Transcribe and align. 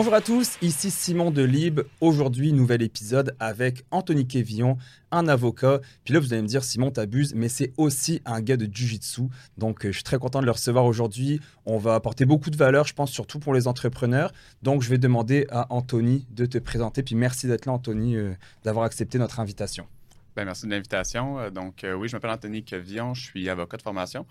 Bonjour 0.00 0.14
à 0.14 0.22
tous, 0.22 0.56
ici 0.62 0.90
Simon 0.90 1.30
Delibes. 1.30 1.82
Aujourd'hui, 2.00 2.54
nouvel 2.54 2.80
épisode 2.80 3.36
avec 3.38 3.84
Anthony 3.90 4.26
Kévillon, 4.26 4.78
un 5.10 5.28
avocat. 5.28 5.80
Puis 6.04 6.14
là, 6.14 6.20
vous 6.20 6.32
allez 6.32 6.40
me 6.40 6.46
dire, 6.46 6.64
Simon, 6.64 6.90
t'abuses, 6.90 7.34
mais 7.34 7.50
c'est 7.50 7.74
aussi 7.76 8.22
un 8.24 8.40
gars 8.40 8.56
de 8.56 8.64
Jiu-Jitsu. 8.64 9.24
Donc, 9.58 9.84
euh, 9.84 9.88
je 9.88 9.96
suis 9.96 10.02
très 10.02 10.16
content 10.16 10.40
de 10.40 10.46
le 10.46 10.52
recevoir 10.52 10.86
aujourd'hui. 10.86 11.38
On 11.66 11.76
va 11.76 11.94
apporter 11.94 12.24
beaucoup 12.24 12.48
de 12.48 12.56
valeur, 12.56 12.86
je 12.86 12.94
pense, 12.94 13.10
surtout 13.10 13.40
pour 13.40 13.52
les 13.52 13.68
entrepreneurs. 13.68 14.32
Donc, 14.62 14.80
je 14.80 14.88
vais 14.88 14.96
demander 14.96 15.46
à 15.50 15.66
Anthony 15.68 16.26
de 16.30 16.46
te 16.46 16.56
présenter. 16.56 17.02
Puis 17.02 17.14
merci 17.14 17.46
d'être 17.46 17.66
là, 17.66 17.72
Anthony, 17.72 18.16
euh, 18.16 18.32
d'avoir 18.64 18.86
accepté 18.86 19.18
notre 19.18 19.38
invitation. 19.38 19.86
Ben, 20.34 20.46
merci 20.46 20.64
de 20.64 20.70
l'invitation. 20.70 21.38
Euh, 21.38 21.50
donc, 21.50 21.84
oui, 21.84 22.08
je 22.08 22.16
m'appelle 22.16 22.30
Anthony 22.30 22.62
Kévillon, 22.62 23.12
je 23.12 23.24
suis 23.24 23.50
avocat 23.50 23.76
de 23.76 23.82
formation. 23.82 24.24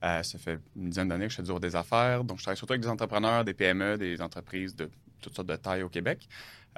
ça 0.00 0.22
fait 0.38 0.60
une 0.76 0.90
dizaine 0.90 1.08
d'années 1.08 1.26
que 1.26 1.32
je 1.32 1.38
fais 1.38 1.42
du 1.42 1.58
des 1.58 1.74
affaires. 1.74 2.22
Donc, 2.22 2.38
je 2.38 2.44
travaille 2.44 2.56
surtout 2.56 2.74
avec 2.74 2.82
des 2.82 2.88
entrepreneurs, 2.88 3.44
des 3.44 3.54
PME, 3.54 3.98
des 3.98 4.22
entreprises 4.22 4.76
de 4.76 4.88
toutes 5.20 5.34
sortes 5.34 5.48
de 5.48 5.56
tailles 5.56 5.82
au 5.82 5.88
Québec. 5.88 6.28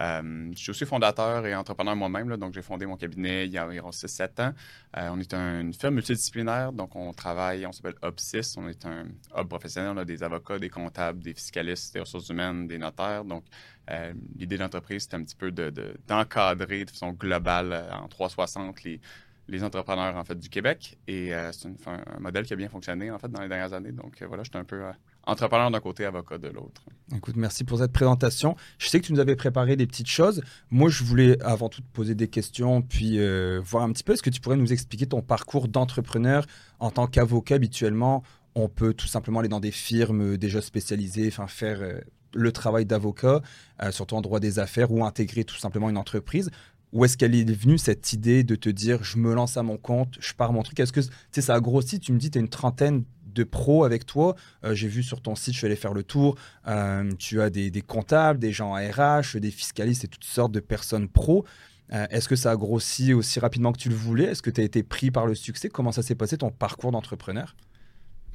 Euh, 0.00 0.50
je 0.54 0.58
suis 0.58 0.70
aussi 0.70 0.86
fondateur 0.86 1.44
et 1.44 1.54
entrepreneur 1.54 1.96
moi-même, 1.96 2.36
donc 2.36 2.54
j'ai 2.54 2.62
fondé 2.62 2.86
mon 2.86 2.96
cabinet 2.96 3.46
il 3.46 3.52
y 3.52 3.58
a 3.58 3.66
environ 3.66 3.90
6-7 3.90 4.42
ans. 4.42 4.54
Euh, 4.96 5.08
on 5.12 5.18
est 5.18 5.34
une 5.34 5.74
firme 5.74 5.94
multidisciplinaire, 5.94 6.72
donc 6.72 6.94
on 6.94 7.12
travaille, 7.12 7.66
on 7.66 7.72
s'appelle 7.72 7.96
Hub6, 8.02 8.54
on 8.58 8.68
est 8.68 8.86
un 8.86 9.06
hub 9.36 9.48
professionnel, 9.48 9.92
on 9.94 9.96
a 9.96 10.04
des 10.04 10.22
avocats, 10.22 10.58
des 10.58 10.70
comptables, 10.70 11.18
des 11.20 11.34
fiscalistes, 11.34 11.94
des 11.94 12.00
ressources 12.00 12.28
humaines, 12.28 12.68
des 12.68 12.78
notaires. 12.78 13.24
Donc 13.24 13.44
euh, 13.90 14.12
l'idée 14.36 14.56
de 14.56 14.62
l'entreprise, 14.62 15.08
c'est 15.10 15.16
un 15.16 15.24
petit 15.24 15.36
peu 15.36 15.50
d'encadrer 15.50 16.84
de, 16.84 16.90
façon 16.90 17.10
globale 17.12 17.88
en 17.92 18.06
360 18.06 18.84
les, 18.84 19.00
les 19.48 19.64
entrepreneurs 19.64 20.16
en 20.16 20.24
fait 20.24 20.38
du 20.38 20.48
Québec 20.48 20.96
et 21.08 21.32
c'est 21.52 21.68
un 21.86 22.20
modèle 22.20 22.44
qui 22.44 22.52
a 22.52 22.56
bien 22.56 22.68
fonctionné 22.68 23.10
en 23.10 23.18
fait 23.18 23.28
dans 23.28 23.40
les 23.40 23.48
dernières 23.48 23.72
années. 23.72 23.92
Donc 23.92 24.22
voilà, 24.22 24.44
je 24.44 24.50
suis 24.50 24.58
un 24.58 24.64
peu 24.64 24.84
entrepreneur 25.28 25.70
d'un 25.70 25.80
côté, 25.80 26.04
avocat 26.04 26.38
de 26.38 26.48
l'autre. 26.48 26.82
Écoute, 27.14 27.36
merci 27.36 27.64
pour 27.64 27.78
cette 27.78 27.92
présentation. 27.92 28.56
Je 28.78 28.88
sais 28.88 29.00
que 29.00 29.06
tu 29.06 29.12
nous 29.12 29.20
avais 29.20 29.36
préparé 29.36 29.76
des 29.76 29.86
petites 29.86 30.08
choses. 30.08 30.42
Moi, 30.70 30.90
je 30.90 31.04
voulais 31.04 31.40
avant 31.42 31.68
tout 31.68 31.80
te 31.80 31.86
poser 31.92 32.14
des 32.14 32.28
questions, 32.28 32.82
puis 32.82 33.18
euh, 33.18 33.60
voir 33.62 33.84
un 33.84 33.92
petit 33.92 34.02
peu, 34.02 34.14
est-ce 34.14 34.22
que 34.22 34.30
tu 34.30 34.40
pourrais 34.40 34.56
nous 34.56 34.72
expliquer 34.72 35.06
ton 35.06 35.22
parcours 35.22 35.68
d'entrepreneur 35.68 36.44
en 36.80 36.90
tant 36.90 37.06
qu'avocat? 37.06 37.54
Habituellement 37.54 38.22
on 38.54 38.68
peut 38.68 38.92
tout 38.92 39.06
simplement 39.06 39.40
aller 39.40 39.48
dans 39.48 39.60
des 39.60 39.70
firmes 39.70 40.36
déjà 40.36 40.60
spécialisées, 40.60 41.28
enfin 41.28 41.46
faire 41.46 41.80
euh, 41.80 42.00
le 42.34 42.52
travail 42.52 42.86
d'avocat, 42.86 43.40
euh, 43.82 43.92
surtout 43.92 44.16
en 44.16 44.20
droit 44.20 44.40
des 44.40 44.58
affaires, 44.58 44.90
ou 44.90 45.04
intégrer 45.04 45.44
tout 45.44 45.56
simplement 45.56 45.88
une 45.88 45.96
entreprise. 45.96 46.50
Où 46.92 47.04
est-ce 47.04 47.18
qu'elle 47.18 47.34
est 47.34 47.50
venue 47.50 47.76
cette 47.76 48.12
idée 48.12 48.44
de 48.44 48.54
te 48.54 48.68
dire 48.68 49.04
je 49.04 49.18
me 49.18 49.34
lance 49.34 49.56
à 49.56 49.62
mon 49.62 49.76
compte, 49.76 50.16
je 50.20 50.32
pars 50.32 50.52
mon 50.52 50.62
truc? 50.62 50.80
Est-ce 50.80 50.92
que 50.92 51.40
ça 51.40 51.54
a 51.54 51.60
grossi? 51.60 52.00
Tu 52.00 52.12
me 52.12 52.18
dis 52.18 52.30
tu 52.30 52.38
as 52.38 52.40
une 52.40 52.48
trentaine 52.48 53.04
de 53.32 53.44
pros 53.44 53.84
avec 53.84 54.06
toi. 54.06 54.34
Euh, 54.64 54.74
j'ai 54.74 54.88
vu 54.88 55.02
sur 55.02 55.20
ton 55.20 55.34
site, 55.34 55.54
je 55.54 55.58
suis 55.58 55.66
allé 55.66 55.76
faire 55.76 55.94
le 55.94 56.02
tour, 56.02 56.36
euh, 56.66 57.10
tu 57.18 57.40
as 57.40 57.50
des, 57.50 57.70
comptables, 57.82 58.38
des 58.38 58.52
gens 58.52 58.74
à 58.74 58.80
RH, 58.80 59.36
des 59.36 59.50
fiscalistes 59.50 60.04
et 60.04 60.08
toutes 60.08 60.24
sortes 60.24 60.52
de 60.52 60.60
personnes 60.60 61.08
pros. 61.08 61.44
Euh, 61.92 62.06
est-ce 62.10 62.28
que 62.28 62.36
ça 62.36 62.50
a 62.50 62.56
grossi 62.56 63.14
aussi 63.14 63.40
rapidement 63.40 63.72
que 63.72 63.78
tu 63.78 63.88
le 63.88 63.94
voulais? 63.94 64.24
Est-ce 64.24 64.42
que 64.42 64.50
tu 64.50 64.60
as 64.60 64.64
été 64.64 64.82
pris 64.82 65.10
par 65.10 65.26
le 65.26 65.34
succès? 65.34 65.68
Comment 65.68 65.92
ça 65.92 66.02
s'est 66.02 66.14
passé 66.14 66.36
ton 66.36 66.50
parcours 66.50 66.92
d'entrepreneur? 66.92 67.56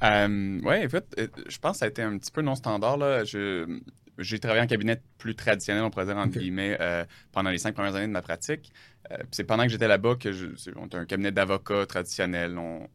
Oui, 0.02 0.84
en 0.84 0.88
fait, 0.90 1.30
je 1.48 1.58
pense 1.58 1.72
que 1.72 1.78
ça 1.78 1.84
a 1.86 1.88
été 1.88 2.02
un 2.02 2.18
petit 2.18 2.30
peu 2.30 2.42
non 2.42 2.56
standard. 2.56 2.98
Là. 2.98 3.24
Je, 3.24 3.80
j'ai 4.18 4.38
travaillé 4.38 4.62
en 4.62 4.66
cabinet 4.66 5.00
plus 5.18 5.34
traditionnel, 5.34 5.82
on 5.82 5.90
pourrait 5.90 6.06
dire, 6.06 6.16
entre 6.16 6.38
guillemets, 6.38 6.76
euh, 6.80 7.04
pendant 7.32 7.50
les 7.50 7.58
cinq 7.58 7.74
premières 7.74 7.94
années 7.94 8.06
de 8.06 8.12
ma 8.12 8.22
pratique. 8.22 8.72
Euh, 9.10 9.16
c'est 9.30 9.44
pendant 9.44 9.64
que 9.64 9.68
j'étais 9.68 9.88
là-bas 9.88 10.16
que 10.16 10.32
je, 10.32 10.46
on 10.76 10.88
un 10.96 11.04
cabinet 11.04 11.32
d'avocats 11.32 11.86
traditionnel. 11.86 12.58
On, 12.58 12.88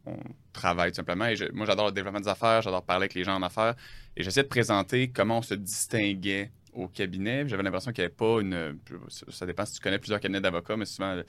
travaille 0.52 0.90
tout 0.90 0.96
simplement. 0.96 1.26
Et 1.26 1.36
moi, 1.52 1.64
j'adore 1.64 1.86
le 1.86 1.92
développement 1.92 2.20
des 2.20 2.28
affaires, 2.28 2.60
j'adore 2.60 2.82
parler 2.84 3.04
avec 3.04 3.14
les 3.14 3.22
gens 3.22 3.36
en 3.36 3.42
affaires. 3.42 3.76
Et 4.16 4.22
j'essaie 4.22 4.42
de 4.42 4.48
présenter 4.48 5.08
comment 5.08 5.38
on 5.38 5.42
se 5.42 5.54
distinguait 5.54 6.50
au 6.72 6.88
cabinet. 6.88 7.48
J'avais 7.48 7.62
l'impression 7.62 7.92
qu'il 7.92 8.02
n'y 8.02 8.06
avait 8.06 8.14
pas 8.14 8.40
une. 8.40 8.78
Ça 9.28 9.46
dépend 9.46 9.64
si 9.64 9.74
tu 9.74 9.80
connais 9.80 9.98
plusieurs 9.98 10.20
cabinets 10.20 10.40
d'avocats, 10.40 10.76
mais 10.76 10.86
souvent, 10.86 11.12
euh, 11.12 11.22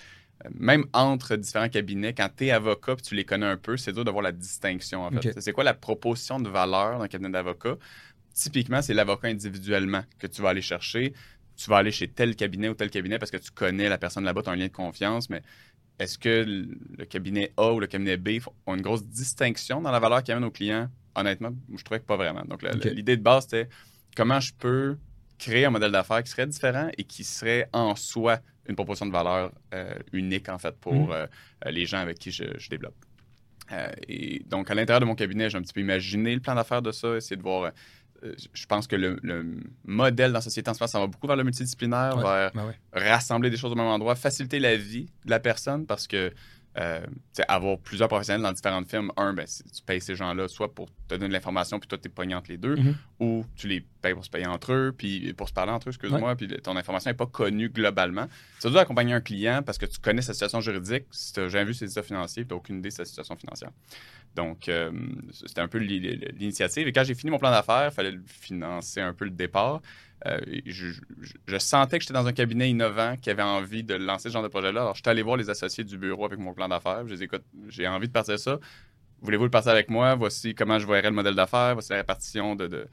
même 0.55 0.85
entre 0.93 1.35
différents 1.35 1.69
cabinets, 1.69 2.13
quand 2.13 2.29
tu 2.35 2.47
es 2.47 2.51
avocat 2.51 2.93
et 2.93 3.01
tu 3.01 3.15
les 3.15 3.25
connais 3.25 3.45
un 3.45 3.57
peu, 3.57 3.77
c'est 3.77 3.93
dur 3.93 4.03
d'avoir 4.03 4.23
la 4.23 4.31
distinction. 4.31 5.03
En 5.03 5.11
fait. 5.11 5.39
C'est 5.39 5.51
quoi 5.51 5.63
la 5.63 5.75
proposition 5.75 6.39
de 6.39 6.49
valeur 6.49 6.99
d'un 6.99 7.07
cabinet 7.07 7.29
d'avocats? 7.29 7.77
Typiquement, 8.33 8.81
c'est 8.81 8.93
l'avocat 8.93 9.27
individuellement 9.27 10.03
que 10.19 10.27
tu 10.27 10.41
vas 10.41 10.49
aller 10.49 10.61
chercher. 10.61 11.13
Tu 11.55 11.69
vas 11.69 11.77
aller 11.77 11.91
chez 11.91 12.07
tel 12.07 12.35
cabinet 12.35 12.69
ou 12.69 12.73
tel 12.73 12.89
cabinet 12.89 13.19
parce 13.19 13.31
que 13.31 13.37
tu 13.37 13.51
connais 13.51 13.89
la 13.89 13.97
personne 13.97 14.23
là-bas, 14.23 14.41
tu 14.43 14.49
as 14.49 14.53
un 14.53 14.55
lien 14.55 14.67
de 14.67 14.71
confiance, 14.71 15.29
mais 15.29 15.41
est-ce 15.99 16.17
que 16.17 16.43
le 16.97 17.05
cabinet 17.05 17.51
A 17.57 17.71
ou 17.71 17.79
le 17.79 17.87
cabinet 17.87 18.17
B 18.17 18.39
ont 18.65 18.75
une 18.75 18.81
grosse 18.81 19.05
distinction 19.05 19.81
dans 19.81 19.91
la 19.91 19.99
valeur 19.99 20.23
qu'ils 20.23 20.33
amènent 20.33 20.47
aux 20.47 20.51
clients? 20.51 20.89
Honnêtement, 21.13 21.51
je 21.75 21.83
trouvais 21.83 21.99
que 21.99 22.05
pas 22.05 22.15
vraiment. 22.15 22.43
Donc, 22.45 22.63
l'idée 22.63 23.17
de 23.17 23.21
base, 23.21 23.43
c'était 23.43 23.69
comment 24.15 24.39
je 24.39 24.53
peux 24.57 24.97
créer 25.37 25.65
un 25.65 25.69
modèle 25.69 25.91
d'affaires 25.91 26.23
qui 26.23 26.31
serait 26.31 26.47
différent 26.47 26.89
et 26.97 27.03
qui 27.03 27.23
serait 27.23 27.67
en 27.73 27.95
soi 27.95 28.39
une 28.67 28.75
proposition 28.75 29.05
de 29.05 29.11
valeur 29.11 29.51
euh, 29.73 29.93
unique, 30.13 30.49
en 30.49 30.57
fait, 30.57 30.75
pour 30.77 30.93
mhm. 30.93 31.11
euh, 31.11 31.27
les 31.65 31.85
gens 31.85 31.99
avec 31.99 32.17
qui 32.17 32.31
je, 32.31 32.69
développe. 32.69 32.95
Euh, 33.71 33.89
et 34.07 34.43
donc, 34.47 34.69
à 34.69 34.75
l'intérieur 34.75 34.99
de 34.99 35.05
mon 35.05 35.15
cabinet, 35.15 35.49
j'ai 35.49 35.57
un 35.57 35.61
petit 35.61 35.73
peu 35.73 35.81
imaginé 35.81 36.33
le 36.33 36.41
plan 36.41 36.55
d'affaires 36.55 36.81
de 36.81 36.91
ça, 36.91 37.17
essayer 37.17 37.37
de 37.37 37.41
voir 37.41 37.63
euh, 37.63 37.71
je 38.21 38.65
pense 38.67 38.87
que 38.87 38.95
le, 38.95 39.19
modèle 39.85 40.31
dans 40.31 40.37
la 40.37 40.41
société 40.41 40.69
en 40.69 40.73
ce 40.73 40.79
moment, 40.79 40.87
ça 40.87 40.99
va 40.99 41.07
beaucoup 41.07 41.27
vers 41.27 41.35
le 41.35 41.43
multidisciplinaire, 41.43 42.17
vers 42.17 42.51
ben 42.53 42.73
rassembler 42.93 43.49
des 43.49 43.57
choses 43.57 43.71
au 43.71 43.75
même 43.75 43.87
endroit, 43.87 44.15
faciliter 44.15 44.59
la 44.59 44.75
vie 44.75 45.07
de 45.25 45.29
la 45.29 45.39
personne 45.39 45.85
parce 45.85 46.07
que 46.07 46.31
euh, 46.77 47.01
avoir 47.47 47.77
plusieurs 47.79 48.07
professionnels 48.07 48.43
dans 48.43 48.51
différentes 48.51 48.89
firmes, 48.89 49.11
un, 49.17 49.33
ben, 49.33 49.45
tu 49.45 49.83
payes 49.83 49.99
ces 49.99 50.15
gens-là 50.15 50.47
soit 50.47 50.73
pour 50.73 50.87
te 51.07 51.15
donner 51.15 51.27
de 51.27 51.33
l'information, 51.33 51.79
puis 51.79 51.87
toi, 51.87 51.97
tu 51.97 52.07
es 52.07 52.09
pogné 52.09 52.33
entre 52.33 52.49
les 52.49 52.57
deux, 52.57 52.75
mm-hmm. 52.75 52.95
ou 53.19 53.45
tu 53.55 53.67
les 53.67 53.85
payes 54.01 54.13
pour 54.13 54.23
se 54.23 54.29
payer 54.29 54.47
entre 54.47 54.71
eux, 54.71 54.95
puis 54.97 55.33
pour 55.33 55.49
se 55.49 55.53
parler 55.53 55.71
entre 55.71 55.89
eux, 55.89 55.91
excuse-moi, 55.91 56.35
puis 56.35 56.47
ton 56.63 56.77
information 56.77 57.09
n'est 57.09 57.17
pas 57.17 57.25
connue 57.25 57.69
globalement. 57.69 58.27
Ça 58.59 58.69
doit 58.69 58.81
accompagner 58.81 59.13
un 59.13 59.21
client 59.21 59.63
parce 59.63 59.77
que 59.77 59.85
tu 59.85 59.99
connais 59.99 60.21
sa 60.21 60.33
situation 60.33 60.61
juridique. 60.61 61.05
Si 61.11 61.33
tu 61.33 61.41
n'as 61.41 61.49
jamais 61.49 61.65
vu 61.65 61.73
ses 61.73 61.91
états 61.91 62.03
financiers, 62.03 62.45
tu 62.45 62.53
n'as 62.53 62.57
aucune 62.57 62.79
idée 62.79 62.89
de 62.89 62.93
sa 62.93 63.05
situation 63.05 63.35
financière. 63.35 63.71
Donc, 64.35 64.69
euh, 64.69 64.91
c'était 65.31 65.61
un 65.61 65.67
peu 65.67 65.77
l'initiative. 65.77 66.87
Et 66.87 66.93
quand 66.93 67.03
j'ai 67.03 67.15
fini 67.15 67.31
mon 67.31 67.37
plan 67.37 67.51
d'affaires, 67.51 67.89
il 67.91 67.93
fallait 67.93 68.17
financer 68.25 69.01
un 69.01 69.13
peu 69.13 69.25
le 69.25 69.31
départ. 69.31 69.81
Euh, 70.27 70.39
je, 70.65 71.57
sentais 71.57 71.97
que 71.97 72.03
j'étais 72.03 72.13
dans 72.13 72.27
un 72.27 72.33
cabinet 72.33 72.69
innovant 72.69 73.15
qui 73.19 73.29
avait 73.29 73.41
envie 73.41 73.83
de 73.83 73.95
lancer 73.95 74.29
ce 74.29 74.33
genre 74.33 74.43
de 74.43 74.47
projet-là. 74.47 74.81
Alors, 74.81 74.95
je 74.95 75.01
suis 75.01 75.09
allé 75.09 75.23
voir 75.23 75.37
les 75.37 75.49
associés 75.49 75.83
du 75.83 75.97
bureau 75.97 76.25
avec 76.25 76.37
mon 76.37 76.53
plan 76.53 76.67
d'affaires. 76.67 77.07
Je 77.07 77.13
les 77.13 77.23
écoute, 77.23 77.43
j'ai 77.69 77.87
envie 77.87 78.07
de 78.07 78.13
partir 78.13 78.37
ça. 78.37 78.59
Voulez-vous 79.21 79.45
le 79.45 79.49
passer 79.49 79.69
avec 79.69 79.89
moi? 79.89 80.15
Voici 80.15 80.53
comment 80.53 80.79
je 80.79 80.85
verrais 80.85 81.09
le 81.09 81.15
modèle 81.15 81.35
d'affaires. 81.35 81.73
Voici 81.73 81.91
la 81.91 81.97
répartition 81.97 82.55
de 82.55 82.87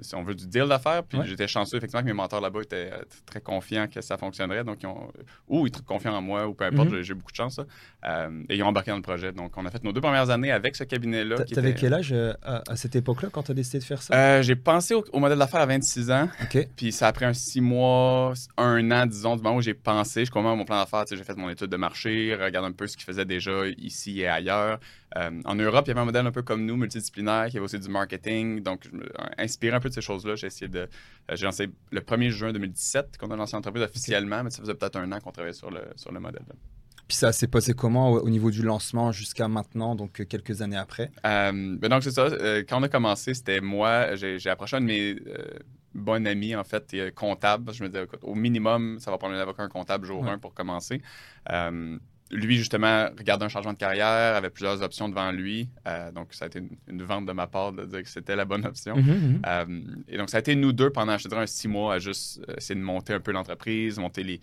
si 0.00 0.14
on 0.14 0.22
veut, 0.22 0.34
du 0.34 0.46
deal 0.46 0.66
d'affaires. 0.68 1.02
Puis 1.04 1.18
j'étais 1.24 1.48
chanceux, 1.48 1.76
effectivement, 1.76 2.02
que 2.02 2.06
mes 2.06 2.12
mentors 2.12 2.40
là-bas 2.40 2.62
étaient 2.62 2.90
euh, 2.92 3.02
très 3.26 3.40
confiants 3.40 3.86
que 3.88 4.00
ça 4.00 4.16
fonctionnerait. 4.16 4.64
Donc, 4.64 4.82
ils 4.82 4.86
ont, 4.86 5.10
ou 5.48 5.66
ils 5.66 5.68
étaient 5.68 5.82
confiants 5.82 6.14
en 6.14 6.22
moi, 6.22 6.46
ou 6.46 6.54
peu 6.54 6.64
importe, 6.64 6.90
mhm. 6.90 7.02
j'ai 7.02 7.14
beaucoup 7.14 7.32
de 7.32 7.36
chance. 7.36 7.60
Euh, 8.04 8.42
et 8.48 8.56
ils 8.56 8.62
ont 8.62 8.68
embarqué 8.68 8.90
dans 8.90 8.96
le 8.96 9.02
projet. 9.02 9.32
Donc, 9.32 9.52
on 9.56 9.66
a 9.66 9.70
fait 9.70 9.82
nos 9.84 9.92
deux 9.92 10.00
premières 10.00 10.30
années 10.30 10.52
avec 10.52 10.76
ce 10.76 10.84
cabinet-là. 10.84 11.44
Tu 11.44 11.58
avais 11.58 11.74
quel 11.74 11.94
âge 11.94 12.14
à, 12.42 12.76
cette 12.76 12.96
époque-là 12.96 13.28
quand 13.30 13.42
tu 13.44 13.52
as 13.52 13.54
décidé 13.54 13.78
de 13.78 13.84
faire 13.84 14.02
ça? 14.02 14.42
j'ai 14.42 14.56
pensé 14.56 14.94
au, 14.94 15.18
modèle 15.18 15.38
d'affaires 15.38 15.60
à 15.60 15.66
26 15.66 16.10
ans. 16.10 16.28
Puis 16.76 16.92
ça 16.92 17.08
a 17.08 17.12
pris 17.12 17.24
un 17.24 17.34
six 17.34 17.60
mois, 17.60 18.32
un 18.56 18.90
an, 18.90 19.06
disons, 19.06 19.36
du 19.36 19.42
moment 19.42 19.56
où 19.56 19.62
j'ai 19.62 19.74
pensé. 19.74 20.24
Je 20.24 20.30
commence 20.30 20.56
mon 20.56 20.64
plan 20.64 20.78
d'affaires. 20.78 21.04
J'ai 21.08 21.16
fait 21.16 21.36
mon 21.36 21.50
étude 21.50 21.68
de 21.68 21.76
marché, 21.76 22.34
regarde 22.34 22.66
un 22.66 22.72
peu 22.72 22.86
ce 22.86 22.96
qu'ils 22.96 23.06
faisaient 23.06 23.24
déjà 23.24 23.66
ici 23.78 24.20
et 24.20 24.28
ailleurs. 24.28 24.78
En 25.16 25.54
Europe, 25.54 25.84
il 25.86 25.88
y 25.88 25.90
avait 25.92 26.00
un 26.00 26.04
modèle 26.04 26.26
un 26.26 26.32
peu 26.32 26.42
comme 26.42 26.64
nous, 26.64 26.76
multidisciplinaire, 26.76 27.48
qui 27.48 27.56
avait 27.56 27.64
aussi 27.64 27.78
du 27.78 27.88
marketing. 27.88 28.60
Donc, 28.60 28.90
me 28.92 29.06
inspiré 29.38 29.74
un 29.74 29.80
peu 29.80 29.88
de 29.88 29.94
ces 29.94 30.00
choses-là. 30.00 30.36
J'ai 30.36 30.46
essayé 30.46 30.68
de. 30.68 30.80
Euh, 30.80 31.36
j'ai 31.36 31.44
lancé 31.44 31.68
le 31.90 32.00
1er 32.00 32.30
juin 32.30 32.52
2017 32.52 33.18
qu'on 33.18 33.30
a 33.30 33.36
lancé 33.36 33.56
l'entreprise 33.56 33.82
officiellement, 33.82 34.44
mais 34.44 34.50
ça 34.50 34.62
faisait 34.62 34.74
peut-être 34.74 34.96
un 34.96 35.10
an 35.12 35.20
qu'on 35.20 35.32
travaillait 35.32 35.54
sur 35.54 35.70
le, 35.70 35.80
sur 35.96 36.12
le 36.12 36.20
modèle. 36.20 36.44
Puis 37.08 37.16
ça 37.16 37.32
s'est 37.32 37.48
passé 37.48 37.74
comment 37.74 38.12
au, 38.12 38.30
niveau 38.30 38.52
du 38.52 38.62
lancement 38.62 39.10
jusqu'à 39.10 39.48
maintenant, 39.48 39.96
donc 39.96 40.20
euh, 40.20 40.24
quelques 40.24 40.62
années 40.62 40.76
après? 40.76 41.10
Euh, 41.26 41.76
ben 41.76 41.88
donc, 41.88 42.04
c'est 42.04 42.12
ça. 42.12 42.28
quand 42.68 42.78
on 42.78 42.82
a 42.84 42.88
commencé, 42.88 43.34
c'était 43.34 43.60
moi. 43.60 44.14
J'ai 44.14 44.48
approché 44.48 44.76
un 44.76 44.80
de 44.80 44.86
mes 44.86 45.16
bons 45.92 46.24
amis, 46.24 46.54
en 46.54 46.62
fait, 46.62 46.94
comptable. 47.16 47.72
Je 47.74 47.82
me 47.82 47.88
disais, 47.88 48.06
au 48.22 48.36
minimum, 48.36 49.00
ça 49.00 49.10
va 49.10 49.18
prendre 49.18 49.34
un 49.34 49.40
avocat, 49.40 49.64
un 49.64 49.68
comptable 49.68 50.06
jour 50.06 50.24
1 50.24 50.38
pour 50.38 50.54
commencer 50.54 51.02
lui, 52.30 52.56
justement, 52.56 53.08
regardait 53.18 53.44
un 53.44 53.48
changement 53.48 53.72
de 53.72 53.78
carrière, 53.78 54.36
avait 54.36 54.50
plusieurs 54.50 54.82
options 54.82 55.08
devant 55.08 55.32
lui. 55.32 55.68
Euh, 55.86 56.12
donc, 56.12 56.32
ça 56.32 56.44
a 56.44 56.48
été 56.48 56.62
une, 56.86 57.02
vente 57.02 57.26
de 57.26 57.32
ma 57.32 57.46
part 57.46 57.72
de 57.72 57.84
dire 57.84 58.02
que 58.02 58.08
c'était 58.08 58.36
la 58.36 58.44
bonne 58.44 58.64
option. 58.64 58.96
Mhm, 58.96 59.04
mhm. 59.04 59.42
Euh, 59.46 59.80
et 60.08 60.16
donc, 60.16 60.30
ça 60.30 60.36
a 60.36 60.40
été 60.40 60.54
nous 60.54 60.72
deux 60.72 60.90
pendant, 60.90 61.18
je 61.18 61.26
dirais, 61.26 61.42
un 61.42 61.46
six 61.46 61.68
mois 61.68 61.94
à 61.94 61.98
juste 61.98 62.40
essayer 62.56 62.78
de 62.78 62.84
monter 62.84 63.14
un 63.14 63.20
peu 63.20 63.32
l'entreprise, 63.32 63.98
monter 63.98 64.22
les. 64.22 64.40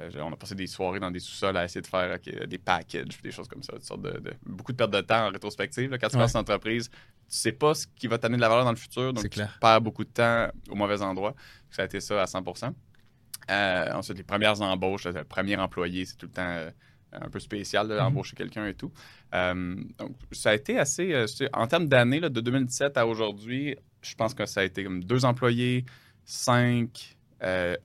Euh, 0.00 0.10
on 0.20 0.32
a 0.32 0.36
passé 0.36 0.54
des 0.54 0.66
soirées 0.66 1.00
dans 1.00 1.10
des 1.10 1.20
sous-sols 1.20 1.56
à 1.56 1.64
essayer 1.64 1.80
de 1.80 1.86
faire 1.86 2.18
des 2.46 2.58
packages, 2.58 3.22
des 3.22 3.30
choses 3.30 3.48
comme 3.48 3.62
ça, 3.62 3.72
de, 3.96 4.20
beaucoup 4.44 4.72
de 4.72 4.76
perte 4.76 4.90
de 4.90 5.00
temps 5.00 5.28
en 5.28 5.30
rétrospective. 5.30 5.96
quand 5.98 6.08
tu 6.08 6.18
lances 6.18 6.34
une 6.34 6.40
entreprise, 6.40 6.90
tu 6.90 6.98
sais 7.28 7.52
pas 7.52 7.72
ce 7.72 7.86
qui 7.96 8.06
va 8.06 8.18
t'amener 8.18 8.36
de 8.36 8.42
la 8.42 8.50
valeur 8.50 8.66
dans 8.66 8.72
le 8.72 8.76
futur, 8.76 9.14
donc 9.14 9.30
tu 9.30 9.40
perds 9.60 9.80
beaucoup 9.80 10.04
de 10.04 10.10
temps 10.10 10.48
au 10.68 10.74
mauvais 10.74 11.00
endroit. 11.00 11.34
Ça 11.70 11.82
a 11.82 11.84
été 11.86 12.00
ça 12.00 12.20
à 12.20 12.26
100% 12.26 12.74
Ensuite, 13.94 14.18
les 14.18 14.24
premières 14.24 14.60
embauches, 14.60 15.06
le 15.06 15.24
premier 15.24 15.56
employé, 15.56 16.04
c'est 16.04 16.16
tout 16.16 16.26
le 16.26 16.32
temps 16.32 16.70
un 17.12 17.28
peu 17.28 17.38
spécial 17.38 17.88
d'embaucher 17.88 18.34
mhm. 18.34 18.38
quelqu'un 18.38 18.66
et 18.66 18.74
tout. 18.74 18.92
Euh, 19.34 19.76
donc, 19.98 20.16
ça 20.32 20.50
a 20.50 20.54
été 20.54 20.78
assez. 20.78 21.12
Euh, 21.12 21.26
en 21.52 21.66
termes 21.66 21.88
d'années, 21.88 22.20
de 22.20 22.28
2017 22.28 22.96
à 22.96 23.06
aujourd'hui, 23.06 23.76
je 24.02 24.14
pense 24.14 24.34
que 24.34 24.46
ça 24.46 24.60
a 24.60 24.64
été 24.64 24.84
comme 24.84 25.02
deux 25.04 25.24
employés, 25.24 25.84
cinq 26.24 27.16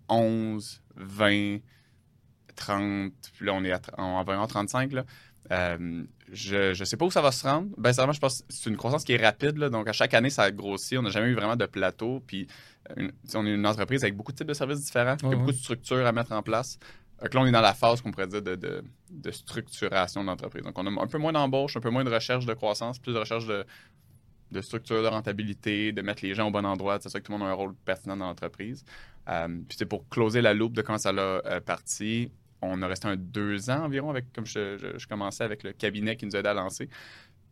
11, 0.09 0.81
20, 0.95 1.59
30, 2.55 3.13
puis 3.33 3.45
là, 3.45 3.53
on 3.53 3.63
est 3.63 3.71
à, 3.71 3.81
environ 3.97 4.45
35. 4.47 4.93
Là. 4.93 5.05
Euh, 5.51 6.03
je 6.31 6.79
ne 6.79 6.85
sais 6.85 6.97
pas 6.97 7.05
où 7.05 7.11
ça 7.11 7.21
va 7.21 7.31
se 7.31 7.45
rendre. 7.45 7.69
Ben, 7.77 7.91
je 7.91 8.19
pense 8.19 8.41
que 8.41 8.45
c'est 8.49 8.69
une 8.69 8.77
croissance 8.77 9.03
qui 9.03 9.13
est 9.13 9.23
rapide. 9.23 9.55
donc, 9.55 9.87
à 9.87 9.93
chaque 9.93 10.13
année, 10.13 10.29
ça 10.29 10.51
grossit. 10.51 10.97
On 10.97 11.03
n'a 11.03 11.09
jamais 11.09 11.27
eu 11.27 11.35
vraiment 11.35 11.55
de 11.55 11.65
plateau. 11.65 12.23
Puis, 12.25 12.47
on 13.33 13.45
est 13.45 13.53
une 13.53 13.67
entreprise 13.67 14.03
avec 14.03 14.15
beaucoup 14.15 14.31
de 14.31 14.37
types 14.37 14.47
de 14.47 14.53
services 14.53 14.83
différents, 14.83 15.15
beaucoup 15.21 15.51
de 15.51 15.57
structures 15.57 16.05
à 16.05 16.11
mettre 16.11 16.31
en 16.31 16.41
place. 16.41 16.79
Donc 17.21 17.33
là, 17.33 17.41
on 17.41 17.45
est 17.45 17.51
dans 17.51 17.61
la 17.61 17.73
phase 17.73 18.01
qu'on 18.01 18.11
pourrait 18.11 18.27
dire 18.27 18.41
de, 18.41 18.55
de, 18.55 19.31
structuration 19.31 20.23
d'entreprise. 20.23 20.63
Donc, 20.63 20.77
on 20.77 20.85
a 20.85 21.01
un 21.01 21.07
peu 21.07 21.17
moins 21.17 21.31
d'embauche, 21.31 21.77
un 21.77 21.79
peu 21.79 21.89
moins 21.89 22.03
de 22.03 22.13
recherche 22.13 22.45
de 22.45 22.53
croissance, 22.53 22.99
plus 22.99 23.13
de 23.13 23.19
recherche 23.19 23.47
de, 23.47 23.65
de 24.53 24.61
structure, 24.61 25.03
de 25.03 25.07
rentabilité, 25.07 25.91
de 25.91 26.01
mettre 26.01 26.23
les 26.23 26.33
gens 26.33 26.47
au 26.47 26.51
bon 26.51 26.65
endroit, 26.65 26.99
c'est 27.01 27.09
ça 27.09 27.19
que 27.19 27.25
tout 27.25 27.33
le 27.33 27.39
monde 27.39 27.47
a 27.47 27.51
un 27.51 27.55
rôle 27.55 27.75
pertinent 27.83 28.15
dans 28.15 28.27
l'entreprise. 28.27 28.85
Euh, 29.27 29.47
puis 29.67 29.77
c'est 29.77 29.85
pour 29.85 30.07
closer 30.07 30.41
la 30.41 30.53
loupe 30.53 30.73
de 30.73 30.81
quand 30.81 30.97
ça 30.97 31.11
l'a 31.11 31.41
euh, 31.45 31.59
parti. 31.59 32.31
On 32.61 32.81
a 32.81 32.87
resté 32.87 33.07
un 33.09 33.17
deux 33.17 33.69
ans 33.69 33.85
environ 33.85 34.09
avec, 34.09 34.31
comme 34.31 34.45
je, 34.45 35.05
commençais 35.07 35.43
avec 35.43 35.63
le 35.63 35.73
cabinet 35.73 36.15
qui 36.15 36.25
nous 36.25 36.35
aidait 36.35 36.49
à 36.49 36.53
lancer. 36.53 36.87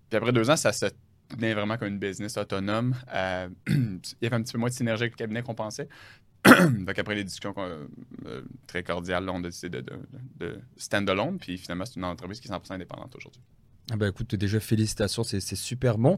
Puis 0.09 0.17
après 0.17 0.31
deux 0.31 0.49
ans, 0.49 0.55
ça 0.55 0.71
se 0.71 0.85
tenait 1.27 1.53
vraiment 1.53 1.77
comme 1.77 1.89
une 1.89 1.99
business 1.99 2.37
autonome. 2.37 2.95
Euh, 3.13 3.49
il 3.67 3.99
y 4.21 4.25
avait 4.25 4.37
un 4.37 4.41
petit 4.41 4.53
peu 4.53 4.59
moins 4.59 4.69
de 4.69 4.73
synergie 4.73 5.03
avec 5.03 5.13
le 5.13 5.17
cabinet 5.17 5.41
qu'on 5.41 5.55
pensait. 5.55 5.89
Donc 6.79 6.97
après 6.97 7.15
les 7.15 7.23
discussions 7.23 7.53
très 8.67 8.83
cordiales, 8.83 9.29
on 9.29 9.39
a 9.39 9.41
décidé 9.43 9.81
de, 9.81 9.93
de, 10.39 10.59
stand-alone. 10.75 11.37
Puis 11.37 11.57
finalement, 11.57 11.85
c'est 11.85 11.97
une 11.97 12.05
entreprise 12.05 12.39
qui 12.39 12.47
est 12.47 12.51
100% 12.51 12.73
indépendante 12.73 13.15
aujourd'hui. 13.15 13.41
Ah 13.91 13.97
ben 13.97 14.09
écoute, 14.09 14.35
déjà 14.35 14.59
félicitations, 14.59 15.23
c'est 15.23 15.41
super 15.55 15.97
bon. 15.97 16.17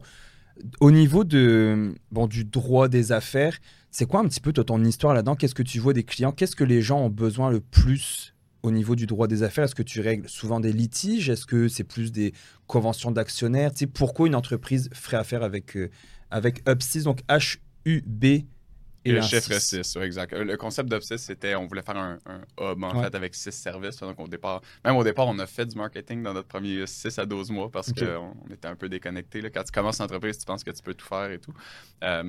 Au 0.80 0.90
niveau 0.90 1.24
de, 1.24 1.94
bon, 2.12 2.26
du 2.26 2.44
droit 2.44 2.88
des 2.88 3.10
affaires, 3.10 3.58
c'est 3.90 4.06
quoi 4.06 4.20
un 4.20 4.28
petit 4.28 4.40
peu 4.40 4.52
ton 4.52 4.82
histoire 4.84 5.14
là-dedans? 5.14 5.34
Qu'est-ce 5.34 5.54
que 5.54 5.62
tu 5.62 5.80
vois 5.80 5.92
des 5.92 6.04
clients? 6.04 6.32
Qu'est-ce 6.32 6.56
que 6.56 6.64
les 6.64 6.80
gens 6.80 7.00
ont 7.00 7.10
besoin 7.10 7.50
le 7.50 7.60
plus 7.60 8.34
au 8.62 8.70
niveau 8.70 8.94
du 8.94 9.06
droit 9.06 9.26
des 9.26 9.42
affaires? 9.42 9.64
Est-ce 9.64 9.74
que 9.74 9.82
tu 9.82 10.00
règles 10.00 10.28
souvent 10.28 10.60
des 10.60 10.72
litiges? 10.72 11.28
Est-ce 11.28 11.46
que 11.46 11.68
c'est 11.68 11.84
plus 11.84 12.12
des 12.12 12.32
conventions 12.68 13.10
d'actionnaires? 13.10 13.72
Pourquoi 13.92 14.28
une 14.28 14.36
entreprise 14.36 14.88
ferait 14.92 15.16
affaire 15.16 15.42
avec, 15.42 15.76
euh, 15.76 15.90
avec 16.30 16.64
Up6, 16.66 17.02
donc 17.02 17.20
H-U-B 17.28 18.44
et 19.04 19.12
le 19.12 19.22
chiffre 19.22 19.52
6, 19.52 19.96
exact. 20.02 20.32
Euh, 20.32 20.44
le 20.44 20.56
concept 20.56 20.88
d'Obsys, 20.88 21.18
c'était 21.18 21.54
on 21.54 21.66
voulait 21.66 21.82
faire 21.82 21.96
un, 21.96 22.18
hub 22.60 22.82
en 22.82 23.02
fait 23.02 23.14
avec 23.14 23.34
6 23.34 23.52
services. 23.52 23.98
Donc 23.98 24.18
au 24.18 24.28
départ, 24.28 24.62
même 24.84 24.96
au 24.96 25.04
départ, 25.04 25.26
on 25.28 25.38
a 25.38 25.46
fait 25.46 25.66
du 25.66 25.76
marketing 25.76 26.22
dans 26.22 26.32
notre 26.32 26.48
premier 26.48 26.86
6 26.86 27.18
à 27.18 27.26
12 27.26 27.50
mois 27.50 27.70
parce 27.70 27.92
qu'on 27.92 28.34
était 28.52 28.68
un 28.68 28.76
peu 28.76 28.88
déconnecté. 28.88 29.42
Quand 29.50 29.64
tu 29.64 29.72
commences 29.72 29.98
une 30.00 30.06
entreprise, 30.06 30.38
tu 30.38 30.46
penses 30.46 30.64
que 30.64 30.70
tu 30.70 30.82
peux 30.82 30.94
tout 30.94 31.06
faire 31.06 31.30
et 31.30 31.38
tout. 31.38 31.54
Euh, 32.02 32.22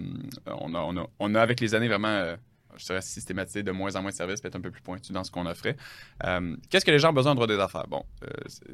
on, 0.45 0.73
a, 0.73 0.79
on, 0.79 0.97
a, 0.97 1.07
on, 1.19 1.35
a, 1.35 1.41
avec 1.41 1.59
les 1.59 1.75
années, 1.75 1.87
vraiment 1.87 2.07
euh, 2.07 2.35
je 2.77 2.85
dirais, 2.85 3.01
systématiser 3.01 3.63
de 3.63 3.71
moins 3.71 3.95
en 3.95 4.01
moins 4.01 4.11
de 4.11 4.15
services, 4.15 4.41
peut-être 4.41 4.55
un 4.55 4.61
peu 4.61 4.71
plus 4.71 4.81
pointu 4.81 5.11
dans 5.11 5.23
ce 5.23 5.31
qu'on 5.31 5.45
offrait. 5.45 5.75
Euh, 6.23 6.55
Qu'est-ce 6.69 6.85
que 6.85 6.91
les 6.91 6.99
gens 6.99 7.09
ont 7.09 7.13
besoin 7.13 7.33
en 7.33 7.35
droit 7.35 7.47
des 7.47 7.59
affaires? 7.59 7.87
Bon, 7.87 8.03
euh, 8.23 8.27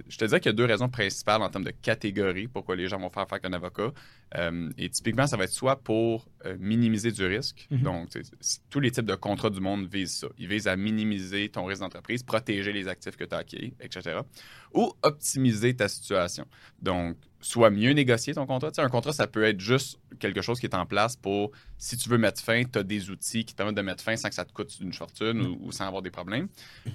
je 0.07 0.17
te 0.17 0.25
disais 0.25 0.39
qu'il 0.39 0.49
y 0.49 0.53
a 0.53 0.55
deux 0.55 0.65
raisons 0.65 0.89
principales 0.89 1.41
en 1.41 1.49
termes 1.49 1.63
de 1.63 1.71
catégorie 1.71 2.47
pourquoi 2.47 2.75
les 2.75 2.87
gens 2.87 2.99
vont 2.99 3.09
faire 3.09 3.23
affaire 3.23 3.39
avec 3.43 3.45
un 3.45 3.53
avocat. 3.53 3.91
Euh, 4.37 4.69
et 4.77 4.89
typiquement, 4.89 5.27
ça 5.27 5.37
va 5.37 5.43
être 5.45 5.51
soit 5.51 5.77
pour 5.77 6.27
minimiser 6.59 7.11
du 7.11 7.25
risque. 7.25 7.67
Mhm. 7.69 7.81
Donc, 7.81 8.09
tous 8.69 8.79
les 8.79 8.91
types 8.91 9.05
de 9.05 9.15
contrats 9.15 9.49
du 9.49 9.59
monde 9.59 9.87
visent 9.87 10.17
ça. 10.17 10.27
Ils 10.37 10.47
visent 10.47 10.67
à 10.67 10.75
minimiser 10.75 11.49
ton 11.49 11.65
risque 11.65 11.81
d'entreprise, 11.81 12.23
protéger 12.23 12.73
les 12.73 12.87
actifs 12.87 13.15
que 13.15 13.25
tu 13.25 13.35
as 13.35 13.39
acquis, 13.39 13.73
etc. 13.79 14.19
Ou 14.73 14.91
optimiser 15.03 15.75
ta 15.75 15.87
situation. 15.87 16.45
Donc, 16.81 17.17
soit 17.41 17.69
mieux 17.69 17.91
négocier 17.91 18.33
ton 18.33 18.45
contrat. 18.45 18.71
un 18.77 18.89
contrat, 18.89 19.13
ça 19.13 19.27
peut 19.27 19.43
être 19.43 19.59
juste 19.59 19.99
quelque 20.19 20.41
chose 20.41 20.59
qui 20.59 20.67
est 20.67 20.75
en 20.75 20.85
place 20.85 21.15
pour, 21.15 21.51
si 21.77 21.97
tu 21.97 22.07
veux 22.07 22.17
mettre 22.17 22.41
fin, 22.41 22.63
tu 22.63 22.79
as 22.79 22.83
des 22.83 23.09
outils 23.09 23.43
qui 23.43 23.53
te 23.53 23.57
permettent 23.57 23.75
de 23.75 23.81
mettre 23.81 24.03
fin 24.03 24.15
sans 24.15 24.29
que 24.29 24.35
ça 24.35 24.45
te 24.45 24.53
coûte 24.53 24.79
une 24.79 24.93
fortune 24.93 25.57
ou, 25.59 25.71
sans 25.71 25.87
avoir 25.87 26.01
des 26.01 26.11
problèmes. 26.11 26.47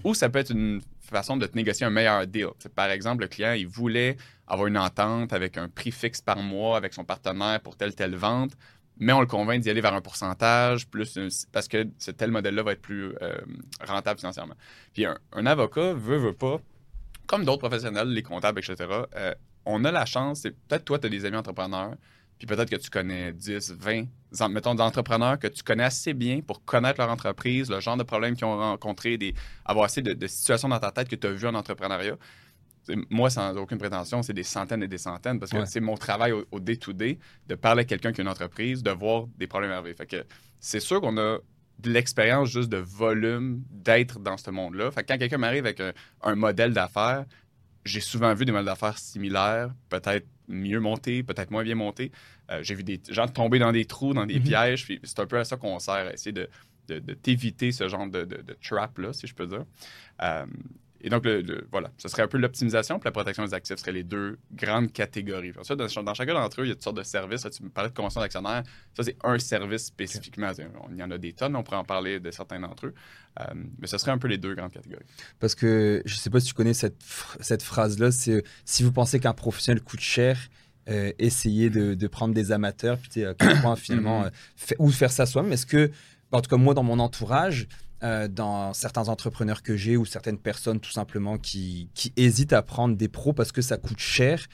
Ou 0.05 0.15
ça 0.15 0.29
peut 0.29 0.39
être 0.39 0.53
une 0.53 0.81
façon 1.01 1.37
de 1.37 1.47
te 1.47 1.57
négocier 1.57 1.87
un 1.87 1.91
meilleur 1.91 2.27
deal. 2.27 2.49
par 2.75 2.91
exemple, 2.91 3.23
le 3.23 3.29
client, 3.29 3.53
il 3.53 3.67
voulait 3.67 4.17
avoir 4.47 4.69
une 4.69 4.79
entente 4.79 5.33
avec 5.33 5.59
un 5.59 5.69
prix 5.69 5.91
fixe 5.91 6.21
par 6.21 6.39
mois 6.39 6.77
avec 6.77 6.95
son 6.95 7.05
partenaire 7.05 7.61
pour 7.61 7.77
telle, 7.77 7.95
telle 7.95 8.15
vente, 8.15 8.53
mais 8.99 9.13
on 9.13 9.21
le 9.21 9.27
convainc 9.27 9.61
d'y 9.61 9.71
aller 9.71 9.81
vers 9.81 9.95
un 9.95 10.01
pourcentage, 10.01 10.89
plus 10.89 11.19
parce 11.53 11.69
que 11.69 11.87
ce 11.99 12.11
tel 12.11 12.31
modèle-là 12.31 12.63
va 12.63 12.73
être 12.73 12.83
plus 12.83 13.15
euh, 13.21 13.37
rentable 13.87 14.19
financièrement. 14.19 14.55
Puis 14.95 15.05
un, 15.05 15.47
avocat 15.47 15.93
veut, 15.93 16.17
veut 16.17 16.33
pas, 16.33 16.61
comme 17.27 17.45
d'autres 17.45 17.59
professionnels, 17.69 18.09
les 18.09 18.23
comptables, 18.23 18.61
etc., 18.61 18.87
on 19.67 19.85
a 19.85 19.93
la 19.93 20.07
chance, 20.07 20.41
c'est 20.43 20.53
peut-être 20.53 20.85
toi, 20.85 20.99
tu 20.99 21.07
as 21.07 21.11
des 21.11 21.25
amis 21.25 21.37
entrepreneurs, 21.37 21.97
puis 22.39 22.47
peut-être 22.47 22.71
que 22.71 22.77
tu 22.77 22.89
connais 22.91 23.33
10, 23.33 23.73
20, 23.73 24.49
mettons, 24.51 24.75
d'entrepreneurs 24.75 25.39
que 25.39 25.49
tu 25.49 25.63
connais 25.63 25.85
assez 25.85 26.15
bien 26.15 26.41
pour 26.41 26.65
connaître 26.65 27.01
leur 27.01 27.11
entreprise, 27.11 27.71
le 27.71 27.81
genre 27.81 27.97
de 27.97 28.03
problèmes 28.03 28.37
qu'ils 28.37 28.47
ont 28.47 28.57
rencontrés, 28.57 29.19
des, 29.19 29.35
avoir 29.65 29.87
assez 29.87 30.03
de, 30.03 30.27
situations 30.27 30.69
dans 30.69 30.79
ta 30.79 30.93
tête 30.93 31.09
que 31.09 31.17
tu 31.17 31.27
as 31.27 31.33
vues 31.33 31.49
en 31.49 31.55
entrepreneuriat. 31.55 32.17
Moi, 33.11 33.31
sans 33.31 33.57
aucune 33.57 33.79
prétention, 33.79 34.23
c'est 34.23 34.33
des 34.33 34.45
centaines 34.45 34.83
et 34.83 34.89
des 34.89 34.99
centaines 34.99 35.41
parce 35.41 35.51
que 35.51 35.65
c'est 35.65 35.81
mon 35.81 35.97
travail 35.97 36.33
au 36.33 36.61
day-to-day 36.61 37.19
de 37.49 37.55
parler 37.57 37.81
à 37.81 37.85
quelqu'un 37.85 38.13
qui 38.13 38.21
a 38.21 38.23
une 38.23 38.31
entreprise, 38.31 38.83
de 38.85 38.93
voir 38.93 39.27
des 39.39 39.49
problèmes 39.49 39.73
arriver. 39.73 39.95
Fait 39.95 40.07
que 40.07 40.25
c'est 40.61 40.79
sûr 40.79 41.01
qu'on 41.01 41.19
a 41.19 41.39
de 41.81 41.91
l'expérience 41.91 42.49
juste 42.49 42.69
de 42.69 42.77
volume 42.77 43.65
d'être 43.71 44.21
dans 44.21 44.37
ce 44.37 44.51
monde-là. 44.51 44.93
Fait 44.93 45.03
que 45.03 45.09
quand 45.09 45.19
quelqu'un 45.19 45.39
m'arrive 45.39 45.67
avec 45.67 45.83
un 46.23 46.35
modèle 46.37 46.73
d'affaires, 46.73 47.25
j'ai 47.87 48.01
souvent 48.01 48.35
vu 48.35 48.45
des 48.45 48.53
modèles 48.53 48.67
d'affaires 48.67 48.99
similaires, 48.99 49.71
peut-être 49.89 50.27
mieux 50.49 50.81
montés, 50.81 51.23
peut-être 51.23 51.51
moins 51.51 51.65
bien 51.65 51.75
montés. 51.75 52.13
Euh, 52.51 52.63
j'ai 52.63 52.75
vu 52.75 52.85
des 52.85 53.01
gens 53.09 53.27
tomber 53.27 53.59
dans 53.59 53.73
des 53.73 53.85
trous, 53.85 54.15
dans 54.15 54.27
des 54.27 54.39
mhm. 54.39 54.45
pièges. 54.45 54.85
Puis 54.85 55.01
c'est 55.03 55.21
un 55.21 55.27
peu 55.27 55.39
à 55.39 55.45
ça 55.45 55.57
qu'on 55.57 55.79
sert, 55.79 55.95
à 55.95 56.13
essayer 56.13 56.33
de, 56.33 56.49
de, 56.89 57.15
t'éviter 57.15 57.73
ce 57.73 57.89
genre 57.89 58.07
de, 58.07 58.25
de 58.25 58.57
trap-là, 58.63 59.13
si 59.13 59.27
je 59.27 59.35
peux 59.35 59.47
dire. 59.47 59.65
Euh, 60.23 60.47
et 61.01 61.11
donc, 61.11 61.27
voilà, 61.71 61.91
ce 61.99 62.09
serait 62.09 62.23
un 62.23 62.29
peu 62.29 62.39
l'optimisation, 62.39 62.99
puis 62.99 63.07
la 63.07 63.13
protection 63.13 63.45
des 63.45 63.55
actifs 63.55 63.77
seraient 63.77 63.93
les 63.93 64.03
deux 64.03 64.39
grandes 64.53 64.93
catégories. 64.93 65.53
Ensuite, 65.59 65.79
dans, 65.79 66.03
dans, 66.03 66.15
chacun 66.15 66.35
d'entre 66.35 66.61
eux, 66.61 66.65
il 66.65 66.69
y 66.69 66.73
a 66.73 66.75
toutes 66.75 66.85
sortes 66.85 66.97
de 66.97 67.03
services. 67.03 67.47
tu 67.55 67.63
me 67.63 67.69
parlais 67.69 67.91
de 67.91 67.95
convention 67.95 68.21
d'actionnaire. 68.21 68.63
Ça, 68.97 69.03
c'est 69.03 69.17
un 69.23 69.39
service 69.39 69.87
spécifiquement. 69.87 70.51
Il 70.91 70.97
y 70.97 71.03
en 71.03 71.11
a 71.11 71.19
des 71.19 71.33
tonnes, 71.33 71.55
on 71.57 71.63
pourrait 71.63 71.77
en 71.77 71.85
parler 71.85 72.21
de 72.21 72.31
certains 72.31 72.61
d'entre 72.61 72.87
eux. 72.87 72.95
Euh, 73.41 73.45
mais 73.79 73.87
ce 73.87 73.99
serait 73.99 74.13
un 74.13 74.19
peu 74.19 74.29
les 74.29 74.39
deux 74.39 74.55
grandes 74.55 74.73
catégories. 74.73 75.05
Parce 75.39 75.55
que 75.55 76.03
je 76.07 76.15
ne 76.15 76.19
sais 76.19 76.31
pas 76.31 76.41
si 76.41 76.47
tu 76.47 76.55
connais 76.55 76.75
cette, 76.75 77.03
cette 77.41 77.63
phrase-là, 77.63 78.11
c'est 78.11 78.43
si 78.65 78.83
vous 78.83 78.93
pensez 78.93 79.21
qu'un 79.21 79.35
professionnel 79.35 79.83
coûte 79.83 80.01
cher, 80.01 80.39
euh, 80.89 81.13
essayez 81.19 81.69
de, 81.69 81.95
de, 81.95 82.07
prendre 82.07 82.33
des 82.33 82.53
amateurs, 82.53 82.99
puis 82.99 83.25
à 83.25 83.35
quel 83.35 83.61
point 83.61 83.77
finalement, 83.77 84.25
euh, 84.25 84.29
ou 84.79 84.91
faire 84.91 85.11
ça 85.11 85.27
soi-même. 85.27 85.53
Est-ce 85.53 85.67
que, 85.67 85.91
en 86.33 86.41
tout 86.41 86.49
cas, 86.49 86.57
moi, 86.57 86.75
dans 86.75 86.85
mon 86.85 86.99
entourage, 86.99 87.67
euh, 88.07 88.29
dans 88.29 88.73
certains 88.73 89.09
entrepreneurs 89.09 89.63
que 89.63 89.77
j'ai 89.77 89.97
ou 89.97 90.05
certaines 90.05 90.39
personnes 90.39 90.79
tout 90.79 90.93
simplement 90.93 91.39
qui, 91.39 91.91
qui, 91.95 92.13
hésitent 92.17 92.53
à 92.53 92.63
prendre 92.63 92.97
des 92.97 93.09
pros 93.09 93.33
parce 93.33 93.51
que 93.51 93.63
ça 93.63 93.79
coûte 93.79 93.99
cher. 93.99 94.47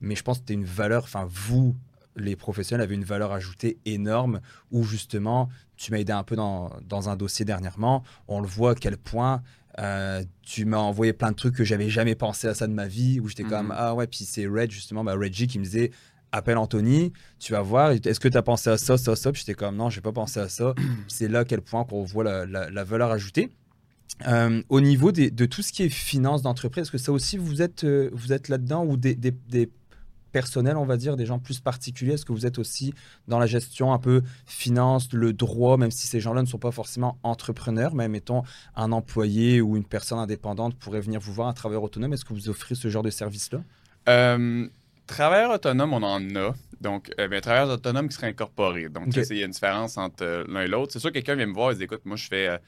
Mais 0.00 0.16
je 0.16 0.22
pense 0.22 0.38
que 0.38 0.44
c'était 0.44 0.54
une 0.54 0.64
valeur, 0.64 1.04
enfin 1.04 1.28
vous, 1.28 1.76
les 2.16 2.34
professionnels, 2.34 2.82
avez 2.82 2.94
une 2.94 3.04
valeur 3.04 3.32
ajoutée 3.32 3.78
énorme 3.84 4.40
où 4.70 4.84
justement, 4.84 5.50
tu 5.76 5.92
m'as 5.92 5.98
aidé 5.98 6.12
un 6.12 6.22
peu 6.22 6.34
dans, 6.34 6.72
dans, 6.82 7.10
un 7.10 7.16
dossier 7.16 7.44
dernièrement. 7.44 8.02
On 8.26 8.40
le 8.40 8.48
voit 8.48 8.70
à 8.70 8.74
quel 8.74 8.96
point 8.96 9.42
euh, 9.80 10.24
tu 10.42 10.64
m'as 10.64 10.78
envoyé 10.78 11.12
plein 11.12 11.30
de 11.30 11.36
trucs 11.36 11.56
que 11.56 11.64
j'avais 11.64 11.90
jamais 11.90 12.14
pensé 12.14 12.48
à 12.48 12.54
ça 12.54 12.66
de 12.66 12.72
ma 12.72 12.86
vie, 12.86 13.20
où 13.20 13.28
j'étais 13.28 13.44
comme, 13.44 13.66
mhm. 13.66 13.74
ah 13.76 13.94
ouais, 13.94 14.06
puis 14.06 14.24
c'est 14.24 14.46
Red, 14.46 14.70
justement, 14.70 15.04
bah, 15.04 15.14
Reggie 15.14 15.46
qui 15.46 15.58
me 15.58 15.64
disait, 15.64 15.90
appelle 16.34 16.58
Anthony, 16.58 17.12
tu 17.38 17.52
vas 17.52 17.62
voir, 17.62 17.92
est-ce 17.92 18.20
que 18.20 18.28
tu 18.28 18.36
as 18.36 18.42
pensé 18.42 18.70
à 18.70 18.76
ça, 18.76 18.98
ça, 18.98 19.16
ça? 19.16 19.32
Puis 19.32 19.40
j'étais 19.40 19.54
comme 19.54 19.76
non, 19.76 19.90
j'ai 19.90 20.00
pas 20.00 20.12
pensé 20.12 20.40
à 20.40 20.48
ça. 20.48 20.74
c'est 21.08 21.28
là 21.28 21.40
à 21.40 21.44
quel 21.44 21.60
point 21.60 21.84
qu'on 21.84 22.02
voit 22.02 22.24
la, 22.24 22.84
valeur 22.84 23.10
ajoutée. 23.10 23.50
Euh, 24.26 24.62
au 24.68 24.80
niveau 24.80 25.12
de 25.12 25.46
tout 25.46 25.62
ce 25.62 25.72
qui 25.72 25.84
est 25.84 25.88
finance 25.88 26.42
d'entreprise, 26.42 26.82
est-ce 26.82 26.92
que 26.92 26.98
ça 26.98 27.12
aussi 27.12 27.36
vous 27.36 27.62
êtes, 27.62 27.84
euh, 27.84 28.10
vous 28.12 28.32
êtes 28.32 28.48
là-dedans 28.48 28.84
ou 28.84 28.96
des, 28.96 29.16
personnels, 30.32 30.76
on 30.76 30.84
va 30.84 30.96
dire, 30.96 31.16
des 31.16 31.26
gens 31.26 31.38
plus 31.38 31.60
particuliers? 31.60 32.14
Est-ce 32.14 32.24
que 32.24 32.32
vous 32.32 32.46
êtes 32.46 32.58
aussi 32.58 32.92
dans 33.28 33.38
la 33.38 33.46
gestion 33.46 33.92
un 33.92 33.98
peu 33.98 34.22
finance, 34.46 35.12
le 35.12 35.32
droit, 35.32 35.76
même 35.76 35.92
si 35.92 36.08
ces 36.08 36.18
gens-là 36.18 36.42
ne 36.42 36.48
sont 36.48 36.58
pas 36.58 36.72
forcément 36.72 37.16
entrepreneurs, 37.22 37.94
mais 37.94 38.08
mettons 38.08 38.42
un 38.74 38.90
employé 38.90 39.60
ou 39.60 39.76
une 39.76 39.84
personne 39.84 40.18
indépendante 40.18 40.74
pourrait 40.74 41.00
venir 41.00 41.20
vous 41.20 41.32
voir, 41.32 41.48
un 41.48 41.52
travailleur 41.52 41.84
autonome, 41.84 42.12
est-ce 42.12 42.24
que 42.24 42.34
vous 42.34 42.48
offrez 42.48 42.74
ce 42.74 42.88
genre 42.88 43.04
de 43.04 43.10
service-là? 43.10 43.62
Euh, 44.08 44.68
Travailleurs 45.06 45.52
autonomes, 45.52 45.92
on 45.92 46.02
en 46.02 46.36
a. 46.36 46.54
Donc, 46.80 47.10
euh, 47.18 47.28
ben, 47.28 47.40
travailleurs 47.40 47.70
autonomes 47.70 48.08
qui 48.08 48.14
seraient 48.14 48.28
incorporés. 48.28 48.88
Donc, 48.88 49.14
il 49.14 49.36
y 49.36 49.42
a 49.42 49.46
une 49.46 49.52
différence 49.52 49.96
entre 49.96 50.24
euh, 50.24 50.44
l'un 50.48 50.62
et 50.62 50.68
l'autre. 50.68 50.92
C'est 50.92 50.98
sûr 50.98 51.10
que 51.10 51.14
quelqu'un 51.14 51.34
vient 51.34 51.46
me 51.46 51.54
voir 51.54 51.72
et 51.72 51.74
dit 51.74 51.84
Écoute, 51.84 52.02
moi, 52.04 52.16
je 52.16 52.26
fais, 52.26 52.48
euh, 52.48 52.58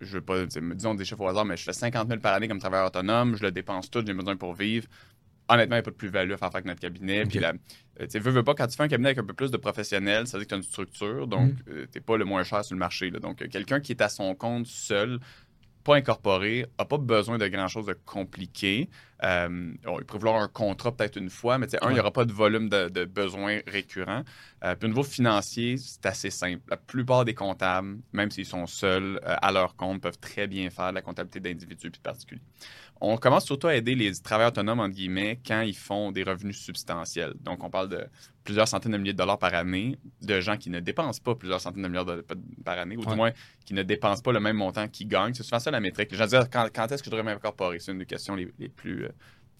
je 0.00 0.14
veux 0.14 0.20
pas, 0.20 0.46
disons 0.46 0.94
des 0.94 1.04
chiffres 1.04 1.20
au 1.20 1.28
hasard, 1.28 1.44
mais 1.44 1.56
je 1.56 1.64
fais 1.64 1.72
50 1.72 2.08
000 2.08 2.20
par 2.20 2.34
année 2.34 2.48
comme 2.48 2.58
travailleur 2.58 2.86
autonome, 2.86 3.36
je 3.36 3.42
le 3.42 3.52
dépense 3.52 3.90
tout, 3.90 4.02
j'ai 4.06 4.14
besoin 4.14 4.36
pour 4.36 4.54
vivre. 4.54 4.86
Honnêtement, 5.48 5.76
il 5.76 5.78
n'y 5.78 5.80
a 5.80 5.82
pas 5.82 5.90
de 5.90 5.96
plus-value 5.96 6.32
à 6.32 6.36
faire 6.36 6.50
avec 6.52 6.64
notre 6.64 6.80
cabinet. 6.80 7.24
Puis, 7.24 7.40
tu 8.08 8.18
veux, 8.20 8.30
veux 8.30 8.44
pas, 8.44 8.54
quand 8.54 8.68
tu 8.68 8.76
fais 8.76 8.84
un 8.84 8.88
cabinet 8.88 9.08
avec 9.08 9.18
un 9.18 9.24
peu 9.24 9.34
plus 9.34 9.50
de 9.50 9.56
professionnels, 9.56 10.28
ça 10.28 10.38
veut 10.38 10.44
dire 10.44 10.46
que 10.46 10.50
tu 10.50 10.54
as 10.54 10.58
une 10.58 10.62
structure, 10.62 11.26
donc 11.26 11.50
mhm. 11.50 11.56
tu 11.66 11.88
n'es 11.96 12.00
pas 12.00 12.16
le 12.16 12.24
moins 12.24 12.44
cher 12.44 12.64
sur 12.64 12.74
le 12.76 12.78
marché. 12.78 13.10
Donc, 13.10 13.48
quelqu'un 13.48 13.80
qui 13.80 13.92
est 13.92 14.00
à 14.00 14.08
son 14.08 14.32
compte 14.36 14.66
seul, 14.66 15.18
pas 15.84 15.96
incorporé, 15.96 16.66
n'a 16.78 16.84
pas 16.84 16.98
besoin 16.98 17.38
de 17.38 17.46
grand-chose 17.48 17.86
de 17.86 17.96
compliqué. 18.04 18.88
Euh, 19.22 19.72
il 19.98 20.04
peut 20.04 20.18
vouloir 20.18 20.40
un 20.40 20.48
contrat 20.48 20.92
peut-être 20.92 21.16
une 21.16 21.30
fois, 21.30 21.58
mais 21.58 21.66
un, 21.82 21.90
il 21.90 21.94
n'y 21.94 22.00
aura 22.00 22.10
pas 22.10 22.24
de 22.24 22.32
volume 22.32 22.68
de, 22.68 23.04
besoins 23.04 23.60
récurrents. 23.66 24.22
Euh, 24.64 24.74
puis 24.74 24.86
au 24.86 24.88
niveau 24.88 25.02
financier, 25.02 25.76
c'est 25.76 26.06
assez 26.06 26.30
simple. 26.30 26.62
La 26.68 26.76
plupart 26.76 27.24
des 27.24 27.34
comptables, 27.34 27.98
même 28.12 28.30
s'ils 28.30 28.46
sont 28.46 28.66
seuls 28.66 29.20
euh, 29.24 29.36
à 29.40 29.52
leur 29.52 29.76
compte, 29.76 30.00
peuvent 30.00 30.18
très 30.18 30.46
bien 30.46 30.70
faire 30.70 30.92
la 30.92 31.02
comptabilité 31.02 31.40
d'individus 31.40 31.88
et 31.88 31.90
de 31.90 31.98
particuliers. 31.98 32.42
On 33.00 33.16
commence 33.16 33.46
surtout 33.46 33.68
à 33.68 33.74
aider 33.74 33.94
les 33.94 34.12
travailleurs 34.20 34.50
autonomes, 34.50 34.80
entre 34.80 34.94
guillemets, 34.94 35.40
quand 35.46 35.62
ils 35.62 35.76
font 35.76 36.12
des 36.12 36.22
revenus 36.22 36.58
substantiels. 36.58 37.32
Donc, 37.40 37.64
on 37.64 37.70
parle 37.70 37.88
de 37.88 38.04
plusieurs 38.44 38.68
centaines 38.68 38.92
de 38.92 38.98
milliers 38.98 39.12
de 39.12 39.18
dollars 39.18 39.38
par 39.38 39.54
année 39.54 39.98
de 40.22 40.40
gens 40.40 40.56
qui 40.56 40.70
ne 40.70 40.80
dépensent 40.80 41.20
pas 41.22 41.34
plusieurs 41.34 41.60
centaines 41.60 41.82
de 41.82 41.88
milliards 41.88 42.04
de, 42.04 42.24
par 42.64 42.78
année, 42.78 42.96
ou 42.96 43.04
du 43.04 43.14
moins 43.14 43.30
qui 43.64 43.74
ne 43.74 43.82
dépensent 43.82 44.22
pas 44.22 44.32
le 44.32 44.40
même 44.40 44.56
montant 44.56 44.86
qu'ils 44.88 45.08
gagnent. 45.08 45.34
C'est 45.34 45.42
souvent 45.42 45.60
ça 45.60 45.70
la 45.70 45.80
métrique. 45.80 46.10
Les 46.12 46.18
gens 46.18 46.26
disent 46.26 46.48
quand, 46.52 46.68
quand 46.74 46.92
est-ce 46.92 47.02
que 47.02 47.06
je 47.06 47.16
devrais 47.16 47.34
m'incorporer? 47.34 47.78
C'est 47.78 47.92
une 47.92 47.98
des 47.98 48.06
questions 48.06 48.34
les, 48.34 48.46
plus. 48.68 49.04
Euh, 49.04 49.08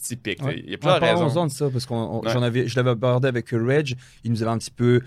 typiques. 0.01 0.41
Il 0.43 0.71
y 0.71 0.75
a 0.75 0.79
plusieurs 0.79 1.01
raisons. 1.01 1.47
de 1.47 1.51
ça, 1.51 1.69
parce 1.71 1.87
que 1.87 1.95
je 2.67 2.77
l'avais 2.77 2.91
abordé 2.91 3.29
avec 3.29 3.51
Reg. 3.51 3.95
Il 4.25 4.31
nous 4.31 4.43
avait 4.43 4.51
un 4.51 4.59
petit 4.59 4.71
peu 4.71 5.03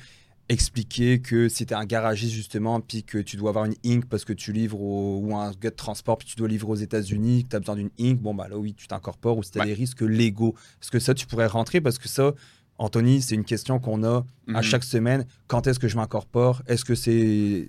expliquer 0.50 1.20
que 1.20 1.50
si 1.50 1.66
tu 1.66 1.74
un 1.74 1.86
garagiste 1.86 2.34
justement, 2.34 2.82
puis 2.82 3.04
que 3.04 3.18
tu 3.18 3.38
dois 3.38 3.50
avoir 3.50 3.66
une 3.66 3.76
Inc 3.86 4.06
parce 4.06 4.26
que 4.26 4.34
tu 4.34 4.52
livres 4.52 4.80
ou 4.80 5.36
un 5.36 5.52
gars 5.52 5.70
de 5.70 5.76
transport, 5.76 6.18
puis 6.18 6.28
tu 6.28 6.36
dois 6.36 6.48
livrer 6.48 6.72
aux 6.72 6.76
États-Unis, 6.76 7.44
que 7.44 7.50
tu 7.50 7.56
as 7.56 7.60
besoin 7.60 7.76
d'une 7.76 7.92
Inc, 8.00 8.20
bon 8.20 8.34
bah 8.34 8.48
là 8.50 8.58
oui, 8.58 8.74
tu 8.74 8.88
t'incorpores 8.88 9.38
ou 9.38 9.44
si 9.44 9.52
tu 9.52 9.62
as 9.62 9.66
des 9.66 9.74
risques 9.74 10.02
légaux. 10.02 10.56
Est-ce 10.82 10.92
que 10.92 11.00
ça, 11.00 11.14
tu 11.14 11.26
pourrais 11.26 11.48
rentrer? 11.48 11.82
Parce 11.82 11.98
que 11.98 12.08
ça, 12.08 12.34
Anthony, 12.78 13.22
c'est 13.22 13.36
une 13.36 13.46
question 13.46 13.80
qu'on 13.80 14.04
a 14.04 14.26
à 14.50 14.58
mhm. 14.58 14.62
chaque 14.62 14.84
semaine. 14.84 15.26
Quand 15.48 15.68
est-ce 15.68 15.80
que 15.80 15.88
je 15.88 15.96
m'incorpore? 15.96 16.62
Est-ce 16.68 16.84
que 16.84 16.96
c'est 16.96 17.12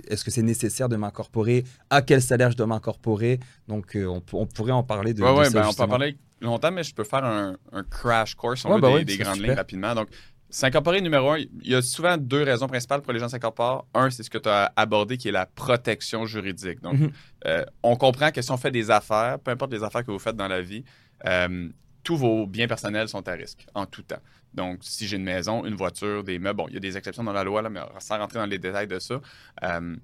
est 0.08 0.14
-ce 0.14 0.30
c'est 0.30 0.42
nécessaire 0.42 0.88
de 0.88 0.96
m'incorporer? 0.96 1.64
À 1.90 2.02
quel 2.02 2.22
salaire 2.22 2.50
je 2.50 2.56
dois 2.56 2.66
m'incorporer? 2.66 3.38
Donc, 3.68 3.96
euh, 3.96 4.20
on, 4.32 4.46
pourrait 4.46 4.72
en 4.72 4.82
parler 4.82 5.14
de, 5.14 5.22
ouais, 5.22 5.50
ben, 5.50 5.66
On 5.68 5.72
peut 5.72 5.82
en 5.82 5.88
parler 5.88 6.16
longtemps, 6.40 6.72
mais 6.72 6.82
je 6.82 6.94
peux 6.94 7.04
faire 7.04 7.24
un, 7.24 7.56
crash 7.90 8.34
course, 8.34 8.64
on 8.64 8.78
bah 8.78 9.02
des, 9.04 9.16
grandes 9.16 9.40
lignes 9.40 9.52
rapidement. 9.52 9.94
Donc, 9.94 10.08
S'incorporer, 10.54 11.00
numéro 11.00 11.32
un, 11.32 11.38
il 11.38 11.48
y 11.64 11.74
a 11.74 11.82
souvent 11.82 12.16
deux 12.16 12.44
raisons 12.44 12.68
principales 12.68 13.02
pour 13.02 13.12
les 13.12 13.18
gens 13.18 13.28
s'incorporent. 13.28 13.88
Un, 13.92 14.08
c'est 14.10 14.22
ce 14.22 14.30
que 14.30 14.38
tu 14.38 14.48
as 14.48 14.72
abordé 14.76 15.16
qui 15.16 15.26
est 15.26 15.32
la 15.32 15.46
protection 15.46 16.26
juridique. 16.26 16.80
Donc, 16.80 16.94
mhm. 16.94 17.12
euh, 17.46 17.64
on 17.82 17.96
comprend 17.96 18.30
que 18.30 18.40
si 18.40 18.52
on 18.52 18.56
fait 18.56 18.70
des 18.70 18.88
affaires, 18.88 19.40
peu 19.40 19.50
importe 19.50 19.72
les 19.72 19.82
affaires 19.82 20.04
que 20.04 20.12
vous 20.12 20.20
faites 20.20 20.36
dans 20.36 20.46
la 20.46 20.62
vie, 20.62 20.84
euh, 21.26 21.68
tous 22.04 22.16
vos 22.16 22.46
biens 22.46 22.68
personnels 22.68 23.08
sont 23.08 23.26
à 23.26 23.32
risque 23.32 23.66
en 23.74 23.84
tout 23.84 24.02
temps. 24.02 24.20
Donc, 24.52 24.78
si 24.82 25.08
j'ai 25.08 25.16
une 25.16 25.24
maison, 25.24 25.64
une 25.64 25.74
voiture, 25.74 26.22
des 26.22 26.38
meubles, 26.38 26.58
bon, 26.58 26.68
il 26.68 26.74
y 26.74 26.76
a 26.76 26.80
des 26.80 26.96
exceptions 26.96 27.24
dans 27.24 27.32
la 27.32 27.42
loi, 27.42 27.60
là, 27.60 27.68
mais 27.68 27.80
sans 27.98 28.18
rentrer 28.18 28.38
dans 28.38 28.46
les 28.46 28.60
détails 28.60 28.86
de 28.86 29.00
ça, 29.00 29.20
euh, 29.64 29.96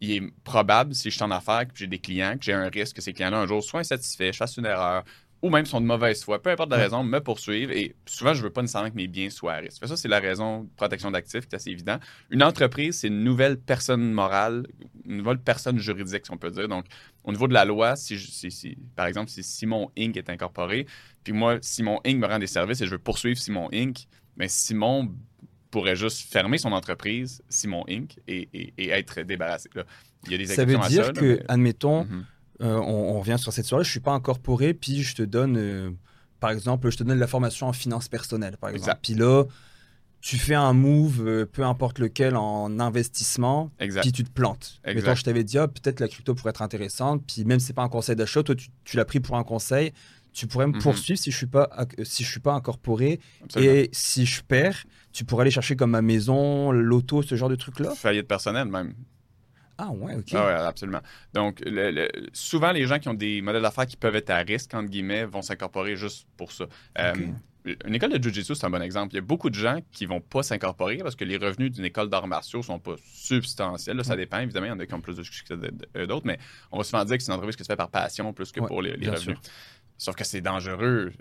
il 0.00 0.10
est 0.10 0.32
probable, 0.42 0.96
si 0.96 1.10
je 1.10 1.14
suis 1.14 1.22
en 1.22 1.30
affaires, 1.30 1.68
que 1.68 1.74
j'ai 1.76 1.86
des 1.86 2.00
clients, 2.00 2.36
que 2.36 2.44
j'ai 2.44 2.54
un 2.54 2.68
risque 2.70 2.96
que 2.96 3.02
ces 3.02 3.12
clients-là, 3.12 3.38
un 3.38 3.46
jour, 3.46 3.62
soient 3.62 3.78
insatisfaits, 3.78 4.32
je 4.32 4.38
fasse 4.38 4.56
une 4.56 4.66
erreur, 4.66 5.04
ou 5.42 5.48
même 5.48 5.64
sont 5.64 5.80
de 5.80 5.86
mauvaise 5.86 6.22
foi, 6.22 6.42
peu 6.42 6.50
importe 6.50 6.70
la 6.70 6.76
raison, 6.76 7.02
me 7.02 7.18
poursuivre. 7.20 7.72
Et 7.72 7.94
souvent, 8.06 8.34
je 8.34 8.40
ne 8.40 8.44
veux 8.44 8.50
pas 8.50 8.60
nécessairement 8.60 8.90
que 8.90 8.96
mes 8.96 9.06
biens 9.06 9.30
soient 9.30 9.54
à 9.54 9.56
risque. 9.56 9.86
Ça, 9.86 9.96
c'est 9.96 10.08
la 10.08 10.20
raison 10.20 10.64
de 10.64 10.68
protection 10.76 11.10
d'actifs 11.10 11.46
qui 11.46 11.54
est 11.54 11.56
assez 11.56 11.70
évident. 11.70 11.98
Une 12.30 12.42
entreprise, 12.42 12.98
c'est 12.98 13.08
une 13.08 13.24
nouvelle 13.24 13.58
personne 13.58 14.12
morale, 14.12 14.66
une 15.06 15.16
nouvelle 15.16 15.38
personne 15.38 15.78
juridique, 15.78 16.26
si 16.26 16.30
on 16.30 16.36
peut 16.36 16.50
dire. 16.50 16.68
Donc, 16.68 16.84
au 17.24 17.32
niveau 17.32 17.48
de 17.48 17.54
la 17.54 17.64
loi, 17.64 17.96
si, 17.96 18.18
si, 18.18 18.76
par 18.94 19.06
exemple, 19.06 19.30
si 19.30 19.42
Simon 19.42 19.90
Inc. 19.98 20.16
est 20.16 20.28
incorporé, 20.28 20.86
puis 21.24 21.32
moi, 21.32 21.56
Simon 21.62 22.00
Inc. 22.04 22.18
me 22.18 22.26
rend 22.26 22.38
des 22.38 22.46
services 22.46 22.82
et 22.82 22.86
je 22.86 22.90
veux 22.90 22.98
poursuivre 22.98 23.38
Simon 23.38 23.68
Inc., 23.72 24.06
mais 24.36 24.48
Simon 24.48 25.14
pourrait 25.70 25.96
juste 25.96 26.30
fermer 26.30 26.58
son 26.58 26.72
entreprise, 26.72 27.42
Simon 27.48 27.84
Inc., 27.88 28.18
et, 28.26 28.48
être 28.78 29.22
débarrassé. 29.22 29.70
Il 30.26 30.32
y 30.32 30.34
a 30.34 30.38
des 30.38 30.46
ça 30.46 30.64
veut 30.64 30.76
dire 30.88 31.12
que, 31.12 31.40
admettons, 31.48 32.04
mhm. 32.04 32.26
Euh, 32.62 32.76
on, 32.76 33.18
revient 33.18 33.38
sur 33.38 33.52
cette 33.52 33.64
soirée, 33.64 33.84
je 33.84 33.90
suis 33.90 34.00
pas 34.00 34.12
incorporé, 34.12 34.74
puis 34.74 35.02
je 35.02 35.14
te 35.14 35.22
donne, 35.22 35.56
euh, 35.56 35.90
par 36.40 36.50
exemple, 36.50 36.90
je 36.90 36.98
te 36.98 37.02
donne 37.02 37.16
de 37.16 37.20
la 37.20 37.26
formation 37.26 37.68
en 37.68 37.72
finance 37.72 38.08
personnelle, 38.08 38.56
par 38.58 38.70
exemple. 38.70 38.98
Puis 39.02 39.14
là, 39.14 39.44
tu 40.20 40.36
fais 40.36 40.54
un 40.54 40.74
move, 40.74 41.26
euh, 41.26 41.46
peu 41.46 41.64
importe 41.64 41.98
lequel, 41.98 42.36
en 42.36 42.78
investissement, 42.78 43.70
puis 43.78 44.12
tu 44.12 44.24
te 44.24 44.30
plantes. 44.30 44.80
Mais 44.84 45.00
toi, 45.00 45.14
je 45.14 45.22
t'avais 45.22 45.44
dit, 45.44 45.58
ah, 45.58 45.68
peut-être 45.68 46.00
la 46.00 46.08
crypto 46.08 46.34
pourrait 46.34 46.50
être 46.50 46.62
intéressante, 46.62 47.22
puis 47.26 47.44
même 47.44 47.60
si 47.60 47.66
c'est 47.66 47.72
pas 47.72 47.82
un 47.82 47.88
conseil 47.88 48.16
d'achat, 48.16 48.42
toi, 48.42 48.54
tu, 48.54 48.96
l'as 48.96 49.04
pris 49.06 49.20
pour 49.20 49.36
un 49.36 49.44
conseil, 49.44 49.92
tu 50.32 50.46
pourrais 50.46 50.66
me 50.66 50.74
mhm. 50.74 50.82
poursuivre 50.82 51.18
si 51.18 51.32
je 51.32 51.36
suis 51.36 51.46
pas 51.46 51.68
si 52.04 52.22
je 52.22 52.30
suis 52.30 52.38
pas 52.38 52.52
incorporé 52.52 53.18
et 53.56 53.90
si 53.90 54.26
je 54.26 54.44
perds 54.44 54.84
tu 55.12 55.24
pourrais 55.24 55.42
aller 55.42 55.50
chercher 55.50 55.74
comme 55.74 55.90
ma 55.90 56.02
maison 56.02 56.70
l'auto 56.70 57.20
ce 57.22 57.34
genre 57.34 57.48
de 57.48 57.56
truc 57.56 57.80
là 57.80 57.92
faillite 57.96 58.28
personnelle 58.28 58.68
même 58.68 58.94
ah 59.80 59.90
ouais, 59.92 60.14
ok. 60.14 60.26
Ah 60.34 60.46
ouais, 60.46 60.52
absolument. 60.52 61.00
Donc, 61.32 61.62
souvent, 62.32 62.72
les 62.72 62.86
gens 62.86 62.98
qui 62.98 63.08
ont 63.08 63.14
des 63.14 63.40
modèles 63.40 63.62
d'affaires 63.62 63.86
qui 63.86 63.96
peuvent 63.96 64.16
être 64.16 64.30
à 64.30 64.38
risque, 64.38 64.74
entre 64.74 64.90
guillemets, 64.90 65.24
vont 65.24 65.42
s'incorporer 65.42 65.96
juste 65.96 66.26
pour 66.36 66.52
ça. 66.52 66.66
Euh, 66.98 67.14
une 67.84 67.94
école 67.94 68.18
de 68.18 68.22
Jiu-Jitsu, 68.22 68.54
c'est 68.54 68.66
un 68.66 68.70
bon 68.70 68.82
exemple. 68.82 69.12
Il 69.12 69.16
y 69.16 69.18
a 69.18 69.22
beaucoup 69.22 69.50
de 69.50 69.54
gens 69.54 69.80
qui 69.92 70.06
vont 70.06 70.20
pas 70.20 70.42
s'incorporer 70.42 70.98
parce 70.98 71.14
que 71.14 71.24
les 71.24 71.36
revenus 71.36 71.72
d'une 71.72 71.84
école 71.84 72.08
d'arts 72.08 72.26
martiaux 72.26 72.62
sont 72.62 72.78
pas 72.78 72.96
substantiels. 73.12 74.04
ça 74.04 74.16
dépend, 74.16 74.38
évidemment. 74.38 74.66
Il 74.66 74.70
y 74.70 74.72
en 74.72 74.78
a 74.78 74.86
qui 74.86 74.94
ont 74.94 75.00
plus 75.00 75.16
de 75.16 75.22
succès 75.22 75.44
que 75.44 76.04
d'autres, 76.06 76.26
mais 76.26 76.38
on 76.72 76.78
va 76.78 76.84
souvent 76.84 77.04
dire 77.04 77.16
que 77.16 77.22
c'est 77.22 77.30
une 77.30 77.34
entreprise 77.34 77.56
qui 77.56 77.64
se 77.64 77.68
fait 77.68 77.76
par 77.76 77.90
passion 77.90 78.32
plus 78.32 78.52
que 78.52 78.60
pour 78.60 78.82
les, 78.82 78.92
revenus. 78.92 79.38
Sauf 79.98 80.16
que 80.16 80.24
c'est 80.24 80.40
dangereux 80.40 81.12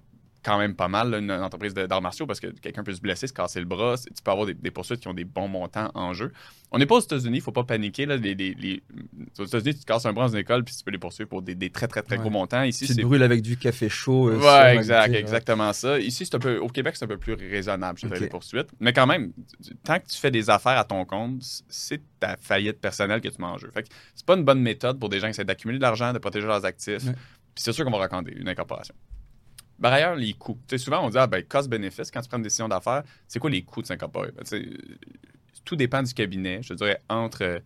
quand 0.44 0.58
même 0.58 0.76
pas 0.76 0.88
mal, 0.88 1.14
une 1.14 1.32
entreprise 1.32 1.74
d'arts 1.74 2.02
martiaux, 2.02 2.26
parce 2.26 2.40
que 2.40 2.48
quelqu'un 2.48 2.84
peut 2.84 2.94
se 2.94 3.02
blesser, 3.02 3.28
se 3.28 3.34
casser 3.34 3.60
le 3.60 3.66
bras. 3.66 3.96
Tu 3.98 4.24
peux 4.24 4.32
avoir 4.32 4.48
des, 4.48 4.72
poursuites 4.72 5.00
qui 5.00 5.08
ont 5.08 5.14
des 5.14 5.26
bons 5.26 5.48
montants 5.48 5.92
en 5.94 6.14
jeu. 6.14 6.32
On 6.72 6.78
n'est 6.78 6.86
pas 6.86 6.96
aux 6.96 7.02
États-Unis, 7.02 7.38
il 7.38 7.40
ne 7.40 7.44
faut 7.44 7.52
pas 7.52 7.64
paniquer. 7.64 8.06
Là, 8.06 8.16
les, 8.16 8.82
Aux 9.38 9.46
États-Unis, 9.46 9.74
tu 9.74 9.82
te 9.82 9.86
casses 9.86 10.06
un 10.06 10.14
bras 10.14 10.28
dans 10.28 10.34
une 10.34 10.40
école, 10.40 10.64
puis 10.64 10.76
tu 10.76 10.84
peux 10.84 10.92
les 10.92 10.98
poursuivre 10.98 11.30
pour 11.30 11.42
des, 11.42 11.70
très, 11.70 11.88
très, 11.88 12.02
très 12.04 12.18
gros 12.18 12.30
montants. 12.30 12.64
Ici, 12.64 12.88
tu 12.88 12.96
te 12.96 13.02
brûles 13.02 13.24
avec 13.24 13.42
du 13.42 13.58
café 13.58 13.90
chaud. 13.90 14.30
Euh, 14.30 14.40
ouais, 14.40 14.76
exact, 14.76 15.14
exactement 15.14 15.74
ça. 15.74 16.00
Ici, 16.00 16.26
c'est 16.26 16.36
un 16.36 16.40
peu... 16.40 16.58
au 16.60 16.68
Québec, 16.68 16.96
c'est 16.96 17.06
un 17.06 17.10
peu 17.10 17.18
plus 17.18 17.34
raisonnable, 17.34 18.00
je 18.00 18.08
dirais, 18.08 18.20
les 18.20 18.28
poursuites. 18.28 18.70
Mais 18.80 18.94
quand 18.94 19.08
même, 19.08 19.34
tant 19.84 20.00
que 20.00 20.08
tu 20.08 20.18
fais 20.18 20.32
des 20.32 20.50
affaires 20.50 20.78
à 20.78 20.86
ton 20.86 21.04
compte, 21.06 21.42
c'est 21.68 22.02
ta 22.20 22.38
faillite 22.38 22.80
personnelle 22.80 23.20
que 23.20 23.30
tu 23.30 23.42
mets 23.42 23.48
en 23.48 23.58
jeu. 23.58 23.70
Fait 23.74 23.84
que 23.84 23.90
c'est 24.16 24.26
pas 24.26 24.36
une 24.36 24.44
bonne 24.44 24.62
méthode 24.62 25.00
pour 25.00 25.10
des 25.10 25.20
gens 25.20 25.28
qui 25.28 25.32
essaient 25.32 25.46
d'accumuler 25.46 25.80
de 25.80 25.84
l'argent, 25.84 26.14
de 26.14 26.20
protéger 26.20 26.48
leurs 26.48 26.66
actifs. 26.66 27.04
Puis 27.04 27.64
c'est 27.64 27.74
sûr 27.74 27.84
qu'on 27.84 27.92
va 27.92 27.98
raconter 27.98 28.34
une 28.38 28.48
incorporation. 28.48 28.96
Par 29.82 29.94
ailleurs, 29.94 30.16
les 30.16 30.34
coûts. 30.34 30.60
souvent, 30.78 31.06
on 31.06 31.10
dit, 31.10 31.18
ah, 31.18 31.28
ben, 31.28 31.44
cost-bénéfice, 31.44 32.12
quand 32.12 32.22
tu 32.22 32.28
prends 32.28 32.38
une 32.38 32.44
décision 32.44 32.68
d'affaires, 32.68 33.04
c'est 33.28 33.40
quoi 33.40 33.50
les 33.50 33.64
coûts 33.64 33.82
de 33.82 33.88
s'incorporer? 33.88 34.32
Ben, 34.32 34.44
tout 35.66 35.76
dépend 35.76 36.04
du 36.04 36.14
cabinet. 36.14 36.62
Je 36.64 36.74
dirais 36.74 37.02
entre 37.10 37.62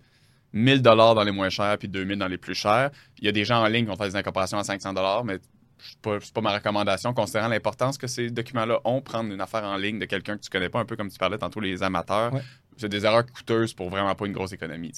1000 0.53 0.81
dollars 0.81 1.15
dans 1.15 1.23
les 1.23 1.31
moins 1.31 1.49
chers 1.49 1.77
puis 1.77 1.87
2000 1.87 2.19
dans 2.19 2.27
les 2.27 2.37
plus 2.37 2.55
chers. 2.55 2.91
Il 3.17 3.25
y 3.25 3.27
a 3.27 3.31
des 3.31 3.45
gens 3.45 3.63
en 3.63 3.67
ligne 3.67 3.85
qui 3.85 3.89
vont 3.89 3.95
faire 3.95 4.07
des 4.07 4.15
incorporations 4.15 4.57
à 4.57 4.63
500 4.63 4.93
dollars, 4.93 5.23
mais 5.23 5.39
ce 5.79 6.09
n'est 6.09 6.19
pas, 6.33 6.41
ma 6.41 6.53
recommandation, 6.53 7.13
considérant 7.13 7.47
l'importance 7.47 7.97
que 7.97 8.07
ces 8.07 8.29
documents-là 8.29 8.79
ont, 8.85 9.01
prendre 9.01 9.33
une 9.33 9.41
affaire 9.41 9.63
en 9.63 9.75
ligne 9.75 9.99
de 9.99 10.05
quelqu'un 10.05 10.37
que 10.37 10.43
tu 10.43 10.49
connais 10.49 10.69
pas, 10.69 10.79
un 10.79 10.85
peu 10.85 10.95
comme 10.95 11.09
tu 11.09 11.17
parlais 11.17 11.37
tantôt, 11.37 11.59
les 11.59 11.83
amateurs. 11.83 12.33
C'est 12.77 12.89
des 12.89 13.05
erreurs 13.05 13.25
coûteuses 13.25 13.73
pour 13.73 13.89
vraiment 13.89 14.15
pas 14.15 14.25
une 14.25 14.33
grosse 14.33 14.53
économie. 14.53 14.93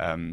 Euh, 0.00 0.32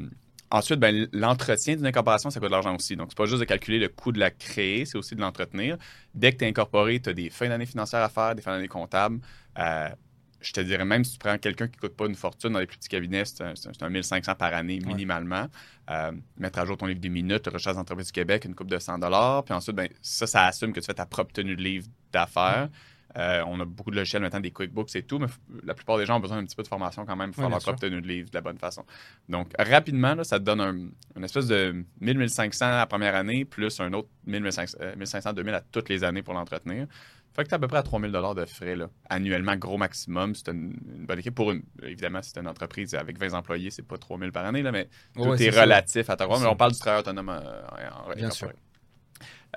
Ensuite, 0.52 0.80
ben, 0.80 1.08
l'entretien 1.12 1.76
d'une 1.76 1.88
incorporation, 1.88 2.30
ça 2.30 2.40
coûte 2.40 2.50
de 2.50 2.54
l'argent 2.54 2.76
aussi. 2.76 2.96
Donc, 2.96 3.08
c'est 3.10 3.18
pas 3.18 3.26
juste 3.26 3.40
de 3.40 3.46
calculer 3.46 3.80
le 3.80 3.90
coût 3.90 4.12
de 4.12 4.20
la 4.20 4.30
créer, 4.30 4.86
c'est 4.86 4.98
aussi 4.98 5.16
de 5.16 5.22
l'entretenir. 5.22 5.78
Dès 6.14 6.32
que 6.32 6.38
tu 6.38 6.46
es 6.46 6.48
incorporé, 6.48 7.00
tu 7.00 7.10
as 7.10 7.14
des 7.14 7.30
fins 7.30 7.50
d'année 7.50 7.66
financières 7.66 8.04
à 8.04 8.10
faire, 8.10 8.36
des 8.36 8.42
fins 8.42 8.52
d'année 8.52 8.68
comptables. 8.68 9.20
Euh, 9.58 9.90
je 10.42 10.54
te 10.54 10.62
dirais 10.62 10.86
même 10.86 11.04
si 11.04 11.14
tu 11.14 11.18
prends 11.18 11.38
quelqu'un 11.38 11.68
qui 11.68 11.78
ne 11.78 11.82
coûte 11.82 11.96
pas 11.96 12.06
une 12.06 12.16
fortune 12.16 12.52
dans 12.52 12.60
les 12.60 12.68
plus 12.68 12.78
petits 12.78 12.90
cabinets, 12.90 13.26
c'est 13.26 13.44
un, 13.44 13.90
1500 13.90 14.36
par 14.36 14.54
année 14.54 14.80
minimalement. 14.80 15.48
Euh, 15.90 16.12
mettre 16.38 16.60
à 16.60 16.66
jour 16.66 16.78
ton 16.78 16.86
livre 16.86 17.00
des 17.00 17.10
minutes, 17.10 17.48
recherche 17.48 17.76
d'entreprise 17.76 18.08
du 18.08 18.14
Québec, 18.14 18.46
une 18.46 18.54
coupe 18.54 18.70
de 18.70 18.78
100 18.78 19.00
Puis 19.44 19.54
ensuite, 19.54 19.76
ben, 19.76 19.90
ça, 20.02 20.28
ça 20.28 20.46
assume 20.46 20.72
que 20.72 20.80
tu 20.80 20.86
fais 20.86 20.94
ta 20.94 21.06
propre 21.06 21.34
tenue 21.34 21.56
de 21.56 21.64
livre 21.64 21.88
d'affaires. 22.12 22.70
Euh, 23.18 23.44
on 23.48 23.60
a 23.60 23.66
beaucoup 23.66 23.92
de 23.92 23.96
logiciels 23.96 24.22
maintenant, 24.22 24.40
des 24.42 24.52
QuickBooks 24.52 24.96
et 24.96 25.04
tout, 25.04 25.20
mais 25.20 25.28
la 25.64 25.74
plupart 25.74 25.98
des 25.98 26.06
gens 26.06 26.18
ont 26.18 26.20
besoin 26.20 26.38
d'un 26.38 26.46
petit 26.46 26.56
peu 26.56 26.64
de 26.64 26.68
formation 26.68 27.06
quand 27.06 27.16
même 27.16 27.32
pour 27.32 27.42
faire 27.42 27.50
leur 27.50 27.60
propre 27.60 27.80
tenue 27.80 28.02
de 28.02 28.08
livre 28.08 28.30
de 28.30 28.36
la 28.36 28.42
bonne 28.42 28.58
façon. 28.58 28.84
Donc, 29.30 29.52
rapidement, 29.58 30.22
ça 30.24 30.40
te 30.40 30.44
donne 30.44 30.62
un, 30.62 30.76
une 31.16 31.24
espèce 31.24 31.48
de 31.48 31.86
1000-1500 32.02 32.70
la 32.72 32.86
première 32.86 33.16
année, 33.16 33.46
plus 33.46 33.80
un 33.80 33.94
autre 33.94 34.10
1500-2000 34.28 35.54
à 35.54 35.62
toutes 35.62 35.90
les 35.90 36.04
années 36.04 36.24
pour 36.24 36.34
l'entretenir. 36.34 36.88
Fait 37.36 37.44
que 37.44 37.50
tu 37.50 37.56
à 37.56 37.60
peu 37.60 37.68
près 37.68 37.80
à 37.80 37.84
3000 37.84 38.12
de 38.12 38.46
frais 38.46 38.78
là, 38.78 38.90
annuellement, 39.10 39.58
gros 39.58 39.78
maximum. 39.78 40.34
C'est 40.36 40.52
une, 40.52 40.74
bonne 41.06 41.20
équipe. 41.20 41.36
Pour 41.36 41.52
une, 41.52 41.64
évidemment, 41.84 42.22
c'est 42.22 42.40
une 42.40 42.48
entreprise 42.48 42.96
avec 42.96 43.20
20 43.20 43.34
employés, 43.34 43.72
c'est 43.72 43.86
pas 43.86 43.98
3000 43.98 44.32
par 44.32 44.46
année, 44.46 44.62
là, 44.62 44.72
mais 44.72 44.88
tout 45.14 45.34
est, 45.34 45.50
relatif 45.50 46.10
à 46.10 46.16
ta 46.16 46.28
Mais 46.28 46.46
on 46.46 46.56
parle 46.56 46.72
du 46.72 46.80
travail 46.80 47.02
autonome 47.02 47.30
euh, 47.30 47.62
en, 48.08 48.14
Bien 48.16 48.30
sûr. 48.32 48.52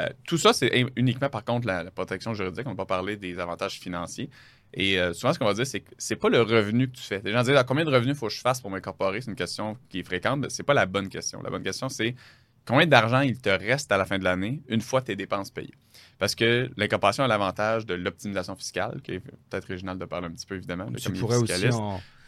Euh, 0.00 0.08
tout 0.26 0.38
ça, 0.38 0.52
c'est 0.52 0.86
uniquement, 0.96 1.28
par 1.28 1.44
contre, 1.44 1.66
la, 1.66 1.90
protection 1.90 2.34
juridique. 2.34 2.66
On 2.66 2.70
ne 2.70 2.76
va 2.76 2.84
pas 2.84 2.96
parler 2.96 3.16
des 3.16 3.38
avantages 3.38 3.78
financiers. 3.80 4.30
Et 4.74 5.00
euh, 5.00 5.12
souvent, 5.12 5.32
ce 5.32 5.38
qu'on 5.38 5.46
va 5.46 5.54
dire, 5.54 5.66
c'est 5.66 5.80
que 5.80 5.90
c'est 5.98 6.16
pas 6.16 6.28
le 6.28 6.42
revenu 6.42 6.88
que 6.88 6.96
tu 6.96 7.02
fais. 7.02 7.20
Les 7.24 7.32
gens 7.32 7.42
disent 7.42 7.56
ah, 7.56 7.64
combien 7.64 7.84
de 7.84 7.90
revenus 7.90 8.16
faut 8.16 8.28
que 8.28 8.32
je 8.34 8.40
fasse 8.40 8.60
pour 8.60 8.70
m'incorporer? 8.70 9.20
C'est 9.20 9.30
une 9.30 9.36
question 9.36 9.76
qui 9.88 10.00
est 10.00 10.02
fréquente. 10.02 10.48
C'est 10.50 10.62
pas 10.62 10.74
la 10.74 10.86
bonne 10.86 11.08
question. 11.08 11.42
La 11.42 11.50
bonne 11.50 11.62
question, 11.62 11.88
c'est 11.88 12.14
combien 12.66 12.86
d'argent 12.86 13.20
il 13.20 13.40
te 13.40 13.48
reste 13.48 13.90
à 13.90 13.96
la 13.96 14.04
fin 14.04 14.18
de 14.18 14.24
l'année 14.24 14.62
une 14.68 14.82
fois 14.82 15.00
tes 15.00 15.16
dépenses 15.16 15.50
payées? 15.50 15.74
Parce 16.18 16.34
que 16.34 16.68
l'incorporation 16.76 17.22
a 17.22 17.28
l'avantage 17.28 17.86
de 17.86 17.94
l'optimisation 17.94 18.56
fiscale, 18.56 19.00
qui 19.02 19.12
est 19.12 19.20
peut-être 19.20 19.70
original 19.70 19.98
de 19.98 20.04
parler 20.04 20.26
un 20.26 20.32
petit 20.32 20.46
peu, 20.46 20.56
évidemment. 20.56 20.90
De 20.90 20.98
tu 20.98 21.12
pourrais 21.12 21.36
aussi 21.36 21.68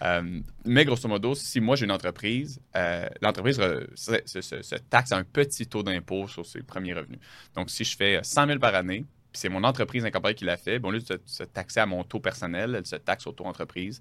euh, 0.03 0.41
mais 0.65 0.85
grosso 0.87 1.07
modo, 1.09 1.35
si 1.35 1.61
moi 1.61 1.77
j'ai 1.77 1.85
une 1.85 1.93
entreprise, 1.93 2.59
euh, 2.75 3.07
l'entreprise 3.21 3.61
se, 3.95 4.77
taxe 4.89 5.13
à 5.13 5.19
un 5.19 5.25
petit 5.25 5.67
taux 5.67 5.83
d'impôt 5.83 6.27
sur 6.27 6.47
ses 6.47 6.63
premiers 6.63 6.95
revenus. 6.95 7.19
Donc, 7.55 7.69
si 7.69 7.85
je 7.85 7.97
fais 7.97 8.21
100 8.23 8.47
000 8.47 8.59
par 8.59 8.75
année, 8.75 9.05
puis 9.31 9.41
c'est 9.41 9.51
mon 9.51 9.63
entreprise 9.63 10.05
incorporée 10.05 10.35
qui 10.35 10.45
l'a 10.47 10.57
fait, 10.57 10.79
bon, 10.79 10.91
lieu 10.91 11.01
de 11.01 11.21
se, 11.27 11.43
taxer 11.43 11.81
à 11.81 11.87
mon 11.87 12.03
taux 12.03 12.21
personnel, 12.21 12.75
elle 12.77 12.87
se 12.87 12.97
taxe 12.97 13.27
au 13.27 13.33
taux 13.33 13.45
entreprise, 13.45 14.01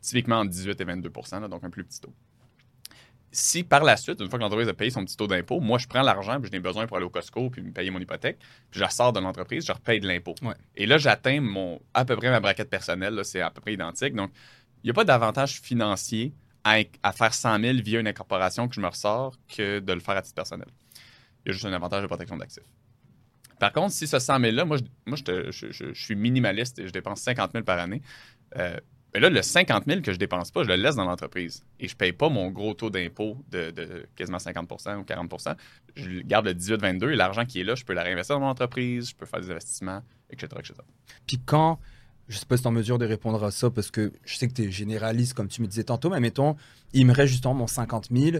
typiquement 0.00 0.36
entre 0.36 0.50
18 0.50 0.80
et 0.80 0.84
22% 0.84 1.48
donc 1.48 1.64
un 1.64 1.70
plus 1.70 1.84
petit 1.84 2.00
taux 2.00 2.14
si 3.32 3.62
par 3.62 3.84
la 3.84 3.96
suite, 3.96 4.20
une 4.20 4.28
fois 4.28 4.38
que 4.38 4.42
l'entreprise 4.42 4.68
a 4.68 4.74
payé 4.74 4.90
son 4.90 5.04
petit 5.04 5.16
taux 5.16 5.26
d'impôt, 5.26 5.60
moi, 5.60 5.78
je 5.78 5.86
prends 5.86 6.02
l'argent, 6.02 6.40
puis 6.40 6.48
je 6.50 6.52
n'ai 6.52 6.60
besoin 6.60 6.86
pour 6.86 6.96
aller 6.96 7.06
au 7.06 7.10
Costco, 7.10 7.50
puis 7.50 7.62
me 7.62 7.70
payer 7.70 7.90
mon 7.90 8.00
hypothèque, 8.00 8.38
puis 8.38 8.78
je 8.78 8.80
la 8.80 8.90
sors 8.90 9.12
de 9.12 9.20
l'entreprise, 9.20 9.64
je 9.64 9.72
repaye 9.72 10.00
de 10.00 10.08
l'impôt. 10.08 10.34
Et 10.74 10.86
là, 10.86 10.98
j'atteins 10.98 11.40
mon 11.40 11.80
à 11.94 12.04
peu 12.04 12.16
près 12.16 12.30
ma 12.30 12.40
braquette 12.40 12.70
personnelle, 12.70 13.20
c'est 13.24 13.40
à 13.40 13.50
peu 13.50 13.60
près 13.60 13.74
identique. 13.74 14.14
Donc, 14.14 14.30
il 14.82 14.86
n'y 14.86 14.90
a 14.90 14.94
pas 14.94 15.04
d'avantage 15.04 15.60
financier 15.60 16.32
à, 16.64 17.12
faire 17.12 17.34
100 17.34 17.60
000 17.60 17.78
via 17.82 18.00
une 18.00 18.08
incorporation 18.08 18.68
que 18.68 18.74
je 18.74 18.80
me 18.80 18.88
ressors 18.88 19.34
que 19.48 19.78
de 19.78 19.92
le 19.92 20.00
faire 20.00 20.16
à 20.16 20.22
titre 20.22 20.34
personnel. 20.34 20.68
Il 21.44 21.48
y 21.48 21.50
a 21.50 21.52
juste 21.52 21.64
un 21.64 21.72
avantage 21.72 22.02
de 22.02 22.06
protection 22.06 22.36
d'actifs. 22.36 22.64
Par 23.58 23.72
contre, 23.72 23.92
si 23.92 24.06
ce 24.06 24.18
100 24.18 24.40
000-là, 24.40 24.64
moi, 24.64 24.78
je, 24.78 24.82
moi 25.06 25.16
je, 25.50 25.92
suis 25.94 26.16
minimaliste 26.16 26.78
et 26.78 26.86
je 26.86 26.92
dépense 26.92 27.20
50 27.20 27.52
000 27.52 27.64
par 27.64 27.78
année. 27.78 28.02
Euh, 28.56 28.76
mais 29.12 29.20
là, 29.20 29.28
le 29.28 29.42
50 29.42 29.84
000 29.86 30.02
que 30.02 30.12
je 30.12 30.18
dépense 30.18 30.50
pas, 30.50 30.62
je 30.62 30.68
le 30.68 30.76
laisse 30.76 30.94
dans 30.94 31.04
l'entreprise. 31.04 31.64
Et 31.80 31.88
je 31.88 31.94
ne 31.94 31.98
paye 31.98 32.12
pas 32.12 32.28
mon 32.28 32.50
gros 32.50 32.74
taux 32.74 32.90
d'impôt 32.90 33.36
de, 33.50 34.06
quasiment 34.14 34.38
50% 34.38 34.98
ou 34.98 35.02
40% 35.02 35.56
Je 35.96 36.20
garde 36.20 36.46
le 36.46 36.54
18-22 36.54 37.10
et 37.10 37.16
l'argent 37.16 37.44
qui 37.44 37.60
est 37.60 37.64
là, 37.64 37.74
je 37.74 37.84
peux 37.84 37.92
la 37.92 38.02
réinvestir 38.02 38.36
dans 38.36 38.42
mon 38.42 38.50
entreprise, 38.50 39.10
je 39.10 39.16
peux 39.16 39.26
faire 39.26 39.40
des 39.40 39.50
investissements, 39.50 40.02
etc. 40.30 40.48
etc. 40.58 40.74
Puis 41.26 41.40
quand, 41.44 41.80
je 42.28 42.36
ne 42.36 42.40
sais 42.40 42.46
pas 42.46 42.56
si 42.56 42.62
tu 42.62 42.68
es 42.68 42.70
en 42.70 42.72
mesure 42.72 42.98
de 42.98 43.06
répondre 43.06 43.42
à 43.42 43.50
ça, 43.50 43.70
parce 43.70 43.90
que 43.90 44.12
je 44.24 44.36
sais 44.36 44.46
que 44.46 44.54
tu 44.54 44.64
es 44.64 44.70
généraliste, 44.70 45.34
comme 45.34 45.48
tu 45.48 45.60
me 45.62 45.66
disais 45.66 45.84
tantôt, 45.84 46.10
mais 46.10 46.20
mettons, 46.20 46.56
il 46.92 47.06
me 47.06 47.12
reste 47.12 47.32
justement 47.32 47.54
mon 47.54 47.66
50 47.66 48.08
000 48.12 48.38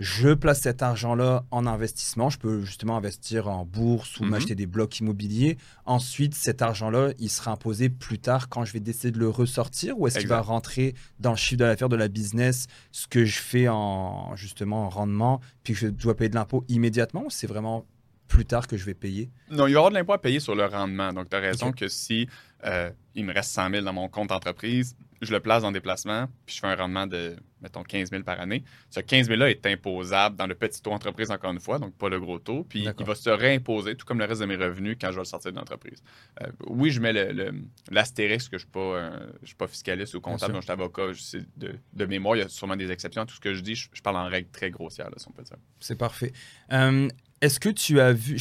je 0.00 0.32
place 0.32 0.62
cet 0.62 0.82
argent-là 0.82 1.44
en 1.50 1.66
investissement. 1.66 2.30
Je 2.30 2.38
peux 2.38 2.62
justement 2.62 2.96
investir 2.96 3.48
en 3.48 3.66
bourse 3.66 4.18
ou 4.18 4.24
mhm. 4.24 4.30
m'acheter 4.30 4.54
des 4.54 4.66
blocs 4.66 4.98
immobiliers. 4.98 5.58
Ensuite, 5.84 6.34
cet 6.34 6.62
argent-là, 6.62 7.10
il 7.18 7.28
sera 7.28 7.52
imposé 7.52 7.90
plus 7.90 8.18
tard 8.18 8.48
quand 8.48 8.64
je 8.64 8.72
vais 8.72 8.80
décider 8.80 9.10
de 9.10 9.18
le 9.18 9.28
ressortir 9.28 9.98
ou 9.98 10.06
est-ce 10.06 10.18
qu'il 10.18 10.28
va 10.28 10.40
rentrer 10.40 10.94
dans 11.18 11.32
le 11.32 11.36
chiffre 11.36 11.58
d'affaires 11.58 11.90
de 11.90 11.96
la 11.96 12.08
business, 12.08 12.66
ce 12.92 13.06
que 13.06 13.26
je 13.26 13.38
fais 13.38 13.68
en 13.68 14.34
justement 14.36 14.86
en 14.86 14.88
rendement, 14.88 15.40
puis 15.62 15.74
que 15.74 15.80
je 15.80 15.86
dois 15.88 16.16
payer 16.16 16.30
de 16.30 16.34
l'impôt 16.34 16.64
immédiatement 16.68 17.24
ou 17.26 17.30
c'est 17.30 17.46
vraiment 17.46 17.84
plus 18.26 18.46
tard 18.46 18.66
que 18.66 18.78
je 18.78 18.86
vais 18.86 18.94
payer? 18.94 19.28
Non, 19.50 19.66
il 19.66 19.72
y 19.72 19.76
aura 19.76 19.90
de 19.90 19.94
l'impôt 19.94 20.14
à 20.14 20.18
payer 20.18 20.40
sur 20.40 20.54
le 20.54 20.64
rendement. 20.64 21.12
Donc, 21.12 21.28
tu 21.28 21.36
as 21.36 21.40
raison 21.40 21.72
que 21.72 21.88
si 21.88 22.26
euh, 22.64 22.90
il 23.14 23.26
me 23.26 23.34
reste 23.34 23.50
100 23.50 23.70
000 23.70 23.84
dans 23.84 23.92
mon 23.92 24.08
compte 24.08 24.28
d'entreprise, 24.28 24.96
je 25.20 25.32
le 25.32 25.40
place 25.40 25.64
en 25.64 25.72
déplacement, 25.72 26.26
puis 26.46 26.54
je 26.54 26.60
fais 26.60 26.66
un 26.66 26.74
rendement 26.74 27.06
de, 27.06 27.36
mettons, 27.60 27.82
15 27.82 28.10
000 28.10 28.22
par 28.22 28.40
année. 28.40 28.64
Ce 28.88 29.00
15 29.00 29.28
000-là 29.28 29.50
est 29.50 29.64
imposable 29.66 30.36
dans 30.36 30.46
le 30.46 30.54
petit 30.54 30.80
taux 30.80 30.92
entreprise, 30.92 31.30
encore 31.30 31.52
une 31.52 31.60
fois, 31.60 31.78
donc 31.78 31.94
pas 31.94 32.08
le 32.08 32.18
gros 32.18 32.38
taux. 32.38 32.64
Puis 32.64 32.86
il 32.98 33.04
va 33.04 33.14
se 33.14 33.30
réimposer, 33.30 33.96
tout 33.96 34.06
comme 34.06 34.18
le 34.18 34.24
reste 34.24 34.40
de 34.40 34.46
mes 34.46 34.56
revenus, 34.56 34.96
quand 35.00 35.08
je 35.08 35.16
vais 35.16 35.20
le 35.20 35.24
sortir 35.24 35.52
de 35.52 35.56
l'entreprise. 35.56 36.02
Euh, 36.40 36.46
oui, 36.66 36.90
je 36.90 37.00
mets 37.00 37.12
l'astérisque, 37.90 38.52
que 38.52 38.58
je 38.58 38.66
ne 38.66 39.10
suis, 39.44 39.56
pas 39.56 39.66
fiscaliste 39.68 40.14
ou 40.14 40.20
comptable, 40.20 40.54
donc 40.54 40.62
je 40.62 40.66
suis 40.66 40.72
avocat. 40.72 41.06
de, 41.56 41.74
de, 41.92 42.06
mémoire, 42.06 42.36
il 42.36 42.40
y 42.40 42.42
a 42.42 42.48
sûrement 42.48 42.76
des 42.76 42.90
exceptions. 42.90 43.26
Tout 43.26 43.34
ce 43.34 43.40
que 43.40 43.54
je 43.54 43.60
dis, 43.60 43.74
je, 43.74 43.88
parle 44.02 44.16
en 44.16 44.28
règle 44.28 44.48
très 44.50 44.70
grossière, 44.70 45.10
là, 45.10 45.16
si 45.18 45.28
on 45.28 45.32
peut 45.32 45.42
dire. 45.42 45.56
C'est 45.80 45.98
parfait. 45.98 46.32
Euh, 46.72 47.08
est-ce 47.40 47.58
que 47.58 47.70
tu 47.70 48.00
as 48.00 48.12
vu, 48.12 48.36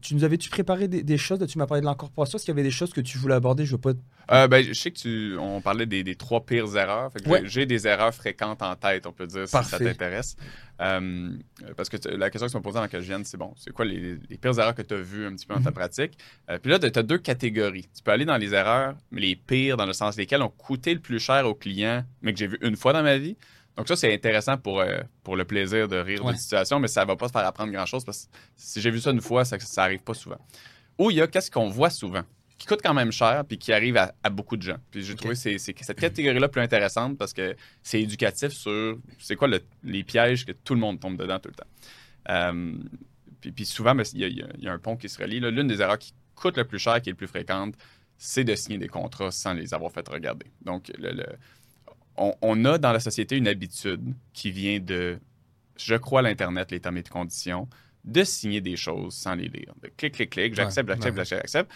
tu 0.00 0.14
nous 0.14 0.24
avais-tu 0.24 0.50
préparé 0.50 0.88
des, 0.88 1.18
choses, 1.18 1.44
tu 1.46 1.56
m'as 1.58 1.66
parlé 1.66 1.82
de 1.82 1.86
l'incorporation, 1.86 2.36
est-ce 2.36 2.44
qu'il 2.44 2.52
y 2.52 2.58
avait 2.58 2.64
des 2.64 2.72
choses 2.72 2.92
que 2.92 3.00
tu 3.00 3.16
voulais 3.16 3.36
aborder, 3.36 3.64
je 3.64 3.72
veux 3.72 3.80
pas... 3.80 3.92
Euh, 4.32 4.48
ben, 4.48 4.64
je 4.64 4.72
sais 4.72 4.90
que 4.90 4.98
tu, 4.98 5.36
on 5.38 5.60
parlait 5.60 5.86
des, 5.86 6.14
trois 6.16 6.44
pires 6.44 6.76
erreurs, 6.76 7.12
j'ai 7.44 7.64
des 7.66 7.86
erreurs 7.86 8.12
fréquentes 8.12 8.62
en 8.62 8.74
tête, 8.74 9.06
on 9.06 9.12
peut 9.12 9.26
dire, 9.28 9.46
si 9.46 9.52
ça 9.52 9.78
t'intéresse. 9.78 10.36
Euh, 10.80 11.30
parce 11.76 11.88
que 11.88 11.96
la 12.08 12.30
question 12.30 12.46
que 12.46 12.52
tu 12.52 12.56
m'as 12.56 12.62
posée 12.62 12.74
dans 12.74 12.82
laquelle 12.82 13.02
je 13.02 13.08
viens, 13.08 13.22
c'est 13.22 13.36
bon, 13.36 13.52
c'est 13.56 13.72
quoi 13.72 13.84
les, 13.84 14.16
pires 14.40 14.58
erreurs 14.58 14.74
que 14.74 14.82
tu 14.82 14.94
as 14.94 15.00
vues 15.00 15.26
un 15.26 15.34
petit 15.34 15.46
peu 15.46 15.54
dans 15.54 15.62
ta 15.62 15.70
mhm. 15.70 15.76
pratique? 15.76 16.18
Euh, 16.48 16.58
puis 16.58 16.72
là, 16.72 16.78
tu 16.78 16.86
as 16.86 17.02
deux 17.02 17.18
catégories. 17.18 17.88
Tu 17.94 18.02
peux 18.02 18.10
aller 18.10 18.24
dans 18.24 18.36
les 18.38 18.54
erreurs, 18.54 18.96
mais 19.12 19.20
les 19.20 19.36
pires, 19.36 19.76
dans 19.76 19.86
le 19.86 19.92
sens 19.92 20.16
lesquelles 20.16 20.42
ont 20.42 20.52
coûté 20.56 20.92
le 20.94 21.00
plus 21.00 21.20
cher 21.20 21.46
au 21.46 21.54
client, 21.54 22.04
mais 22.22 22.32
que 22.32 22.38
j'ai 22.38 22.48
vu 22.48 22.58
une 22.62 22.76
fois 22.76 22.92
dans 22.92 23.02
ma 23.02 23.18
vie, 23.18 23.36
donc 23.80 23.88
ça, 23.88 23.96
c'est 23.96 24.12
intéressant 24.12 24.58
pour, 24.58 24.80
euh, 24.80 24.98
pour 25.24 25.36
le 25.36 25.46
plaisir 25.46 25.88
de 25.88 25.96
rire 25.96 26.22
de 26.22 26.32
la 26.32 26.36
situation, 26.36 26.78
mais 26.78 26.86
ça 26.86 27.00
ne 27.00 27.06
va 27.06 27.16
pas 27.16 27.28
te 27.28 27.32
faire 27.32 27.46
apprendre 27.46 27.72
grand-chose 27.72 28.04
parce 28.04 28.26
que 28.26 28.36
si 28.56 28.78
j'ai 28.78 28.90
vu 28.90 29.00
ça 29.00 29.10
une 29.10 29.22
fois, 29.22 29.46
ça 29.46 29.56
n'arrive 29.78 30.00
pas 30.00 30.12
souvent. 30.12 30.36
Ou 30.98 31.10
il 31.10 31.16
y 31.16 31.22
a 31.22 31.26
qu'est-ce 31.26 31.50
qu'on 31.50 31.70
voit 31.70 31.88
souvent, 31.88 32.20
qui 32.58 32.66
coûte 32.66 32.80
quand 32.84 32.92
même 32.92 33.10
cher 33.10 33.42
puis 33.48 33.56
qui 33.56 33.72
arrive 33.72 33.96
à, 33.96 34.12
beaucoup 34.28 34.58
de 34.58 34.62
gens. 34.62 34.76
Puis 34.90 35.02
j'ai 35.02 35.14
trouvé 35.14 35.34
c'est, 35.34 35.56
cette 35.56 35.98
catégorie-là 35.98 36.48
plus 36.48 36.60
intéressante 36.60 37.16
parce 37.16 37.32
que 37.32 37.56
c'est 37.82 38.02
éducatif 38.02 38.50
sur 38.50 38.98
c'est 39.18 39.34
quoi 39.34 39.48
les 39.82 40.04
pièges 40.04 40.44
que 40.44 40.52
tout 40.52 40.74
le 40.74 40.80
monde 40.80 41.00
tombe 41.00 41.16
dedans 41.16 41.38
tout 41.38 41.48
le 41.48 41.54
temps. 41.54 41.70
Euh, 42.28 42.74
puis, 43.40 43.64
souvent, 43.64 43.94
ben, 43.94 44.04
il 44.12 44.44
y, 44.58 44.68
a 44.68 44.72
un 44.74 44.78
pont 44.78 44.98
qui 44.98 45.08
se 45.08 45.18
relie. 45.18 45.40
L'une 45.40 45.68
des 45.68 45.80
erreurs 45.80 45.98
qui 45.98 46.12
coûte 46.34 46.58
le 46.58 46.64
plus 46.64 46.78
cher, 46.78 47.00
qui 47.00 47.08
est 47.08 47.12
le 47.12 47.16
plus 47.16 47.28
fréquente, 47.28 47.76
c'est 48.18 48.44
de 48.44 48.54
signer 48.54 48.76
des 48.76 48.88
contrats 48.88 49.30
sans 49.30 49.54
les 49.54 49.72
avoir 49.72 49.90
fait 49.90 50.06
regarder. 50.06 50.44
Donc, 50.60 50.92
le 50.98 51.24
on, 52.16 52.64
a 52.64 52.78
dans 52.78 52.92
la 52.92 53.00
société 53.00 53.36
une 53.36 53.48
habitude 53.48 54.14
qui 54.32 54.50
vient 54.50 54.78
de, 54.78 55.18
je 55.76 55.94
crois, 55.94 56.22
l'Internet, 56.22 56.70
les 56.70 56.80
termes 56.80 56.98
et 56.98 57.02
conditions, 57.02 57.68
de 58.04 58.24
signer 58.24 58.60
des 58.60 58.76
choses 58.76 59.14
sans 59.14 59.34
les 59.34 59.48
lire. 59.48 59.74
De 59.82 59.88
clic, 59.96 60.14
clic, 60.14 60.30
clic, 60.30 60.54
j'accepte, 60.54 60.88
j'accepte, 60.88 61.24
j'accepte, 61.24 61.70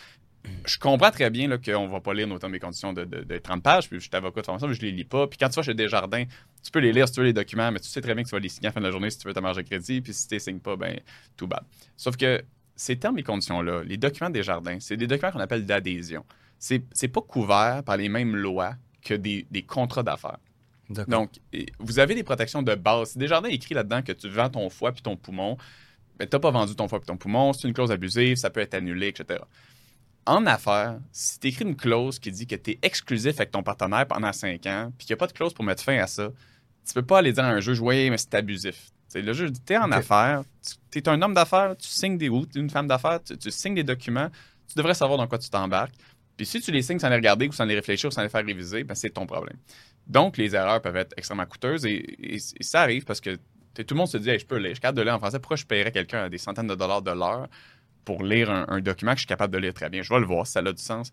Je 0.66 0.78
comprends 0.78 1.10
très 1.10 1.30
bien 1.30 1.48
qu'on 1.58 1.86
ne 1.86 1.92
va 1.92 2.00
pas 2.00 2.14
lire 2.14 2.26
nos 2.26 2.38
termes 2.38 2.54
et 2.54 2.58
conditions 2.58 2.92
de, 2.92 3.38
30 3.38 3.62
pages, 3.62 3.88
puis 3.88 3.98
je 3.98 4.04
suis 4.04 4.10
avocat 4.12 4.40
de 4.40 4.46
formation, 4.46 4.68
mais 4.68 4.74
je 4.74 4.82
ne 4.82 4.86
les 4.86 4.92
lis 4.92 5.04
pas. 5.04 5.26
Puis 5.26 5.38
quand 5.38 5.48
tu 5.48 5.56
vas 5.56 5.62
chez 5.62 5.74
Desjardins, 5.74 6.24
tu 6.62 6.70
peux 6.70 6.80
les 6.80 6.92
lire 6.92 7.08
si 7.08 7.14
tu 7.14 7.20
veux 7.20 7.26
les 7.26 7.32
documents, 7.32 7.70
mais 7.72 7.80
tu 7.80 7.88
sais 7.88 8.00
très 8.00 8.14
bien 8.14 8.24
que 8.24 8.28
tu 8.28 8.34
vas 8.34 8.40
les 8.40 8.48
signer 8.48 8.66
à 8.66 8.70
la 8.70 8.72
fin 8.72 8.80
de 8.80 8.86
la 8.86 8.92
journée 8.92 9.10
si 9.10 9.18
tu 9.18 9.26
veux 9.26 9.34
ta 9.34 9.40
marge 9.40 9.56
de 9.56 9.62
crédit, 9.62 10.00
puis 10.00 10.12
si 10.12 10.28
tu 10.28 10.34
ne 10.34 10.38
signes 10.38 10.60
pas, 10.60 10.76
ben 10.76 11.00
tout 11.36 11.46
bad. 11.46 11.64
Sauf 11.96 12.16
que 12.16 12.42
ces 12.76 12.96
termes 12.98 13.18
et 13.18 13.22
conditions-là, 13.22 13.84
les 13.84 13.96
documents 13.96 14.30
des 14.30 14.42
jardins, 14.42 14.78
c'est 14.80 14.96
des 14.96 15.06
documents 15.06 15.32
qu'on 15.32 15.40
appelle 15.40 15.64
d'adhésion. 15.64 16.24
C'est, 16.58 16.82
c'est 16.92 17.08
pas 17.08 17.20
couvert 17.20 17.82
par 17.84 17.96
les 17.96 18.08
mêmes 18.08 18.34
lois 18.34 18.74
que 19.04 19.14
des, 19.14 19.46
contrats 19.66 20.02
d'affaires. 20.02 20.38
Donc, 20.88 21.30
vous 21.78 21.98
avez 21.98 22.14
des 22.14 22.24
protections 22.24 22.62
de 22.62 22.74
base. 22.74 23.12
Si 23.12 23.18
Desjardins 23.18 23.48
écrit 23.48 23.74
là-dedans 23.74 24.02
que 24.02 24.12
tu 24.12 24.28
vends 24.28 24.50
ton 24.50 24.68
foie 24.68 24.92
puis 24.92 25.02
ton 25.02 25.16
poumon, 25.16 25.56
mais 26.18 26.26
tu 26.26 26.34
n'as 26.34 26.40
pas 26.40 26.50
vendu 26.50 26.74
ton 26.74 26.88
foie 26.88 27.00
puis 27.00 27.06
ton 27.06 27.16
poumon, 27.16 27.52
c'est 27.52 27.68
une 27.68 27.74
clause 27.74 27.90
abusive, 27.90 28.36
ça 28.36 28.50
peut 28.50 28.60
être 28.60 28.74
annulé, 28.74 29.08
etc. 29.08 29.40
En 30.26 30.46
affaires, 30.46 30.98
si 31.12 31.38
tu 31.38 31.48
écris 31.48 31.64
une 31.64 31.76
clause 31.76 32.18
qui 32.18 32.32
dit 32.32 32.46
que 32.46 32.56
tu 32.56 32.72
es 32.72 32.78
exclusif 32.82 33.36
avec 33.36 33.50
ton 33.50 33.62
partenaire 33.62 34.06
pendant 34.06 34.32
5 34.32 34.66
ans, 34.66 34.92
puis 34.96 35.06
qu'il 35.06 35.14
n'y 35.14 35.18
a 35.18 35.20
pas 35.20 35.26
de 35.26 35.32
clause 35.32 35.52
pour 35.52 35.64
mettre 35.64 35.82
fin 35.82 35.98
à 35.98 36.06
ça, 36.06 36.30
tu 36.86 36.94
peux 36.94 37.02
pas 37.02 37.18
aller 37.18 37.32
dire 37.32 37.44
à 37.44 37.48
un 37.48 37.60
juge, 37.60 37.80
oui, 37.80 38.10
mais 38.10 38.18
c'est 38.18 38.34
abusif. 38.34 38.90
le 39.14 39.32
juge 39.32 39.52
dit, 39.52 39.60
tu 39.64 39.72
es 39.72 39.78
en 39.78 39.90
affaires, 39.92 40.42
tu 40.90 40.98
es 40.98 41.08
un 41.08 41.20
homme 41.20 41.34
d'affaires, 41.34 41.76
tu 41.76 41.88
signes 41.88 42.16
des 42.16 42.28
ou 42.28 42.46
une 42.54 42.70
femme 42.70 42.86
d'affaires, 42.86 43.20
tu, 43.22 43.50
signes 43.50 43.74
des 43.74 43.84
documents, 43.84 44.30
tu 44.68 44.74
devrais 44.76 44.94
savoir 44.94 45.18
dans 45.18 45.26
quoi 45.26 45.38
tu 45.38 45.50
t'embarques. 45.50 45.94
Puis 46.36 46.46
si 46.46 46.60
tu 46.60 46.72
les 46.72 46.82
signes 46.82 46.98
sans 46.98 47.08
les 47.08 47.16
regarder 47.16 47.48
ou 47.48 47.52
sans 47.52 47.64
les 47.64 47.74
réfléchir 47.74 48.08
ou 48.08 48.10
sans 48.10 48.22
les 48.22 48.28
faire 48.28 48.44
réviser, 48.44 48.84
ben 48.84 48.94
c'est 48.94 49.10
ton 49.10 49.26
problème. 49.26 49.56
Donc, 50.06 50.36
les 50.36 50.54
erreurs 50.54 50.82
peuvent 50.82 50.96
être 50.96 51.14
extrêmement 51.16 51.46
coûteuses 51.46 51.86
et, 51.86 52.38
ça 52.60 52.82
arrive 52.82 53.04
parce 53.04 53.20
que 53.20 53.36
tout 53.74 53.94
le 53.94 53.96
monde 53.96 54.08
se 54.08 54.18
dit 54.18 54.38
je 54.38 54.46
peux 54.46 54.56
lire, 54.56 54.70
je 54.70 54.74
suis 54.74 54.80
capable 54.80 54.98
de 54.98 55.02
lire 55.02 55.14
en 55.14 55.18
français, 55.18 55.38
pourquoi 55.38 55.56
je 55.56 55.64
paierais 55.64 55.92
quelqu'un 55.92 56.28
des 56.28 56.38
centaines 56.38 56.66
de 56.66 56.74
dollars 56.74 57.02
de 57.02 57.10
l'heure 57.10 57.48
pour 58.04 58.22
lire 58.22 58.50
un, 58.50 58.80
document 58.80 59.12
que 59.12 59.18
je 59.18 59.22
suis 59.22 59.28
capable 59.28 59.52
de 59.52 59.58
lire 59.58 59.74
très 59.74 59.88
bien? 59.88 60.02
Je 60.02 60.12
vais 60.12 60.20
le 60.20 60.26
voir, 60.26 60.46
ça 60.46 60.60
a 60.60 60.72
du 60.72 60.82
sens. 60.82 61.12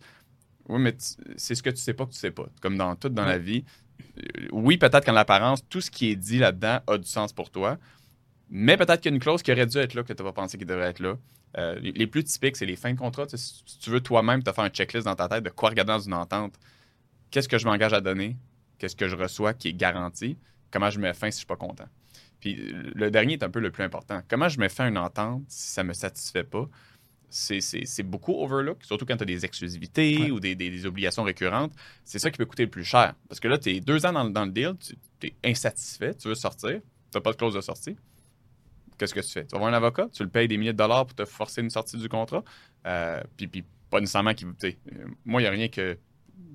Oui, 0.67 0.79
mais 0.79 0.95
c'est 1.37 1.55
ce 1.55 1.63
que 1.63 1.69
tu 1.69 1.77
sais 1.77 1.93
pas 1.93 2.05
que 2.05 2.11
tu 2.11 2.19
sais 2.19 2.31
pas. 2.31 2.45
Comme 2.61 2.77
dans 2.77 2.95
tout 2.95 3.09
dans 3.09 3.25
la 3.25 3.37
vie. 3.37 3.63
Euh, 4.17 4.47
oui, 4.51 4.77
peut-être 4.77 5.05
qu'en 5.05 5.15
apparence, 5.15 5.67
tout 5.69 5.81
ce 5.81 5.89
qui 5.89 6.11
est 6.11 6.15
dit 6.15 6.37
là-dedans 6.37 6.79
a 6.87 6.97
du 6.97 7.07
sens 7.07 7.33
pour 7.33 7.49
toi, 7.49 7.77
mais 8.53 8.75
peut-être 8.75 8.99
qu'il 8.99 9.11
y 9.11 9.13
a 9.13 9.15
une 9.15 9.21
clause 9.21 9.41
qui 9.41 9.51
aurait 9.51 9.65
dû 9.65 9.77
être 9.77 9.93
là 9.93 10.03
que 10.03 10.11
tu 10.11 10.21
n'as 10.21 10.29
pas 10.29 10.41
pensé 10.41 10.57
qu'il 10.57 10.67
devrait 10.67 10.89
être 10.89 10.99
là. 10.99 11.17
Euh, 11.57 11.79
les, 11.79 12.05
plus 12.05 12.25
typiques, 12.25 12.57
c'est 12.57 12.65
les 12.65 12.75
fins 12.75 12.93
de 12.93 12.99
contrat. 12.99 13.25
si 13.33 13.63
tu 13.79 13.89
veux 13.89 14.01
toi-même 14.01 14.43
te 14.43 14.51
faire 14.51 14.65
un 14.65 14.69
checklist 14.69 15.05
dans 15.05 15.15
ta 15.15 15.29
tête 15.29 15.43
de 15.43 15.49
quoi 15.49 15.69
regarder 15.69 15.93
dans 15.93 15.99
une 15.99 16.13
entente, 16.13 16.59
qu'est-ce 17.29 17.47
que 17.47 17.57
je 17.57 17.65
m'engage 17.65 17.93
à 17.93 18.01
donner, 18.01 18.37
qu'est-ce 18.77 18.95
que 18.95 19.07
je 19.07 19.15
reçois 19.15 19.53
qui 19.53 19.69
est 19.69 19.73
garanti, 19.73 20.37
comment 20.69 20.89
je 20.89 20.99
mets 20.99 21.13
fin 21.13 21.31
si 21.31 21.35
je 21.35 21.37
suis 21.37 21.45
pas 21.45 21.55
content. 21.55 21.87
Puis 22.41 22.55
le 22.93 23.09
dernier 23.09 23.33
est 23.33 23.43
un 23.43 23.49
peu 23.49 23.59
le 23.59 23.71
plus 23.71 23.83
important. 23.83 24.21
Comment 24.27 24.49
je 24.49 24.59
mets 24.59 24.69
fin 24.69 24.85
à 24.85 24.87
une 24.89 24.97
entente 24.97 25.43
si 25.47 25.69
ça 25.69 25.85
me 25.85 25.93
satisfait 25.93 26.43
pas? 26.43 26.67
C'est 27.29 28.03
beaucoup 28.03 28.33
overlook, 28.43 28.83
surtout 28.83 29.05
quand 29.05 29.15
tu 29.15 29.23
as 29.23 29.27
des 29.27 29.45
exclusivités 29.45 30.29
ou 30.29 30.41
des, 30.41 30.85
obligations 30.85 31.23
récurrentes. 31.23 31.73
C'est 32.03 32.19
ça 32.19 32.29
qui 32.29 32.37
peut 32.37 32.45
coûter 32.45 32.63
le 32.63 32.69
plus 32.69 32.83
cher. 32.83 33.13
Parce 33.29 33.39
que 33.39 33.47
là, 33.47 33.57
tu 33.57 33.69
es 33.69 33.79
deux 33.79 34.05
ans 34.05 34.11
dans, 34.29 34.45
le 34.45 34.51
deal, 34.51 34.73
tu 35.19 35.27
es 35.27 35.49
insatisfait, 35.49 36.13
tu 36.15 36.27
veux 36.27 36.35
sortir, 36.35 36.81
tu 36.81 37.17
n'as 37.17 37.21
pas 37.21 37.31
de 37.31 37.37
clause 37.37 37.53
de 37.53 37.61
sortie 37.61 37.95
qu'est-ce 39.01 39.13
que 39.13 39.19
tu 39.19 39.31
fais? 39.31 39.45
Tu 39.45 39.53
vas 39.53 39.59
voir 39.59 39.71
un 39.71 39.75
avocat, 39.75 40.07
tu 40.13 40.23
le 40.23 40.29
payes 40.29 40.47
des 40.47 40.57
milliers 40.57 40.73
de 40.73 40.77
dollars 40.77 41.05
pour 41.07 41.15
te 41.15 41.25
forcer 41.25 41.61
une 41.61 41.69
sortie 41.69 41.97
du 41.97 42.07
contrat, 42.07 42.43
euh, 42.85 43.21
puis, 43.35 43.47
puis 43.47 43.63
pas 43.89 43.99
nécessairement 43.99 44.33
qu'il. 44.33 44.47
Euh, 44.47 44.71
moi, 45.25 45.41
il 45.41 45.45
n'y 45.45 45.47
a 45.47 45.51
rien 45.51 45.67
que 45.67 45.97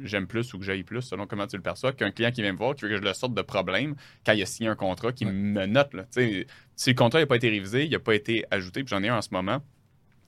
j'aime 0.00 0.26
plus 0.26 0.52
ou 0.54 0.58
que 0.58 0.64
j'aille 0.64 0.84
plus, 0.84 1.02
selon 1.02 1.26
comment 1.26 1.46
tu 1.46 1.56
le 1.56 1.62
perçois, 1.62 1.92
qu'un 1.92 2.10
client 2.10 2.30
qui 2.30 2.42
vient 2.42 2.52
me 2.52 2.58
voir, 2.58 2.74
qui 2.74 2.82
veut 2.82 2.90
que 2.90 2.96
je 2.96 3.02
le 3.02 3.14
sorte 3.14 3.34
de 3.34 3.42
problème 3.42 3.96
quand 4.24 4.32
il 4.32 4.42
a 4.42 4.46
signé 4.46 4.68
un 4.68 4.74
contrat, 4.74 5.12
qui 5.12 5.24
me 5.24 5.66
note. 5.66 5.94
Là. 5.94 6.04
Si 6.10 6.90
le 6.90 6.94
contrat 6.94 7.20
n'a 7.20 7.26
pas 7.26 7.36
été 7.36 7.48
révisé, 7.48 7.84
il 7.84 7.90
n'a 7.90 7.98
pas 7.98 8.14
été 8.14 8.44
ajouté, 8.50 8.84
puis 8.84 8.90
j'en 8.90 9.02
ai 9.02 9.08
un 9.08 9.18
en 9.18 9.22
ce 9.22 9.30
moment, 9.32 9.58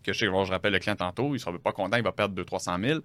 que 0.03 0.13
je 0.13 0.19
sais 0.19 0.27
que 0.27 0.33
je 0.33 0.51
rappelle 0.51 0.73
le 0.73 0.79
client 0.79 0.97
tantôt, 0.97 1.29
il 1.29 1.33
ne 1.33 1.39
sera 1.39 1.57
pas 1.59 1.73
content, 1.73 1.97
il 1.97 2.03
va 2.03 2.13
perdre 2.13 2.41
200-300 2.43 2.85
000, 2.85 3.01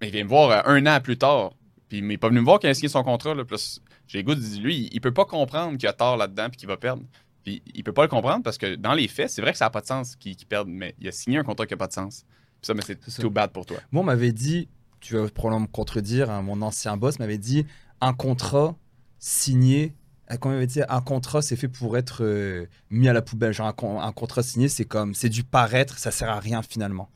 mais 0.00 0.08
il 0.08 0.12
vient 0.12 0.24
me 0.24 0.28
voir 0.28 0.50
euh, 0.50 0.72
un 0.72 0.86
an 0.86 1.00
plus 1.00 1.16
tard, 1.16 1.52
puis 1.88 1.98
il 1.98 2.06
n'est 2.06 2.18
pas 2.18 2.28
venu 2.28 2.40
me 2.40 2.44
voir 2.44 2.58
qu'il 2.58 2.68
a 2.68 2.74
signé 2.74 2.88
son 2.88 3.02
contrat. 3.02 3.34
Là, 3.34 3.44
plus 3.44 3.80
j'ai 4.06 4.18
le 4.18 4.24
goût 4.24 4.34
de 4.34 4.40
dire, 4.40 4.62
lui, 4.62 4.88
il, 4.90 4.96
ne 4.96 5.00
peut 5.00 5.12
pas 5.12 5.24
comprendre 5.24 5.78
qu'il 5.78 5.88
a 5.88 5.92
tort 5.92 6.16
là-dedans 6.16 6.48
puis 6.50 6.58
qu'il 6.58 6.68
va 6.68 6.76
perdre. 6.76 7.02
Puis 7.44 7.62
il 7.74 7.84
peut 7.84 7.92
pas 7.92 8.02
le 8.02 8.08
comprendre 8.08 8.42
parce 8.42 8.58
que 8.58 8.74
dans 8.74 8.94
les 8.94 9.06
faits, 9.06 9.30
c'est 9.30 9.42
vrai 9.42 9.52
que 9.52 9.58
ça 9.58 9.66
n'a 9.66 9.70
pas 9.70 9.82
de 9.82 9.86
sens 9.86 10.16
qu'il 10.16 10.36
perde, 10.48 10.68
mais 10.68 10.94
il 10.98 11.06
a 11.08 11.12
signé 11.12 11.38
un 11.38 11.44
contrat 11.44 11.66
qui 11.66 11.74
n'a 11.74 11.78
pas 11.78 11.86
de 11.86 11.92
sens. 11.92 12.24
Puis 12.60 12.66
ça, 12.66 12.74
mais 12.74 12.82
c'est 12.82 13.20
too 13.20 13.30
bad 13.30 13.50
pour 13.50 13.66
toi. 13.66 13.76
Moi, 13.92 14.02
on 14.02 14.06
m'avait 14.06 14.32
dit, 14.32 14.68
tu 15.00 15.14
vas 15.14 15.28
probablement 15.28 15.66
me 15.66 15.72
contredire, 15.72 16.30
hein, 16.30 16.42
mon 16.42 16.62
ancien 16.62 16.96
boss 16.96 17.18
m'avait 17.18 17.38
dit 17.38 17.66
un 18.00 18.14
contrat 18.14 18.74
signé. 19.18 19.94
Quand 20.40 20.58
dit 20.64 20.80
un 20.88 21.00
contrat, 21.02 21.42
c'est 21.42 21.56
fait 21.56 21.68
pour 21.68 21.98
être 21.98 22.24
euh, 22.24 22.66
mis 22.88 23.08
à 23.08 23.12
la 23.12 23.20
poubelle. 23.20 23.52
Genre, 23.52 23.66
un, 23.66 24.12
contrat 24.12 24.42
signé, 24.42 24.68
c'est 24.68 24.86
comme, 24.86 25.14
c'est 25.14 25.28
du 25.28 25.44
paraître, 25.44 25.98
ça 25.98 26.10
sert 26.10 26.30
à 26.30 26.40
rien 26.40 26.62
finalement. 26.62 27.10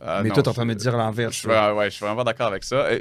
Ah, 0.00 0.22
mais 0.22 0.30
toi, 0.30 0.42
tu 0.42 0.48
es 0.48 0.48
en 0.48 0.54
train 0.54 0.62
de 0.62 0.68
me 0.68 0.74
dire 0.74 0.96
l'inverse. 0.96 1.42
Je, 1.42 1.48
ouais, 1.48 1.90
je 1.90 1.96
suis 1.96 2.04
vraiment 2.04 2.24
d'accord 2.24 2.46
avec 2.46 2.62
ça. 2.62 2.86
Euh, 2.86 3.00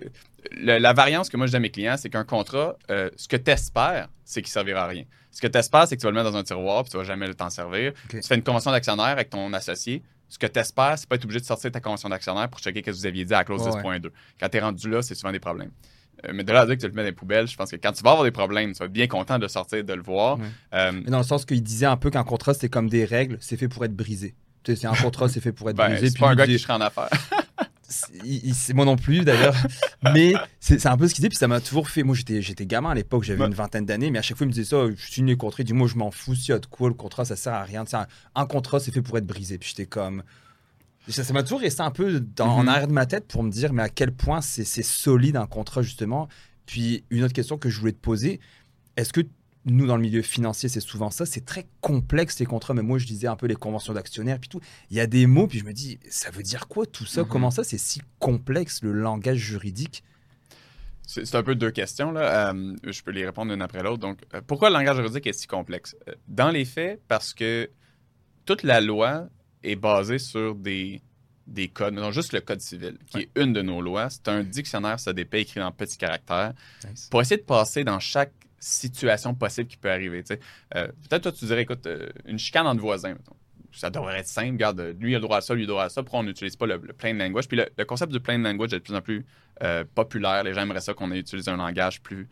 la 0.57 0.93
variance 0.93 1.29
que 1.29 1.37
moi 1.37 1.45
je 1.45 1.51
dis 1.51 1.57
à 1.57 1.59
mes 1.59 1.69
clients, 1.69 1.95
c'est 1.97 2.09
qu'un 2.09 2.23
contrat, 2.23 2.75
euh, 2.89 3.09
ce 3.15 3.27
que 3.27 3.37
tu 3.37 3.51
espères, 3.51 4.09
c'est 4.25 4.41
qu'il 4.41 4.49
ne 4.49 4.53
servira 4.53 4.83
à 4.83 4.87
rien. 4.87 5.03
Ce 5.31 5.41
que 5.41 5.47
tu 5.47 5.57
espères, 5.57 5.87
c'est 5.87 5.95
que 5.95 6.01
tu 6.01 6.05
vas 6.05 6.11
le 6.11 6.17
mettre 6.17 6.31
dans 6.31 6.37
un 6.37 6.43
tiroir 6.43 6.81
et 6.85 6.89
tu 6.89 6.97
ne 6.97 7.01
vas 7.01 7.07
jamais 7.07 7.33
t'en 7.33 7.49
servir. 7.49 7.93
Tu 8.09 8.21
fais 8.21 8.35
une 8.35 8.43
convention 8.43 8.71
d'actionnaire 8.71 9.05
avec 9.05 9.29
ton 9.29 9.51
associé. 9.53 10.03
Ce 10.27 10.37
que 10.37 10.47
tu 10.47 10.59
espères, 10.59 10.97
c'est 10.97 11.09
pas 11.09 11.15
être 11.15 11.25
obligé 11.25 11.39
de 11.39 11.45
sortir 11.45 11.71
ta 11.71 11.81
convention 11.81 12.07
d'actionnaire 12.07 12.47
pour 12.49 12.59
checker 12.59 12.79
ce 12.79 12.85
que 12.85 12.91
vous 12.91 13.05
aviez 13.05 13.25
dit 13.25 13.33
à 13.33 13.39
la 13.39 13.43
clause 13.43 13.61
10.2. 13.61 14.09
Quand 14.39 14.49
tu 14.49 14.57
es 14.57 14.59
rendu 14.61 14.89
là, 14.89 15.01
c'est 15.01 15.15
souvent 15.15 15.31
des 15.31 15.39
problèmes. 15.39 15.71
Euh, 16.25 16.31
mais 16.33 16.43
de 16.43 16.51
là 16.51 16.61
à 16.61 16.65
dire 16.65 16.75
que 16.75 16.81
tu 16.81 16.87
le 16.87 16.93
mets 16.93 17.01
dans 17.01 17.07
les 17.07 17.11
poubelles, 17.11 17.47
je 17.47 17.55
pense 17.55 17.71
que 17.71 17.75
quand 17.77 17.91
tu 17.91 18.03
vas 18.03 18.11
avoir 18.11 18.23
des 18.23 18.31
problèmes, 18.31 18.73
tu 18.73 18.79
vas 18.79 18.85
être 18.85 18.91
bien 18.91 19.07
content 19.07 19.39
de 19.39 19.47
sortir, 19.47 19.83
de 19.83 19.93
le 19.93 20.01
voir. 20.01 20.37
Euh, 20.73 20.91
mais 20.93 21.11
dans 21.11 21.17
le 21.17 21.23
sens 21.23 21.45
qu'il 21.45 21.63
disait 21.63 21.85
un 21.85 21.97
peu 21.97 22.09
qu'un 22.09 22.23
contrat, 22.23 22.53
c'est 22.53 22.69
comme 22.69 22.89
des 22.89 23.05
règles, 23.05 23.37
c'est 23.39 23.57
fait 23.57 23.67
pour 23.67 23.83
être 23.85 23.95
brisé. 23.95 24.35
c'est 24.65 24.85
un 24.85 24.93
contrat, 24.93 25.29
c'est 25.29 25.41
fait 25.41 25.51
pour 25.51 25.69
être 25.69 25.75
ben, 25.77 25.89
brisé. 25.89 26.09
C'est 26.09 26.19
pas 26.19 26.29
un 26.29 26.35
gars 26.35 26.45
qui 26.45 26.59
serait 26.59 26.73
en 26.73 26.81
affaires. 26.81 27.09
C'est 27.91 28.73
moi 28.73 28.85
non 28.85 28.95
plus 28.95 29.23
d'ailleurs, 29.25 29.55
mais 30.13 30.33
c'est 30.59 30.85
un 30.85 30.97
peu 30.97 31.07
ce 31.07 31.13
qu'il 31.13 31.21
dit. 31.23 31.29
Puis 31.29 31.37
ça 31.37 31.47
m'a 31.47 31.59
toujours 31.59 31.89
fait. 31.89 32.03
Moi, 32.03 32.15
j'étais 32.15 32.65
gamin 32.65 32.91
à 32.91 32.95
l'époque, 32.95 33.23
j'avais 33.23 33.43
une 33.43 33.53
vingtaine 33.53 33.85
d'années, 33.85 34.11
mais 34.11 34.19
à 34.19 34.21
chaque 34.21 34.37
fois, 34.37 34.45
il 34.45 34.49
me 34.49 34.53
disait 34.53 34.69
ça. 34.69 34.85
Je 34.95 35.11
suis 35.11 35.21
une 35.21 35.35
contrat. 35.35 35.61
Il 35.61 35.65
dit 35.65 35.73
Moi, 35.73 35.87
je 35.87 35.95
m'en 35.95 36.11
fous. 36.11 36.35
Si 36.35 36.51
y 36.51 36.53
a 36.53 36.59
de 36.59 36.65
quoi, 36.65 36.89
le 36.89 36.95
contrat, 36.95 37.25
ça 37.25 37.35
sert 37.35 37.53
à 37.53 37.63
rien. 37.63 37.83
Un, 37.93 38.07
un, 38.35 38.45
contrat, 38.45 38.79
c'est 38.79 38.91
fait 38.91 39.01
pour 39.01 39.17
être 39.17 39.25
brisé. 39.25 39.57
Puis 39.57 39.69
j'étais 39.69 39.85
comme. 39.85 40.23
Ça 41.07 41.33
m'a 41.33 41.43
toujours 41.43 41.61
resté 41.61 41.81
un 41.81 41.91
peu 41.91 42.19
dans, 42.19 42.47
en 42.47 42.63
mhm. 42.63 42.69
arrière 42.69 42.87
de 42.87 42.93
ma 42.93 43.05
tête 43.05 43.27
pour 43.27 43.43
me 43.43 43.49
dire, 43.49 43.73
mais 43.73 43.83
à 43.83 43.89
quel 43.89 44.11
point 44.11 44.41
c'est 44.41 44.63
solide 44.63 45.35
un 45.35 45.47
contrat, 45.47 45.81
justement. 45.81 46.27
Puis 46.65 47.03
une 47.09 47.23
autre 47.23 47.33
question 47.33 47.57
que 47.57 47.69
je 47.69 47.79
voulais 47.79 47.91
te 47.91 47.97
poser 47.97 48.39
est-ce 48.97 49.13
que 49.13 49.21
nous, 49.65 49.85
dans 49.85 49.95
le 49.95 50.01
milieu 50.01 50.21
financier, 50.21 50.69
c'est 50.69 50.79
souvent 50.79 51.11
ça. 51.11 51.25
C'est 51.25 51.45
très 51.45 51.67
complexe, 51.81 52.39
les 52.39 52.45
contrats. 52.45 52.73
Mais 52.73 52.81
moi, 52.81 52.97
je 52.97 53.05
disais 53.05 53.27
un 53.27 53.35
peu 53.35 53.45
les 53.45 53.55
conventions 53.55 53.93
d'actionnaires, 53.93 54.39
puis 54.39 54.49
tout. 54.49 54.61
Il 54.89 54.97
y 54.97 54.99
a 54.99 55.07
des 55.07 55.27
mots, 55.27 55.47
puis 55.47 55.59
je 55.59 55.65
me 55.65 55.73
dis, 55.73 55.99
ça 56.09 56.31
veut 56.31 56.43
dire 56.43 56.67
quoi 56.67 56.85
tout 56.85 57.05
ça? 57.05 57.21
Mhm. 57.21 57.27
Comment 57.27 57.51
ça, 57.51 57.63
c'est 57.63 57.77
si 57.77 58.01
complexe, 58.19 58.81
le 58.81 58.91
langage 58.91 59.37
juridique? 59.37 60.03
C'est 61.05 61.35
un 61.35 61.43
peu 61.43 61.55
deux 61.55 61.71
questions. 61.71 62.11
Là. 62.11 62.53
Euh, 62.53 62.75
je 62.83 63.01
peux 63.01 63.11
les 63.11 63.25
répondre 63.25 63.51
l'une 63.51 63.61
après 63.61 63.83
l'autre. 63.83 63.99
Donc, 63.99 64.19
euh, 64.33 64.41
pourquoi 64.45 64.69
le 64.69 64.75
langage 64.75 64.95
juridique 64.95 65.27
est 65.27 65.33
si 65.33 65.45
complexe? 65.45 65.95
Euh, 66.07 66.13
dans 66.27 66.49
les 66.49 66.63
faits, 66.63 67.01
parce 67.07 67.33
que 67.33 67.69
toute 68.45 68.63
la 68.63 68.81
loi 68.81 69.27
est 69.61 69.75
basée 69.75 70.19
sur 70.19 70.55
des, 70.55 71.01
des 71.47 71.67
codes, 71.67 71.95
non 71.95 72.11
juste 72.11 72.33
le 72.33 72.39
code 72.39 72.61
civil, 72.61 72.97
qui 73.07 73.19
est 73.19 73.29
une 73.35 73.51
de 73.51 73.61
nos 73.61 73.81
lois. 73.81 74.09
C'est 74.09 74.27
un 74.29 74.43
dictionnaire 74.43 74.99
CDP 74.99 75.41
écrit 75.41 75.61
en 75.61 75.71
petits 75.71 75.97
caractères 75.97 76.53
pour 77.09 77.21
essayer 77.21 77.37
de 77.37 77.45
passer 77.45 77.83
dans 77.83 77.99
chaque 77.99 78.31
situation 78.61 79.33
possible 79.33 79.67
qui 79.67 79.77
peut 79.77 79.91
arriver. 79.91 80.23
Euh, 80.75 80.87
peut-être 80.87 81.23
toi, 81.23 81.31
tu 81.31 81.45
dirais, 81.45 81.63
écoute, 81.63 81.85
euh, 81.87 82.09
une 82.25 82.37
chicane 82.37 82.67
entre 82.67 82.81
voisins, 82.81 83.15
ça 83.71 83.89
devrait 83.89 84.19
être 84.19 84.27
simple. 84.27 84.53
Regarde, 84.53 84.95
lui, 84.99 85.11
il 85.11 85.15
a 85.15 85.17
le 85.17 85.23
droit 85.23 85.37
à 85.37 85.41
ça, 85.41 85.53
lui, 85.53 85.61
il 85.61 85.65
a 85.65 85.67
le 85.67 85.71
droit 85.73 85.83
à 85.85 85.89
ça. 85.89 86.03
Pourquoi 86.03 86.19
on 86.19 86.23
n'utilise 86.23 86.55
pas 86.55 86.67
le, 86.67 86.79
plain 86.79 87.13
language? 87.13 87.47
Puis 87.47 87.57
le, 87.57 87.85
concept 87.85 88.11
du 88.11 88.19
plain 88.19 88.37
language 88.37 88.73
est 88.73 88.79
de 88.79 88.83
plus 88.83 88.95
en 88.95 89.01
plus 89.01 89.25
euh, 89.63 89.83
populaire. 89.95 90.43
Les 90.43 90.53
gens 90.53 90.61
aimeraient 90.61 90.81
ça 90.81 90.93
qu'on 90.93 91.11
ait 91.11 91.19
utilisé 91.19 91.49
un 91.49 91.57
langage 91.57 92.01
plus 92.01 92.29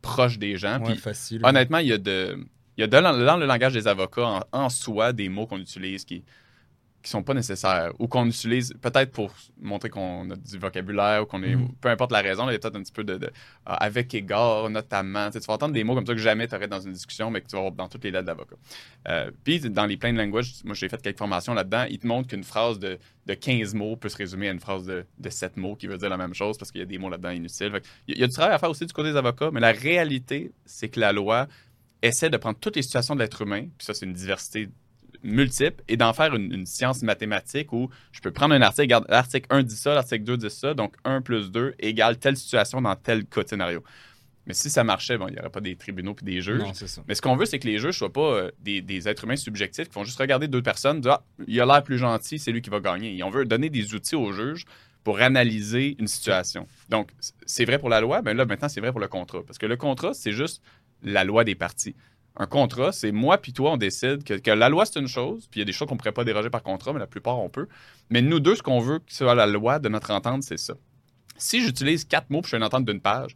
proche 0.00 0.38
des 0.38 0.56
gens. 0.56 0.80
Puis, 0.80 0.96
facile. 0.96 1.40
Honnêtement, 1.44 1.78
il 1.78 1.88
y 1.88 1.92
a 1.92 1.98
de. 1.98 2.38
Il 2.78 2.82
y 2.82 2.84
a 2.84 2.86
dans 2.86 3.36
le 3.36 3.44
langage 3.44 3.72
des 3.72 3.88
avocats 3.88 4.46
en 4.52 4.68
soi 4.68 5.12
des 5.12 5.28
mots 5.28 5.48
qu'on 5.48 5.58
utilise 5.58 6.04
qui, 6.04 6.24
qui 7.08 7.12
sont 7.12 7.22
pas 7.22 7.32
nécessaires 7.32 7.92
ou 7.98 8.06
qu'on 8.06 8.26
utilise 8.26 8.74
peut-être 8.82 9.12
pour 9.12 9.32
montrer 9.60 9.88
qu'on 9.88 10.30
a 10.30 10.36
du 10.36 10.58
vocabulaire 10.58 11.22
ou 11.22 11.26
qu'on 11.26 11.42
est 11.42 11.56
mm. 11.56 11.72
peu 11.80 11.88
importe 11.88 12.12
la 12.12 12.20
raison 12.20 12.48
il 12.48 12.52
y 12.52 12.56
a 12.56 12.58
peut-être 12.58 12.76
un 12.76 12.82
petit 12.82 12.92
peu 12.92 13.02
de, 13.02 13.14
euh, 13.14 13.28
avec 13.64 14.12
égard 14.14 14.68
notamment. 14.68 15.30
Tu, 15.30 15.38
vas 15.38 15.54
entendre 15.54 15.72
des 15.72 15.84
mots 15.84 15.94
comme 15.94 16.04
ça 16.04 16.12
que 16.12 16.20
jamais 16.20 16.46
tu 16.46 16.54
aurais 16.54 16.68
dans 16.68 16.80
une 16.80 16.92
discussion 16.92 17.30
mais 17.30 17.40
que 17.40 17.48
tu 17.48 17.56
vas 17.56 17.62
voir 17.62 17.72
dans 17.72 17.88
toutes 17.88 18.04
les 18.04 18.10
lettres 18.10 18.26
d'avocat. 18.26 18.56
Euh, 19.08 19.30
puis 19.42 19.58
dans 19.60 19.86
les 19.86 19.96
plain 19.96 20.12
language 20.12 20.52
moi 20.64 20.74
j'ai 20.74 20.88
fait 20.90 21.00
quelques 21.00 21.18
formations 21.18 21.54
là-dedans. 21.54 21.86
Ils 21.88 21.98
te 21.98 22.06
montrent 22.06 22.28
qu'une 22.28 22.44
phrase 22.44 22.78
de, 22.78 22.98
15 23.26 23.74
mots 23.74 23.96
peut 23.96 24.08
se 24.08 24.16
résumer 24.16 24.48
à 24.48 24.52
une 24.52 24.60
phrase 24.60 24.84
de, 24.84 25.04
7 25.28 25.56
mots 25.56 25.76
qui 25.76 25.86
veut 25.86 25.96
dire 25.96 26.10
la 26.10 26.16
même 26.16 26.34
chose 26.34 26.58
parce 26.58 26.70
qu'il 26.70 26.80
y 26.80 26.84
a 26.84 26.86
des 26.86 26.98
mots 26.98 27.10
là-dedans 27.10 27.30
inutiles. 27.30 27.80
Il 28.06 28.18
y 28.18 28.24
a 28.24 28.26
du 28.26 28.32
travail 28.32 28.54
à 28.54 28.58
faire 28.58 28.70
aussi 28.70 28.84
du 28.84 28.92
côté 28.92 29.12
des 29.12 29.16
avocats 29.16 29.50
mais 29.50 29.60
la 29.60 29.72
réalité 29.72 30.52
c'est 30.66 30.90
que 30.90 31.00
la 31.00 31.12
loi 31.12 31.46
essaie 32.02 32.28
de 32.28 32.36
prendre 32.36 32.58
toutes 32.58 32.76
les 32.76 32.82
situations 32.82 33.14
de 33.14 33.20
l'être 33.20 33.40
humain 33.42 33.62
puis 33.78 33.86
ça 33.86 33.94
c'est 33.94 34.04
une 34.04 34.12
diversité 34.12 34.68
multiples 35.22 35.82
et 35.88 35.96
d'en 35.96 36.12
faire 36.12 36.34
une, 36.34 36.66
science 36.66 37.02
mathématique 37.02 37.72
où 37.72 37.90
je 38.12 38.20
peux 38.20 38.30
prendre 38.30 38.54
un 38.54 38.62
article, 38.62 38.82
regarde, 38.82 39.06
l'article 39.08 39.46
1 39.50 39.62
dit 39.62 39.76
ça, 39.76 39.94
l'article 39.94 40.24
2 40.24 40.36
dit 40.36 40.50
ça, 40.50 40.74
donc 40.74 40.94
1 41.04 41.22
plus 41.22 41.50
2 41.50 41.74
égale 41.78 42.18
telle 42.18 42.36
situation 42.36 42.80
dans 42.80 42.94
tel 42.96 43.24
cas 43.24 43.42
scénario. 43.46 43.82
Mais 44.46 44.54
si 44.54 44.70
ça 44.70 44.82
marchait, 44.82 45.18
bon, 45.18 45.28
il 45.28 45.34
n'y 45.34 45.40
aurait 45.40 45.50
pas 45.50 45.60
des 45.60 45.76
tribunaux 45.76 46.14
puis 46.14 46.24
des 46.24 46.40
juges. 46.40 46.62
Mais 47.06 47.14
ce 47.14 47.20
qu'on 47.20 47.36
veut, 47.36 47.44
c'est 47.44 47.58
que 47.58 47.66
les 47.66 47.76
juges 47.76 47.88
ne 47.88 47.92
soient 47.92 48.12
pas 48.12 48.32
euh, 48.32 48.50
des, 48.60 49.06
êtres 49.06 49.24
humains 49.24 49.36
subjectifs 49.36 49.88
qui 49.88 49.94
vont 49.94 50.04
juste 50.04 50.18
regarder 50.18 50.48
deux 50.48 50.62
personnes, 50.62 51.02
dire 51.02 51.12
ah, 51.12 51.24
il 51.46 51.60
a 51.60 51.66
l'air 51.66 51.82
plus 51.82 51.98
gentil, 51.98 52.38
c'est 52.38 52.50
lui 52.50 52.62
qui 52.62 52.70
va 52.70 52.80
gagner. 52.80 53.14
Et 53.14 53.22
on 53.22 53.28
veut 53.28 53.44
donner 53.44 53.68
des 53.68 53.94
outils 53.94 54.16
aux 54.16 54.32
juges 54.32 54.64
pour 55.04 55.20
analyser 55.20 55.96
une 55.98 56.06
situation. 56.06 56.66
Donc, 56.88 57.10
c'est 57.44 57.66
vrai 57.66 57.78
pour 57.78 57.90
la 57.90 58.00
loi, 58.00 58.22
mais 58.22 58.32
là, 58.32 58.46
maintenant, 58.46 58.70
c'est 58.70 58.80
vrai 58.80 58.90
pour 58.90 59.00
le 59.00 59.08
contrat. 59.08 59.42
Parce 59.46 59.58
que 59.58 59.66
le 59.66 59.76
contrat, 59.76 60.14
c'est 60.14 60.32
juste 60.32 60.62
la 61.02 61.24
loi 61.24 61.44
des 61.44 61.54
parties. 61.54 61.94
Un 62.36 62.46
contrat, 62.46 62.92
c'est 62.92 63.10
moi 63.10 63.38
puis 63.38 63.52
toi, 63.52 63.72
on 63.72 63.76
décide 63.76 64.22
que, 64.22 64.50
la 64.50 64.68
loi, 64.68 64.86
c'est 64.86 65.00
une 65.00 65.08
chose, 65.08 65.48
puis 65.50 65.58
il 65.58 65.62
y 65.62 65.62
a 65.62 65.64
des 65.64 65.72
choses 65.72 65.88
qu'on 65.88 65.94
ne 65.94 65.98
pourrait 65.98 66.12
pas 66.12 66.24
déroger 66.24 66.50
par 66.50 66.62
contrat, 66.62 66.92
mais 66.92 67.00
la 67.00 67.06
plupart, 67.06 67.38
on 67.38 67.48
peut. 67.48 67.68
Mais 68.10 68.22
nous 68.22 68.38
deux, 68.40 68.54
ce 68.54 68.62
qu'on 68.62 68.80
veut 68.80 69.00
que 69.00 69.12
soit 69.12 69.34
la 69.34 69.46
loi 69.46 69.78
de 69.78 69.88
notre 69.88 70.10
entente, 70.12 70.44
c'est 70.44 70.58
ça. 70.58 70.74
Si 71.36 71.62
j'utilise 71.62 72.04
quatre 72.04 72.30
mots 72.30 72.40
pour 72.40 72.46
je 72.46 72.50
fais 72.50 72.56
une 72.56 72.64
entente 72.64 72.84
d'une 72.84 73.00
page, 73.00 73.34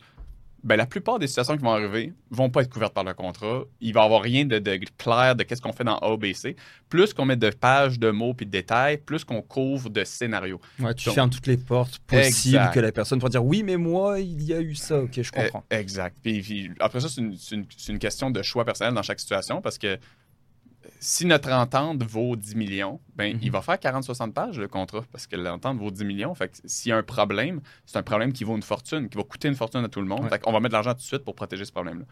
ben, 0.64 0.76
la 0.76 0.86
plupart 0.86 1.18
des 1.18 1.26
situations 1.26 1.56
qui 1.56 1.62
vont 1.62 1.72
arriver 1.72 2.12
vont 2.30 2.48
pas 2.48 2.62
être 2.62 2.70
couvertes 2.70 2.94
par 2.94 3.04
le 3.04 3.14
contrat. 3.14 3.62
Il 3.80 3.92
va 3.92 4.02
y 4.02 4.04
avoir 4.04 4.22
rien 4.22 4.44
de, 4.44 4.58
clair 4.96 5.34
de 5.34 5.42
qu'est-ce 5.42 5.60
qu'on 5.60 5.72
fait 5.72 5.84
dans 5.84 5.98
A, 5.98 6.16
B, 6.16 6.32
C. 6.34 6.56
Plus 6.88 7.12
qu'on 7.12 7.24
met 7.24 7.36
de 7.36 7.50
pages, 7.50 7.98
de 7.98 8.10
mots 8.10 8.34
puis 8.34 8.46
de 8.46 8.50
détails, 8.50 8.98
plus 8.98 9.24
qu'on 9.24 9.42
couvre 9.42 9.90
de 9.90 10.04
scénarios. 10.04 10.60
Ouais, 10.78 10.94
tu 10.94 11.10
fermes 11.10 11.30
toutes 11.30 11.46
les 11.46 11.56
portes 11.56 11.98
possibles 12.00 12.70
que 12.72 12.80
la 12.80 12.92
personne 12.92 13.18
pourra 13.18 13.30
dire 13.30 13.44
oui, 13.44 13.62
mais 13.62 13.76
moi, 13.76 14.20
il 14.20 14.42
y 14.42 14.54
a 14.54 14.60
eu 14.60 14.74
ça. 14.74 15.00
Ok, 15.00 15.20
je 15.20 15.32
comprends. 15.32 15.64
Eh, 15.70 15.76
exact. 15.76 16.16
Puis, 16.22 16.70
après 16.78 17.00
ça, 17.00 17.08
c'est 17.08 17.20
une, 17.20 17.66
une, 17.88 17.98
question 17.98 18.30
de 18.30 18.42
choix 18.42 18.64
personnel 18.64 18.94
dans 18.94 19.02
chaque 19.02 19.20
situation 19.20 19.60
parce 19.60 19.78
que 19.78 19.98
si 21.02 21.26
notre 21.26 21.50
entente 21.50 22.04
vaut 22.04 22.36
10 22.36 22.54
millions, 22.54 23.00
ben, 23.16 23.36
il 23.42 23.48
mhm. 23.48 23.52
va 23.52 23.60
faire 23.60 23.74
40-60 23.74 24.32
pages 24.32 24.56
le 24.60 24.68
contrat 24.68 25.02
parce 25.10 25.26
que 25.26 25.34
l'entente 25.34 25.76
vaut 25.76 25.90
10 25.90 26.04
millions. 26.04 26.32
Fait 26.36 26.62
s'il 26.64 26.90
y 26.90 26.92
a 26.92 26.96
un 26.96 27.02
problème, 27.02 27.60
c'est 27.86 27.98
un 27.98 28.04
problème 28.04 28.32
qui 28.32 28.44
vaut 28.44 28.54
une 28.54 28.62
fortune, 28.62 29.08
qui 29.08 29.16
va 29.18 29.24
coûter 29.24 29.48
une 29.48 29.56
fortune 29.56 29.84
à 29.84 29.88
tout 29.88 30.00
le 30.00 30.06
monde. 30.06 30.30
on 30.46 30.52
va 30.52 30.60
mettre 30.60 30.68
de 30.68 30.74
l'argent 30.74 30.92
tout 30.92 30.98
de 30.98 31.02
suite 31.02 31.24
pour 31.24 31.34
protéger 31.34 31.64
ce 31.64 31.72
problème-là. 31.72 32.04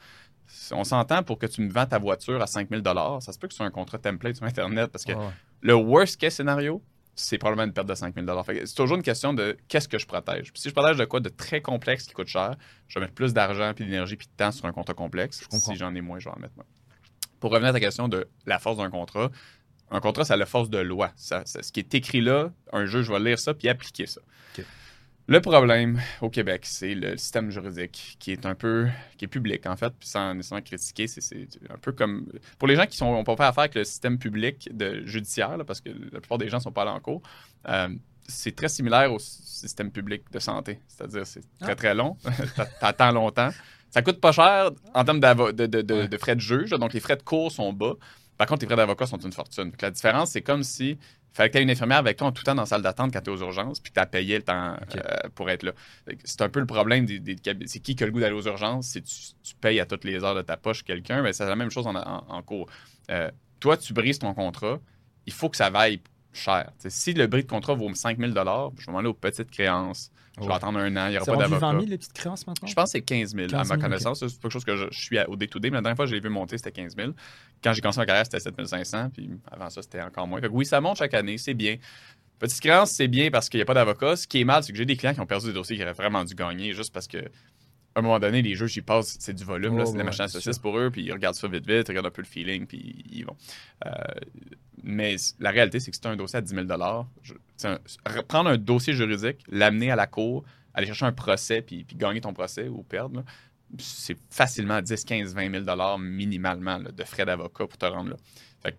On 0.72 0.83
s'entend 0.83 1.22
pour 1.22 1.38
que 1.38 1.46
tu 1.46 1.62
me 1.62 1.70
vends 1.70 1.87
ta 1.87 1.98
voiture 1.98 2.42
à 2.42 2.48
5000 2.48 2.83
ça 3.20 3.33
se 3.33 3.38
peut 3.38 3.46
que 3.46 3.55
ce 3.55 3.59
soit 3.59 3.66
un 3.66 3.70
contrat 3.70 3.98
template 3.98 4.35
sur 4.35 4.44
Internet 4.44 4.90
parce 4.90 5.05
que 5.05 5.12
le 5.61 5.74
worst 5.74 6.16
case 6.20 6.35
scénario, 6.35 6.83
c'est 7.14 7.38
probablement 7.38 7.68
une 7.68 7.72
perte 7.72 7.87
de 7.87 7.94
5000 7.94 8.26
C'est 8.64 8.74
toujours 8.74 8.96
une 8.96 9.05
question 9.05 9.33
de 9.35 9.57
qu'est-ce 9.68 9.87
que 9.87 9.98
je 9.98 10.07
protège. 10.07 10.50
si 10.57 10.68
je 10.68 10.74
protège 10.74 10.96
de 10.96 11.05
quoi 11.05 11.20
de 11.20 11.29
très 11.29 11.61
complexe 11.61 12.09
qui 12.09 12.14
coûte 12.14 12.26
cher, 12.26 12.57
je 12.88 12.98
vais 12.98 13.05
mettre 13.05 13.14
plus 13.14 13.33
d'argent, 13.35 13.72
puis 13.72 13.85
d'énergie, 13.85 14.16
puis 14.16 14.26
de 14.26 14.37
temps 14.37 14.50
sur 14.50 14.66
un 14.66 14.72
contrat 14.72 14.94
complexe. 14.94 15.46
Si 15.48 15.76
j'en 15.76 15.94
ai 15.94 16.00
moins, 16.00 16.18
je 16.18 16.29
vais 16.29 16.35
en 16.35 16.40
mettre 16.40 16.57
moins 16.57 16.66
pour 17.40 17.50
revenir 17.50 17.70
à 17.70 17.72
ta 17.72 17.81
question 17.81 18.09
de 18.09 18.29
la 18.46 18.59
force 18.59 18.76
d'un 18.76 18.90
contrat, 18.90 19.31
un 19.90 20.00
contrat, 20.00 20.24
ça 20.24 20.35
a 20.35 20.37
la 20.37 20.46
force 20.46 20.70
de 20.70 20.79
loi. 20.79 21.11
ce 21.16 21.72
qui 21.72 21.81
est 21.81 21.94
écrit 21.94 22.20
là, 22.20 22.53
un 22.72 22.87
juge 22.87 23.11
va 23.11 23.18
lire 23.18 23.38
ça 23.38 23.55
puis 23.55 23.68
appliquer 23.68 24.07
ça. 24.07 24.20
Le 25.31 25.40
problème 25.40 26.00
au 26.22 26.29
Québec, 26.29 26.62
c'est 26.64 26.92
le 26.92 27.16
système 27.16 27.53
juridique 27.53 28.16
qui 28.18 28.33
est 28.33 28.46
un 28.46 28.57
peu 28.57 28.88
qui 29.16 29.26
est 29.26 29.29
public 29.29 29.64
en 29.64 29.76
fait, 29.76 29.92
puis 29.96 30.09
sans 30.09 30.35
nécessairement 30.35 30.64
critiquer, 30.64 31.07
c'est 31.07 31.46
un 31.68 31.79
peu 31.79 31.92
comme 31.92 32.26
pour 32.59 32.66
les 32.66 32.74
gens 32.74 32.85
qui 32.85 32.96
sont 32.96 33.22
pas 33.22 33.37
faire 33.37 33.46
affaire 33.46 33.61
avec 33.61 33.76
le 33.76 33.85
système 33.85 34.18
public 34.18 34.68
de 34.76 35.07
judiciaire, 35.07 35.57
parce 35.64 35.81
que 35.81 35.90
la 36.11 36.18
plupart 36.18 36.38
des 36.38 36.48
gens 36.48 36.59
sont 36.59 36.72
pas 36.72 36.83
allés 36.83 36.90
en 36.90 36.98
cours. 36.98 37.22
Euh, 37.68 37.90
c'est 38.26 38.57
très 38.57 38.68
similaire 38.68 39.12
au 39.12 39.20
système 39.20 39.92
public 39.92 40.24
de 40.33 40.40
santé, 40.40 40.81
c'est-à-dire 40.88 41.24
c'est 41.24 41.44
très 41.61 41.72
ah. 41.72 41.76
très 41.76 41.94
long, 41.94 42.16
t'attends 42.81 43.12
longtemps. 43.12 43.50
Ça 43.90 44.03
coûte 44.03 44.20
pas 44.20 44.33
cher 44.33 44.70
en 44.94 45.05
termes 45.05 45.20
de, 45.20 46.16
frais 46.18 46.37
de 46.37 46.40
juge. 46.40 46.70
Donc, 46.70 46.92
les 46.92 47.00
frais 47.00 47.16
de 47.16 47.22
cours 47.22 47.50
sont 47.50 47.72
bas. 47.72 47.94
Par 48.38 48.46
contre, 48.46 48.62
les 48.62 48.66
frais 48.66 48.76
d'avocat 48.76 49.07
sont 49.07 49.18
une 49.18 49.33
fortune. 49.33 49.72
la 49.81 49.90
différence, 49.90 50.31
c'est 50.31 50.42
comme 50.42 50.62
si 50.62 50.96
fallait 51.33 51.48
que 51.48 51.53
tu 51.53 51.59
aies 51.59 51.62
une 51.62 51.70
infirmière 51.70 51.98
avec 51.98 52.16
toi 52.16 52.29
en 52.29 52.33
tout 52.33 52.42
temps 52.42 52.55
dans 52.55 52.62
la 52.62 52.66
salle 52.66 52.83
d'attente 52.83 53.12
quand 53.12 53.20
tu 53.20 53.31
es 53.31 53.33
aux 53.33 53.40
urgences, 53.40 53.81
puis 53.81 53.92
tu 53.92 54.00
as 54.00 54.07
payé 54.07 54.37
le 54.37 54.42
temps 54.42 54.76
euh, 54.96 55.29
pour 55.35 55.48
être 55.50 55.62
là. 55.62 55.72
C'est 56.24 56.42
un 56.42 56.48
peu 56.48 56.61
le 56.61 56.66
problème 56.66 57.07
des, 57.07 57.20
des 57.20 57.37
C'est 57.66 57.81
qui 57.81 57.94
qui 57.94 58.03
a 58.03 58.07
le 58.07 58.12
goût 58.12 58.20
d'aller 58.20 58.35
aux 58.35 58.46
urgences? 58.46 58.88
Si 58.88 59.03
tu, 59.03 59.55
payes 59.61 59.81
à 59.81 59.87
toutes 59.87 60.05
les 60.05 60.24
heures 60.24 60.35
de 60.35 60.42
ta 60.42 60.57
poche 60.57 60.83
quelqu'un, 60.83 61.22
mais 61.22 61.33
c'est 61.33 61.46
la 61.46 61.57
même 61.57 61.70
chose 61.70 61.87
en, 61.87 62.42
cours. 62.42 62.66
Euh, 63.11 63.31
toi, 63.59 63.76
tu 63.76 63.92
brises 63.92 64.18
ton 64.18 64.33
contrat, 64.33 64.81
il 65.26 65.33
faut 65.33 65.48
que 65.48 65.57
ça 65.57 65.70
vaille 65.70 66.00
cher. 66.33 66.70
si 66.79 67.12
le 67.12 67.26
bris 67.26 67.42
de 67.42 67.48
contrat 67.48 67.74
vaut 67.74 67.92
5 67.92 68.18
000 68.18 68.31
je 68.31 68.37
vais 68.37 68.87
demander 68.87 69.09
aux 69.09 69.14
petites 69.14 69.50
créances. 69.50 70.11
Je 70.40 70.46
vais 70.46 70.55
attendre 70.55 70.79
un 70.79 70.96
an, 70.96 71.07
il 71.07 71.11
n'y 71.11 71.16
aura 71.16 71.26
pas 71.26 71.37
d'avocat. 71.37 71.59
20 71.59 71.72
000 71.72 71.85
les 71.87 71.98
petites 71.98 72.12
créances 72.12 72.46
maintenant? 72.46 72.68
Je 72.68 72.74
pense 72.74 72.85
que 72.85 72.98
c'est 72.98 73.03
15 73.03 73.35
000 73.35 73.55
à 73.55 73.64
ma 73.64 73.76
connaissance. 73.76 74.20
C'est 74.20 74.40
quelque 74.40 74.53
chose 74.53 74.64
que 74.64 74.76
je, 74.76 74.87
suis 74.90 75.18
au 75.26 75.37
day-to-day, 75.37 75.70
mais 75.70 75.76
la 75.76 75.83
dernière 75.83 75.96
fois 75.96 76.05
que 76.07 76.11
je 76.11 76.14
l'ai 76.14 76.20
vu 76.20 76.29
monter, 76.29 76.57
c'était 76.57 76.72
15 76.72 76.96
000. 76.96 77.12
Quand 77.62 77.72
j'ai 77.72 77.81
commencé 77.81 78.00
ma 78.00 78.07
carrière, 78.07 78.24
c'était 78.24 78.40
7 78.40 78.66
500, 78.66 79.11
puis 79.12 79.31
avant 79.50 79.70
ça, 79.70 79.83
c'était 79.83 80.03
encore 80.03 80.26
moins. 80.26 80.40
oui, 80.50 80.66
ça 80.66 80.81
monte 80.81 80.98
chaque 80.98 81.14
année, 81.14 81.38
c'est 81.38 81.55
bien. 81.55 81.76
Petite 82.38 82.61
créance, 82.61 82.92
c'est 82.92 83.09
bien 83.09 83.31
parce 83.31 83.50
qu'il 83.50 83.59
n'y 83.59 83.62
a 83.62 83.66
pas 83.66 83.74
d'avocat. 83.74 84.16
Ce 84.16 84.26
qui 84.26 84.40
est 84.40 84.44
mal, 84.44 84.62
c'est 84.62 84.72
que 84.72 84.79
j'ai 84.79 84.87
des 84.87 84.96
clients 84.96 85.12
qui 85.12 85.20
ont 85.20 85.26
perdu 85.26 85.46
des 85.46 85.53
dossiers 85.53 85.76
qui 85.76 85.83
auraient 85.83 85.92
vraiment 85.92 86.24
dû 86.24 86.35
gagner 86.35 86.72
juste 86.72 86.92
parce 86.92 87.07
que 87.07 87.18
à 88.00 88.04
un 88.04 88.08
moment 88.08 88.18
donné, 88.18 88.42
les 88.42 88.54
juges, 88.54 88.76
ils 88.76 88.82
passent, 88.82 89.16
c'est 89.18 89.34
du 89.34 89.44
volume, 89.44 89.84
c'est 89.86 89.96
la 89.96 90.04
machine 90.04 90.24
à 90.24 90.28
saucisse 90.28 90.58
pour 90.58 90.78
eux, 90.78 90.90
puis 90.90 91.02
ils 91.02 91.12
regardent 91.12 91.34
ça 91.34 91.48
vite, 91.48 91.66
vite, 91.66 91.88
ils 91.88 91.90
regardent 91.90 92.06
un 92.06 92.10
peu 92.10 92.22
le 92.22 92.26
feeling, 92.26 92.66
puis 92.66 93.04
ils 93.10 93.24
vont. 93.24 93.36
Euh, 93.86 93.90
mais 94.82 95.16
la 95.38 95.50
réalité, 95.50 95.80
c'est 95.80 95.90
que 95.90 95.96
c'est 95.96 96.06
un 96.06 96.16
dossier 96.16 96.38
à 96.38 96.42
10 96.42 96.54
000 96.54 96.66
prendre 98.26 98.50
un 98.50 98.56
dossier 98.56 98.92
juridique, 98.92 99.44
l'amener 99.48 99.90
à 99.90 99.96
la 99.96 100.06
cour, 100.06 100.44
aller 100.74 100.86
chercher 100.86 101.06
un 101.06 101.12
procès, 101.12 101.62
puis, 101.62 101.86
gagner 101.94 102.20
ton 102.20 102.32
procès 102.32 102.68
ou 102.68 102.82
perdre, 102.82 103.24
c'est 103.78 104.16
facilement 104.30 104.80
10, 104.80 105.04
15, 105.04 105.34
20 105.34 105.64
000 105.64 105.98
minimalement 105.98 106.80
de 106.80 107.04
frais 107.04 107.24
d'avocat 107.24 107.66
pour 107.66 107.78
te 107.78 107.86
rendre 107.86 108.10
là. 108.10 108.16
Fait 108.62 108.76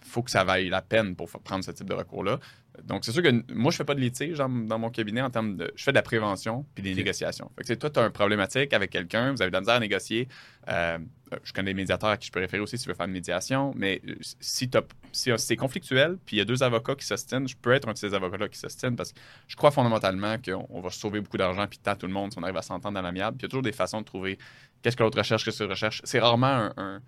faut 0.00 0.22
que 0.22 0.30
ça 0.30 0.44
vaille 0.44 0.68
la 0.68 0.82
peine 0.82 1.16
pour 1.16 1.28
prendre 1.28 1.64
ce 1.64 1.70
type 1.70 1.88
de 1.88 1.94
recours-là. 1.94 2.38
Donc, 2.84 3.04
c'est 3.04 3.12
sûr 3.12 3.22
que 3.22 3.52
moi, 3.52 3.70
je 3.70 3.76
fais 3.76 3.84
pas 3.84 3.94
de 3.94 4.00
litige 4.00 4.38
dans, 4.38 4.48
mon 4.48 4.90
cabinet 4.90 5.20
en 5.20 5.30
termes 5.30 5.56
de. 5.56 5.72
Je 5.74 5.82
fais 5.82 5.92
de 5.92 5.96
la 5.96 6.02
prévention 6.02 6.64
puis 6.74 6.82
des 6.82 6.94
négociations. 6.94 7.50
Fait 7.56 7.64
que, 7.64 7.78
toi, 7.78 7.90
tu 7.90 8.00
as 8.00 8.06
une 8.06 8.12
problématique 8.12 8.72
avec 8.72 8.90
quelqu'un, 8.90 9.32
vous 9.32 9.42
avez 9.42 9.50
de 9.50 9.54
la 9.54 9.60
misère 9.60 9.74
à 9.74 9.80
négocier. 9.80 10.28
Euh, 10.68 10.98
je 11.42 11.52
connais 11.52 11.70
des 11.70 11.80
médiateurs 11.80 12.10
à 12.10 12.16
qui 12.16 12.26
je 12.26 12.32
peux 12.32 12.40
référer 12.40 12.62
aussi 12.62 12.78
si 12.78 12.84
tu 12.84 12.88
veux 12.88 12.94
faire 12.94 13.06
une 13.06 13.12
médiation, 13.12 13.72
mais 13.76 14.00
euh, 14.08 14.14
si, 14.40 14.70
si 15.12 15.30
c'est 15.36 15.56
conflictuel, 15.56 16.16
puis 16.24 16.36
il 16.36 16.38
y 16.38 16.42
a 16.42 16.44
deux 16.44 16.62
avocats 16.62 16.94
qui 16.94 17.04
s'ostinent, 17.04 17.46
je 17.46 17.56
peux 17.56 17.72
être 17.72 17.88
un 17.88 17.92
de 17.92 17.98
ces 17.98 18.14
avocats-là 18.14 18.48
qui 18.48 18.58
s'ostinent 18.58 18.96
parce 18.96 19.12
que 19.12 19.18
je 19.46 19.56
crois 19.56 19.70
fondamentalement 19.70 20.36
qu'on 20.38 20.80
va 20.80 20.90
sauver 20.90 21.20
beaucoup 21.20 21.36
d'argent 21.36 21.66
puis 21.66 21.78
de 21.84 21.94
tout 21.94 22.06
le 22.06 22.12
monde 22.12 22.32
si 22.32 22.38
on 22.38 22.42
arrive 22.42 22.56
à 22.56 22.62
s'entendre 22.62 22.94
dans 22.94 23.02
l'amiable. 23.02 23.36
Puis 23.36 23.44
il 23.44 23.46
y 23.46 23.48
a 23.48 23.50
toujours 23.50 23.62
des 23.62 23.72
façons 23.72 24.00
de 24.00 24.06
trouver 24.06 24.38
qu'est-ce 24.82 24.96
que 24.96 25.02
l'autre 25.02 25.18
recherche, 25.18 25.44
qu'est-ce 25.44 25.64
que 25.64 25.68
recherche. 25.68 26.00
C'est 26.04 26.20
rarement 26.20 26.70
un 26.76 27.02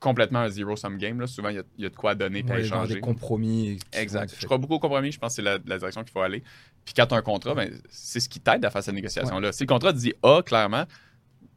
complètement 0.00 0.40
un 0.40 0.48
zero-sum 0.48 0.96
game. 0.98 1.20
Là. 1.20 1.26
Souvent, 1.26 1.48
il 1.48 1.62
y, 1.78 1.86
a 1.86 1.88
de 1.88 1.96
quoi 1.96 2.14
donner 2.14 2.44
et 2.48 2.60
échanger. 2.60 2.94
des 2.94 3.00
compromis. 3.00 3.78
Exact. 3.92 4.34
Je 4.38 4.46
crois 4.46 4.58
beaucoup 4.58 4.74
au 4.74 4.78
compromis. 4.78 5.12
Je 5.12 5.18
pense 5.18 5.36
que 5.36 5.42
c'est 5.42 5.42
la, 5.42 5.58
direction 5.58 6.02
qu'il 6.02 6.12
faut 6.12 6.20
aller. 6.20 6.42
Puis 6.84 6.94
quand 6.94 7.06
tu 7.06 7.14
as 7.14 7.18
un 7.18 7.22
contrat, 7.22 7.54
ben, 7.54 7.70
c'est 7.88 8.20
ce 8.20 8.28
qui 8.28 8.40
t'aide 8.40 8.64
à 8.64 8.70
faire 8.70 8.82
cette 8.82 8.94
négociation-là. 8.94 9.52
Si 9.52 9.64
le 9.64 9.68
contrat 9.68 9.92
dit 9.92 10.14
A, 10.22 10.42
clairement, 10.42 10.84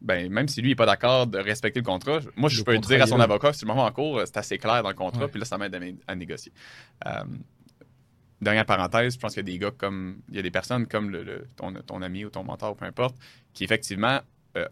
ben, 0.01 0.31
même 0.31 0.47
si 0.47 0.61
lui 0.61 0.69
n'est 0.69 0.75
pas 0.75 0.85
d'accord 0.85 1.27
de 1.27 1.37
respecter 1.37 1.79
le 1.79 1.85
contrat, 1.85 2.19
moi, 2.35 2.49
je 2.49 2.63
peux 2.63 2.77
dire 2.79 3.03
à 3.03 3.07
son 3.07 3.19
avocat, 3.19 3.53
si 3.53 3.65
le 3.65 3.67
moment 3.67 3.85
en 3.85 3.91
cours, 3.91 4.21
c'est 4.25 4.37
assez 4.37 4.57
clair 4.57 4.81
dans 4.81 4.89
le 4.89 4.95
contrat, 4.95 5.27
puis 5.27 5.39
là, 5.39 5.45
ça 5.45 5.57
m'aide 5.57 5.77
à, 6.07 6.15
négocier. 6.15 6.51
Euh, 7.05 7.23
dernière 8.41 8.65
parenthèse, 8.65 9.13
je 9.13 9.19
pense 9.19 9.33
qu'il 9.33 9.47
y 9.47 9.49
a 9.49 9.51
des 9.51 9.59
gars 9.59 9.71
comme. 9.71 10.21
Il 10.29 10.35
y 10.35 10.39
a 10.39 10.41
des 10.41 10.51
personnes 10.51 10.87
comme 10.87 11.11
le, 11.11 11.47
ton, 11.55 12.01
ami 12.01 12.25
ou 12.25 12.29
ton 12.29 12.43
mentor, 12.43 12.75
peu 12.75 12.85
importe, 12.85 13.15
qui 13.53 13.63
effectivement. 13.63 14.19
Euh, 14.57 14.67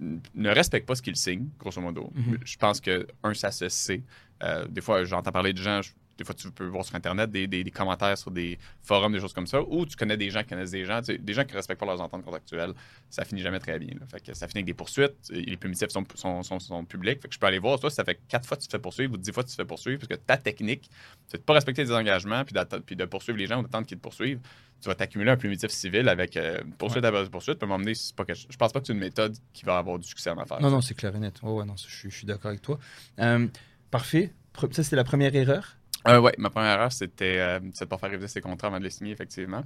ne 0.00 0.50
respecte 0.50 0.86
pas 0.86 0.94
ce 0.94 1.02
qu'il 1.02 1.16
signe, 1.16 1.48
grosso 1.58 1.80
modo. 1.80 2.10
Mhm. 2.14 2.38
Je 2.44 2.56
pense 2.56 2.80
que, 2.80 3.06
un, 3.22 3.34
ça 3.34 3.50
se 3.50 3.68
sait. 3.68 4.02
Euh, 4.42 4.66
des 4.66 4.80
fois, 4.80 5.04
j'entends 5.04 5.32
parler 5.32 5.52
de 5.52 5.58
gens, 5.58 5.80
des 6.20 6.24
fois, 6.24 6.34
tu 6.34 6.50
peux 6.50 6.66
voir 6.66 6.84
sur 6.84 6.94
Internet 6.94 7.30
des, 7.30 7.64
commentaires 7.74 8.18
sur 8.18 8.30
des 8.30 8.58
forums, 8.82 9.10
des 9.10 9.20
choses 9.20 9.32
comme 9.32 9.46
ça, 9.46 9.62
ou 9.62 9.86
tu 9.86 9.96
connais 9.96 10.18
des 10.18 10.28
gens 10.28 10.42
qui 10.42 10.48
connaissent 10.48 10.70
des 10.70 10.84
gens, 10.84 11.00
des 11.00 11.32
gens 11.32 11.44
qui 11.44 11.52
ne 11.52 11.56
respectent 11.56 11.80
pas 11.80 11.86
leurs 11.86 12.02
ententes 12.02 12.22
contractuelles. 12.22 12.74
Ça 13.08 13.24
finit 13.24 13.40
jamais 13.40 13.58
très 13.58 13.78
bien. 13.78 13.94
Fait 14.10 14.20
que 14.20 14.34
ça 14.34 14.46
finit 14.46 14.58
avec 14.58 14.66
des 14.66 14.74
poursuites. 14.74 15.14
Les 15.30 15.56
primitifs 15.56 15.88
sont, 15.88 16.04
sont, 16.42 16.84
publics. 16.84 17.22
Fait 17.22 17.28
que 17.28 17.34
je 17.34 17.38
peux 17.38 17.46
aller 17.46 17.58
voir. 17.58 17.80
Toi, 17.80 17.88
ça 17.88 18.04
fait 18.04 18.20
quatre 18.28 18.46
fois 18.46 18.58
que 18.58 18.62
tu 18.62 18.68
te 18.68 18.72
fais 18.72 18.78
poursuivre 18.78 19.14
ou 19.14 19.16
dix 19.16 19.32
fois 19.32 19.42
que 19.42 19.48
tu 19.48 19.56
te 19.56 19.62
fais 19.62 19.66
poursuivre, 19.66 19.98
parce 19.98 20.08
que 20.08 20.26
ta 20.26 20.36
technique, 20.36 20.90
c'est 21.26 21.38
de 21.38 21.42
ne 21.42 21.46
pas 21.46 21.54
respecter 21.54 21.86
tes 21.86 21.92
engagements 21.92 22.44
puis, 22.44 22.54
puis 22.84 22.96
de 22.96 23.04
poursuivre 23.06 23.38
les 23.38 23.46
gens 23.46 23.60
ou 23.60 23.62
d'attendre 23.62 23.86
qu'ils 23.86 23.96
te 23.96 24.02
poursuivent 24.02 24.40
tu 24.80 24.88
vas 24.88 24.94
t'accumuler 24.94 25.30
un 25.30 25.36
primitif 25.36 25.70
civil 25.70 26.08
avec 26.08 26.36
euh, 26.36 26.60
poursuite 26.78 27.04
à 27.04 27.12
poursuite. 27.26 27.58
Peut 27.58 27.66
m'emmener, 27.66 27.92
pas 28.16 28.24
que 28.24 28.34
je, 28.34 28.56
pense 28.56 28.72
pas 28.72 28.80
que 28.80 28.86
c'est 28.86 28.92
une 28.92 28.98
méthode 28.98 29.36
qui 29.52 29.64
va 29.64 29.76
avoir 29.76 29.98
du 29.98 30.08
succès 30.08 30.30
en 30.30 30.38
affaires. 30.38 30.60
Non, 30.60 30.70
non, 30.70 30.80
c'est 30.80 30.94
clair 30.94 31.14
et 31.14 31.18
net. 31.18 31.38
Oh, 31.42 31.58
ouais, 31.58 31.66
non, 31.66 31.74
je, 31.76 32.08
suis 32.08 32.26
d'accord 32.26 32.48
avec 32.48 32.62
toi. 32.62 32.78
Euh, 33.18 33.46
parfait. 33.90 34.32
Ça, 34.72 34.82
c'était 34.82 34.96
la 34.96 35.04
première 35.04 35.34
erreur? 35.34 35.76
Euh, 36.08 36.18
oui, 36.18 36.30
ma 36.38 36.50
première 36.50 36.72
erreur, 36.72 36.92
c'était 36.92 37.38
euh, 37.38 37.58
de 37.60 37.66
ne 37.66 37.84
pas 37.84 37.98
faire 37.98 38.10
réviser 38.10 38.28
ses 38.28 38.40
contrats 38.40 38.68
avant 38.68 38.78
de 38.78 38.84
les 38.84 38.90
signer, 38.90 39.12
effectivement. 39.12 39.62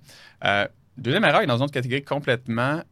deuxième 0.97 1.25
erreur 1.25 1.43
est 1.43 1.47
dans 1.47 1.57
une 1.57 1.65
autre 1.65 1.73
catégorie 1.73 2.03
complètement 2.03 2.83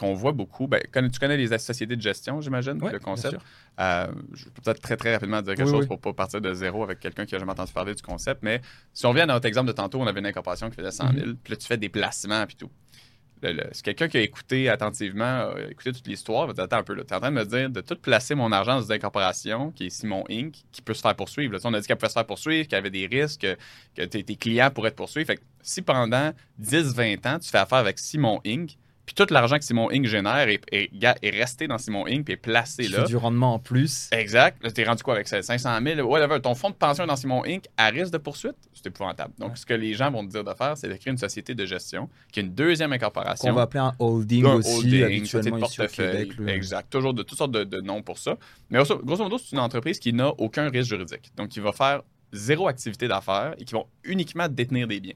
qu'on 0.00 0.14
voit 0.14 0.32
beaucoup. 0.32 0.66
Ben, 0.66 0.80
tu 0.92 1.18
connais 1.20 1.36
les 1.36 1.58
sociétés 1.58 1.94
de 1.94 2.00
gestion, 2.00 2.40
j'imagine, 2.40 2.80
le 2.80 2.98
concept? 2.98 3.36
Euh, 3.78 4.06
je 4.32 4.44
peux 4.46 4.62
peut-être 4.62 4.80
très, 4.80 4.96
très 4.96 5.12
rapidement 5.12 5.42
dire 5.42 5.54
quelque 5.54 5.70
chose 5.70 5.86
pour 5.86 5.96
ne 5.96 6.02
pas 6.02 6.12
partir 6.12 6.40
de 6.40 6.52
zéro 6.54 6.82
avec 6.82 7.00
quelqu'un 7.00 7.26
qui 7.26 7.34
n'a 7.34 7.38
jamais 7.38 7.52
entendu 7.52 7.72
parler 7.72 7.94
du 7.94 8.02
concept. 8.02 8.42
Mais 8.42 8.62
si 8.94 9.04
on 9.06 9.12
vient 9.12 9.24
à 9.24 9.34
notre 9.34 9.46
exemple 9.46 9.68
de 9.68 9.72
tantôt, 9.72 10.00
on 10.00 10.06
avait 10.06 10.20
une 10.20 10.26
incorporation 10.26 10.70
qui 10.70 10.76
faisait 10.76 10.90
100 10.90 11.12
000, 11.12 11.26
mhm. 11.26 11.36
puis 11.36 11.52
là, 11.52 11.56
tu 11.56 11.66
fais 11.66 11.76
des 11.76 11.88
placements, 11.90 12.46
puis 12.46 12.56
tout. 12.56 12.70
C'est 13.42 13.82
quelqu'un 13.82 14.08
qui 14.08 14.18
a 14.18 14.20
écouté 14.20 14.68
attentivement, 14.68 15.56
écouté 15.70 15.92
toute 15.92 16.06
l'histoire, 16.06 16.46
va 16.46 16.52
dire 16.52 16.64
Attends 16.64 16.78
un 16.78 16.82
peu, 16.82 16.94
tu 16.94 17.00
es 17.00 17.14
en 17.14 17.20
train 17.20 17.30
de 17.30 17.36
me 17.36 17.44
dire 17.44 17.70
de 17.70 17.80
tout 17.80 17.96
placer 17.96 18.34
mon 18.34 18.52
argent 18.52 18.76
dans 18.76 18.82
une 18.82 18.92
incorporation 18.92 19.70
qui 19.70 19.86
est 19.86 19.90
Simon 19.90 20.24
Inc., 20.30 20.52
qui 20.70 20.82
peut 20.82 20.94
se 20.94 21.00
faire 21.00 21.16
poursuivre. 21.16 21.56
on 21.64 21.74
a 21.74 21.80
dit 21.80 21.86
qu'elle 21.86 21.96
pouvait 21.96 22.08
se 22.08 22.14
faire 22.14 22.26
poursuivre, 22.26 22.64
qu'il 22.68 22.76
y 22.76 22.78
avait 22.78 22.90
des 22.90 23.06
risques, 23.06 23.46
que, 23.94 24.02
tes 24.02 24.36
clients 24.36 24.70
pourraient 24.70 24.88
être 24.88 24.96
poursuivre. 24.96 25.26
Fait 25.26 25.40
si 25.62 25.82
pendant 25.82 26.32
10-20 26.60 27.28
ans, 27.28 27.38
tu 27.38 27.48
fais 27.48 27.58
affaire 27.58 27.78
avec 27.78 27.98
Simon 27.98 28.40
Inc., 28.46 28.76
puis 29.10 29.26
tout 29.26 29.34
l'argent 29.34 29.58
que 29.58 29.64
Simon 29.64 29.88
Inc. 29.90 30.06
génère 30.06 30.48
est, 30.48 30.62
est, 30.70 31.30
resté 31.30 31.66
dans 31.66 31.78
Simon 31.78 32.06
Inc. 32.06 32.22
puis 32.22 32.34
est 32.34 32.36
placé 32.36 32.86
là. 32.86 33.02
du 33.02 33.16
rendement 33.16 33.54
en 33.54 33.58
plus. 33.58 34.08
Exact. 34.12 34.62
Là, 34.62 34.70
t'es 34.70 34.84
rendu 34.84 35.02
quoi 35.02 35.14
avec 35.14 35.26
ça? 35.26 35.42
500 35.42 35.80
000? 35.82 36.08
Whatever. 36.08 36.40
Ton 36.40 36.54
fonds 36.54 36.70
de 36.70 36.76
pension 36.76 37.04
dans 37.08 37.16
Simon 37.16 37.42
Inc. 37.44 37.64
à 37.76 37.88
risque 37.88 38.12
de 38.12 38.18
poursuite, 38.18 38.54
c'est 38.72 38.86
épouvantable. 38.86 39.34
Donc, 39.36 39.58
ce 39.58 39.66
que 39.66 39.74
les 39.74 39.94
gens 39.94 40.12
vont 40.12 40.24
te 40.24 40.30
dire 40.30 40.44
de 40.44 40.54
faire, 40.54 40.76
c'est 40.76 40.86
de 40.86 40.94
créer 40.94 41.10
une 41.10 41.18
société 41.18 41.56
de 41.56 41.66
gestion 41.66 42.08
qui 42.30 42.38
est 42.38 42.44
une 42.44 42.54
deuxième 42.54 42.92
incorporation. 42.92 43.48
Qu'on 43.48 43.56
va 43.56 43.62
appeler 43.62 43.80
un 43.80 43.94
holding 43.98 44.44
aussi, 44.44 44.76
holding, 44.76 45.02
habituellement 45.02 45.66
ici 45.66 45.82
au 45.82 45.86
Québec. 45.88 46.30
Exact. 46.46 46.88
Toujours 46.88 47.12
de 47.12 47.24
toutes 47.24 47.38
sortes 47.38 47.50
de, 47.50 47.80
noms 47.80 48.02
pour 48.02 48.18
ça. 48.18 48.36
Mais 48.70 48.78
grosso 48.78 49.24
modo, 49.24 49.38
c'est 49.38 49.56
une 49.56 49.58
entreprise 49.58 49.98
qui 49.98 50.12
n'a 50.12 50.28
aucun 50.38 50.70
risque 50.70 50.90
juridique. 50.90 51.32
Donc, 51.36 51.48
qui 51.48 51.58
va 51.58 51.72
faire 51.72 52.02
zéro 52.32 52.68
activité 52.68 53.08
d'affaires 53.08 53.56
et 53.58 53.64
qui 53.64 53.74
vont 53.74 53.86
uniquement 54.04 54.46
détenir 54.46 54.86
des 54.86 55.00
biens. 55.00 55.14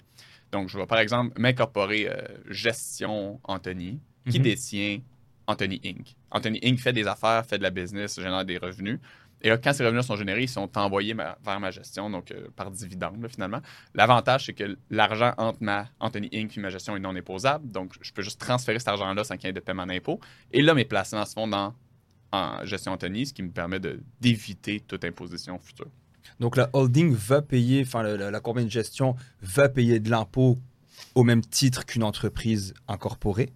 Donc, 0.54 0.68
je 0.68 0.78
vais 0.78 0.86
par 0.86 1.00
exemple 1.00 1.36
m'incorporer 1.36 2.08
euh, 2.08 2.14
Gestion 2.48 3.40
Anthony 3.42 3.98
qui 4.30 4.38
mhm. 4.38 4.44
détient 4.44 5.00
Anthony 5.48 5.80
Inc. 5.84 6.14
Anthony 6.30 6.60
Inc. 6.62 6.78
fait 6.78 6.92
des 6.92 7.08
affaires, 7.08 7.44
fait 7.44 7.58
de 7.58 7.64
la 7.64 7.70
business, 7.70 8.20
génère 8.20 8.44
des 8.44 8.58
revenus. 8.58 9.00
Et 9.42 9.48
là, 9.48 9.58
quand 9.58 9.72
ces 9.72 9.84
revenus 9.84 10.06
sont 10.06 10.14
générés, 10.14 10.44
ils 10.44 10.48
sont 10.48 10.70
envoyés 10.78 11.12
vers 11.12 11.58
ma 11.58 11.72
gestion, 11.72 12.08
donc 12.08 12.30
euh, 12.30 12.46
par 12.54 12.70
dividende, 12.70 13.26
finalement. 13.28 13.62
L'avantage, 13.94 14.46
c'est 14.46 14.52
que 14.52 14.78
l'argent 14.90 15.34
entre 15.38 15.58
ma 15.60 15.88
Anthony 15.98 16.30
Inc. 16.32 16.56
et 16.56 16.60
ma 16.60 16.70
gestion 16.70 16.94
est 16.94 17.00
non 17.00 17.16
imposable. 17.16 17.68
Donc, 17.68 17.94
je 18.00 18.12
peux 18.12 18.22
juste 18.22 18.40
transférer 18.40 18.78
cet 18.78 18.86
argent-là 18.86 19.24
sans 19.24 19.36
qu'il 19.36 19.48
y 19.48 19.50
ait 19.50 19.52
de 19.52 19.58
paiement 19.58 19.86
d'impôt. 19.86 20.20
Et 20.52 20.62
là, 20.62 20.74
mes 20.74 20.84
placements 20.84 21.24
se 21.24 21.32
font 21.34 21.48
dans 21.48 21.74
en 22.30 22.64
gestion 22.64 22.92
Anthony, 22.92 23.26
ce 23.26 23.32
qui 23.34 23.42
me 23.42 23.50
permet 23.50 23.80
d'éviter 24.20 24.78
toute 24.80 25.04
imposition 25.04 25.58
future. 25.58 25.90
Donc, 26.40 26.56
la 26.56 26.70
holding 26.72 27.14
va 27.14 27.42
payer, 27.42 27.82
enfin, 27.82 28.02
la, 28.02 28.30
la 28.30 28.40
compagnie 28.40 28.66
de 28.66 28.72
gestion 28.72 29.14
va 29.42 29.68
payer 29.68 30.00
de 30.00 30.10
l'impôt 30.10 30.58
au 31.14 31.24
même 31.24 31.42
titre 31.42 31.84
qu'une 31.86 32.02
entreprise 32.02 32.74
incorporée 32.88 33.52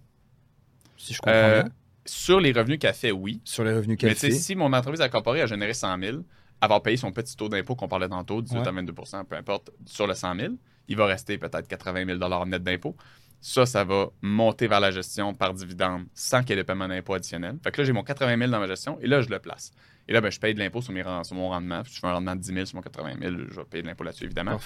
si 0.99 1.13
je 1.13 1.19
comprends 1.19 1.33
euh, 1.33 1.63
bien. 1.63 1.71
Sur 2.05 2.39
les 2.39 2.51
revenus 2.51 2.79
qu'elle 2.79 2.93
fait, 2.93 3.11
oui. 3.11 3.41
Sur 3.43 3.63
les 3.63 3.73
revenus 3.73 3.97
qu'elle 3.97 4.15
fait. 4.15 4.31
si 4.31 4.55
mon 4.55 4.71
entreprise 4.73 5.01
incorporée 5.01 5.41
a 5.41 5.45
généré 5.47 5.73
100 5.73 5.99
000, 5.99 6.17
avoir 6.61 6.81
payé 6.81 6.97
son 6.97 7.11
petit 7.11 7.35
taux 7.35 7.49
d'impôt 7.49 7.75
qu'on 7.75 7.87
parlait 7.87 8.09
tantôt, 8.09 8.41
18 8.41 8.59
à 8.59 8.71
22% 8.71 9.25
peu 9.25 9.35
importe, 9.35 9.71
sur 9.85 10.05
le 10.05 10.13
100 10.13 10.35
000, 10.35 10.53
il 10.87 10.95
va 10.95 11.05
rester 11.05 11.37
peut-être 11.37 11.67
80 11.67 12.17
000 12.17 12.45
net 12.45 12.63
d'impôt. 12.63 12.95
Ça, 13.41 13.65
ça 13.65 13.83
va 13.83 14.09
monter 14.21 14.67
vers 14.67 14.79
la 14.79 14.91
gestion 14.91 15.33
par 15.33 15.53
dividende 15.53 16.05
sans 16.13 16.41
qu'il 16.41 16.51
y 16.51 16.53
ait 16.53 16.57
de 16.57 16.63
paiement 16.63 16.87
d'impôt 16.87 17.13
additionnel. 17.13 17.57
Fait 17.63 17.71
que 17.71 17.81
là, 17.81 17.85
j'ai 17.85 17.93
mon 17.93 18.03
80 18.03 18.37
000 18.37 18.51
dans 18.51 18.59
ma 18.59 18.67
gestion 18.67 18.99
et 19.01 19.07
là, 19.07 19.21
je 19.21 19.29
le 19.29 19.39
place. 19.39 19.71
Et 20.07 20.13
là, 20.13 20.21
ben, 20.21 20.31
je 20.31 20.39
paye 20.39 20.53
de 20.53 20.59
l'impôt 20.59 20.81
sur, 20.81 20.93
sur, 21.25 21.35
mon 21.35 21.49
rendement. 21.49 21.83
Si 21.85 21.95
je 21.95 21.99
fais 21.99 22.07
un 22.07 22.13
rendement 22.13 22.35
de 22.35 22.41
10 22.41 22.53
000 22.53 22.65
sur 22.65 22.75
mon 22.75 22.81
80 22.81 23.13
000, 23.21 23.35
je 23.49 23.55
vais 23.55 23.63
payer 23.65 23.83
de 23.83 23.87
l'impôt 23.87 24.03
là-dessus, 24.03 24.25
évidemment. 24.25 24.59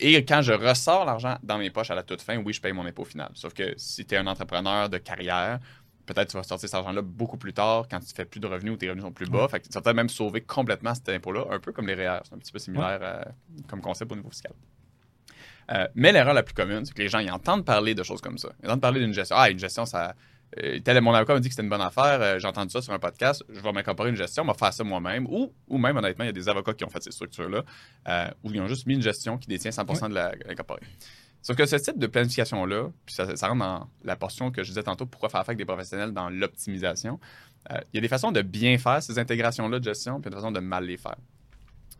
Et 0.00 0.24
quand 0.24 0.42
je 0.42 0.52
ressors 0.52 1.04
l'argent 1.04 1.36
dans 1.42 1.58
mes 1.58 1.70
poches 1.70 1.90
à 1.90 1.94
la 1.94 2.02
toute 2.02 2.22
fin, 2.22 2.36
oui, 2.38 2.52
je 2.52 2.60
paye 2.60 2.72
mon 2.72 2.86
impôt 2.86 3.04
final. 3.04 3.30
Sauf 3.34 3.52
que 3.52 3.74
si 3.76 4.06
tu 4.06 4.14
es 4.14 4.18
un 4.18 4.26
entrepreneur 4.26 4.88
de 4.88 4.98
carrière, 4.98 5.58
peut-être 6.06 6.30
tu 6.30 6.36
vas 6.36 6.42
sortir 6.42 6.68
cet 6.68 6.76
argent-là 6.76 7.02
beaucoup 7.02 7.36
plus 7.36 7.52
tard 7.52 7.86
quand 7.90 8.00
tu 8.00 8.14
fais 8.14 8.24
plus 8.24 8.40
de 8.40 8.46
revenus 8.46 8.72
ou 8.72 8.76
tes 8.76 8.88
revenus 8.88 9.04
sont 9.04 9.12
plus 9.12 9.28
bas. 9.28 9.46
Fait 9.48 9.60
que 9.60 9.66
ça 9.66 9.80
va 9.80 9.82
peut-être 9.82 9.96
même 9.96 10.08
sauver 10.08 10.40
complètement 10.40 10.94
cet 10.94 11.08
impôt-là, 11.10 11.44
un 11.50 11.58
peu 11.58 11.72
comme 11.72 11.86
les 11.86 11.94
REER. 11.94 12.20
C'est 12.24 12.34
un 12.34 12.38
petit 12.38 12.52
peu 12.52 12.58
similaire 12.58 13.00
euh, 13.02 13.22
comme 13.68 13.80
concept 13.80 14.10
au 14.12 14.16
niveau 14.16 14.30
fiscal. 14.30 14.52
Euh, 15.70 15.86
mais 15.94 16.12
l'erreur 16.12 16.34
la 16.34 16.42
plus 16.42 16.54
commune, 16.54 16.84
c'est 16.84 16.94
que 16.94 17.02
les 17.02 17.08
gens 17.08 17.18
ils 17.18 17.30
entendent 17.30 17.64
parler 17.64 17.94
de 17.94 18.02
choses 18.02 18.20
comme 18.20 18.38
ça. 18.38 18.50
Ils 18.62 18.68
entendent 18.68 18.80
parler 18.80 19.00
d'une 19.00 19.12
gestion. 19.12 19.36
Ah, 19.38 19.50
une 19.50 19.58
gestion, 19.58 19.84
ça, 19.84 20.14
euh, 20.56 20.80
tel 20.80 21.00
mon 21.02 21.12
avocat 21.12 21.34
m'a 21.34 21.40
dit 21.40 21.48
que 21.48 21.54
c'était 21.54 21.64
une 21.64 21.68
bonne 21.68 21.82
affaire, 21.82 22.20
euh, 22.22 22.38
j'ai 22.38 22.48
entendu 22.48 22.70
ça 22.70 22.80
sur 22.80 22.92
un 22.92 22.98
podcast, 22.98 23.44
je 23.48 23.60
vais 23.60 23.72
m'incorporer 23.72 24.10
une 24.10 24.16
gestion, 24.16 24.44
je 24.44 24.50
vais 24.50 24.56
faire 24.56 24.72
ça 24.72 24.82
moi-même. 24.82 25.26
Ou, 25.26 25.52
ou 25.68 25.78
même, 25.78 25.96
honnêtement, 25.96 26.24
il 26.24 26.28
y 26.28 26.30
a 26.30 26.32
des 26.32 26.48
avocats 26.48 26.72
qui 26.72 26.84
ont 26.84 26.88
fait 26.88 27.02
ces 27.02 27.10
structures-là, 27.10 27.64
euh, 28.08 28.30
où 28.42 28.52
ils 28.52 28.60
ont 28.60 28.68
juste 28.68 28.86
mis 28.86 28.94
une 28.94 29.02
gestion 29.02 29.36
qui 29.36 29.48
détient 29.48 29.70
100% 29.70 30.08
de 30.08 30.14
l'incorporé. 30.14 30.80
Sauf 31.42 31.56
que 31.56 31.66
ce 31.66 31.76
type 31.76 31.98
de 31.98 32.06
planification-là, 32.06 32.88
puis 33.04 33.14
ça, 33.14 33.36
ça, 33.36 33.48
rentre 33.48 33.60
dans 33.60 33.88
la 34.04 34.16
portion 34.16 34.50
que 34.50 34.62
je 34.62 34.70
disais 34.70 34.82
tantôt, 34.82 35.06
pourquoi 35.06 35.28
faire 35.28 35.40
affaire 35.40 35.50
avec 35.50 35.58
des 35.58 35.64
professionnels 35.64 36.12
dans 36.12 36.30
l'optimisation, 36.30 37.20
il 37.70 37.96
y 37.96 37.98
a 37.98 38.00
des 38.00 38.08
façons 38.08 38.32
de 38.32 38.40
bien 38.40 38.78
faire 38.78 39.02
ces 39.02 39.18
intégrations-là 39.18 39.78
de 39.78 39.84
gestion, 39.84 40.20
puis 40.20 40.30
des 40.30 40.36
façons 40.36 40.50
de 40.50 40.60
mal 40.60 40.84
les 40.84 40.96
faire. 40.96 41.16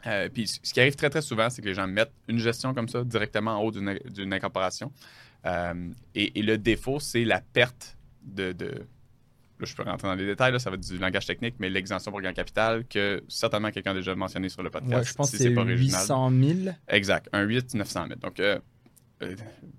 Euh, 0.06 0.28
puis 0.28 0.46
ce 0.46 0.72
qui 0.72 0.80
arrive 0.80 0.94
très 0.94 1.10
très 1.10 1.22
souvent, 1.22 1.50
c'est 1.50 1.62
que 1.62 1.66
les 1.66 1.74
gens 1.74 1.86
mettent 1.86 2.12
une 2.28 2.38
gestion 2.38 2.74
comme 2.74 2.88
ça 2.88 3.04
directement 3.04 3.58
en 3.58 3.62
haut 3.62 3.70
d'une 3.72 4.32
incorporation. 4.32 4.92
Euh, 5.46 5.90
et, 6.14 6.42
le 6.42 6.58
défaut, 6.58 7.00
c'est 7.00 7.24
la 7.24 7.40
perte 7.40 7.96
de, 8.22 8.54
Là, 9.60 9.66
je 9.66 9.74
peux 9.74 9.82
rentrer 9.82 10.06
dans 10.06 10.14
les 10.14 10.24
détails, 10.24 10.52
là, 10.52 10.60
ça 10.60 10.70
va 10.70 10.76
être 10.76 10.86
du 10.86 10.98
langage 10.98 11.26
technique, 11.26 11.56
mais 11.58 11.68
l'exemption 11.68 12.12
pour 12.12 12.20
gain 12.20 12.32
capital 12.32 12.84
que 12.86 13.24
certainement 13.26 13.72
quelqu'un 13.72 13.90
a 13.90 13.94
déjà 13.94 14.14
mentionné 14.14 14.48
sur 14.48 14.62
le 14.62 14.70
podcast. 14.70 14.94
Ouais, 14.94 15.04
je 15.04 15.14
pense 15.14 15.32
que 15.32 15.36
c'est 15.36 15.50
800 15.50 16.30
000. 16.30 16.76
Exact, 16.86 17.28
un 17.32 17.42
8 17.42 17.74
900 17.74 18.04
000. 18.06 18.20
Donc, 18.20 18.38
euh, 18.38 18.60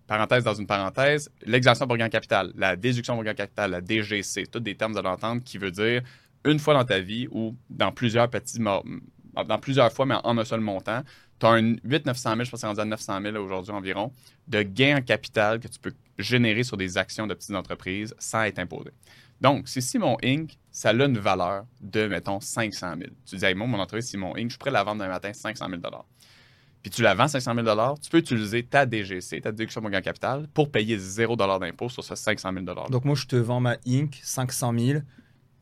parenthèse 0.06 0.44
dans 0.44 0.54
une 0.54 0.68
parenthèse, 0.68 1.32
l'exemption 1.46 1.88
pour 1.88 1.96
gain 1.96 2.10
capital, 2.10 2.52
la 2.58 2.76
déduction 2.76 3.16
pour 3.16 3.24
gain 3.24 3.34
capital, 3.34 3.72
la 3.72 3.80
DGC, 3.80 4.48
tous 4.48 4.60
des 4.60 4.76
termes 4.76 4.94
de 4.94 5.00
l'entendre 5.00 5.42
qui 5.44 5.58
veut 5.58 5.72
dire 5.72 6.02
une 6.44 6.60
fois 6.60 6.74
dans 6.74 6.86
ta 6.86 7.00
vie 7.00 7.28
ou 7.32 7.56
dans 7.70 7.94
plusieurs 7.94 8.30
petits 8.30 8.60
dans 9.34 9.60
plusieurs 9.60 9.92
fois, 9.92 10.06
mais 10.06 10.16
en 10.24 10.38
un 10.38 10.46
seul 10.46 10.60
montant. 10.60 11.02
Tu 11.40 11.46
as 11.46 11.52
un 11.52 11.76
8 11.84 12.06
900 12.06 12.30
000, 12.32 12.44
je 12.44 12.52
pense 12.52 12.62
que 12.62 12.68
c'est 12.68 12.80
à 12.80 12.86
900 12.86 13.22
000 13.22 13.38
aujourd'hui 13.38 13.72
environ, 13.72 14.12
de 14.48 14.62
gains 14.62 14.98
en 14.98 15.02
capital 15.02 15.60
que 15.60 15.68
tu 15.68 15.80
peux 15.80 15.94
générer 16.18 16.64
sur 16.64 16.76
des 16.76 16.98
actions 16.98 17.28
de 17.28 17.34
petites 17.34 17.56
entreprises 17.56 18.14
sans 18.20 18.44
être 18.44 18.60
imposé. 18.60 18.92
Donc, 19.40 19.70
si 19.70 19.82
Simon 19.82 20.18
Inc., 20.22 20.58
ça 20.72 20.90
a 20.90 20.94
une 20.94 21.18
valeur 21.18 21.66
de, 21.80 22.08
mettons, 22.08 22.42
500 22.42 22.96
000. 22.98 23.10
Tu 23.26 23.38
dis, 23.38 23.56
moi, 23.56 23.68
mon 23.68 23.80
entreprise 23.80 24.08
Simon 24.10 24.36
Inc., 24.36 24.52
je 24.52 24.58
pourrais 24.58 24.72
la 24.72 24.84
vendre 24.84 25.04
un 25.04 25.08
matin 25.08 25.32
500 25.32 25.70
000 25.70 25.82
puis 26.82 26.92
tu 26.92 27.02
la 27.02 27.14
vends 27.14 27.28
500 27.28 27.56
000 27.56 27.96
tu 28.02 28.10
peux 28.10 28.20
utiliser 28.20 28.64
ta 28.64 28.90
DGC, 28.90 29.42
ta 29.42 29.52
déduction 29.52 29.82
de 29.82 29.90
gain 29.90 30.02
capital, 30.02 30.48
pour 30.54 30.72
payer 30.72 30.98
0 30.98 31.36
d'impôt 31.36 31.90
sur 31.90 32.04
ce 32.04 32.16
500 32.16 32.54
000 32.54 32.66
Donc, 32.90 33.06
moi, 33.06 33.16
je 33.16 33.26
te 33.26 33.36
vends 33.36 33.60
ma 33.60 33.76
Inc. 33.86 34.18
500 34.24 34.74
000 34.78 35.00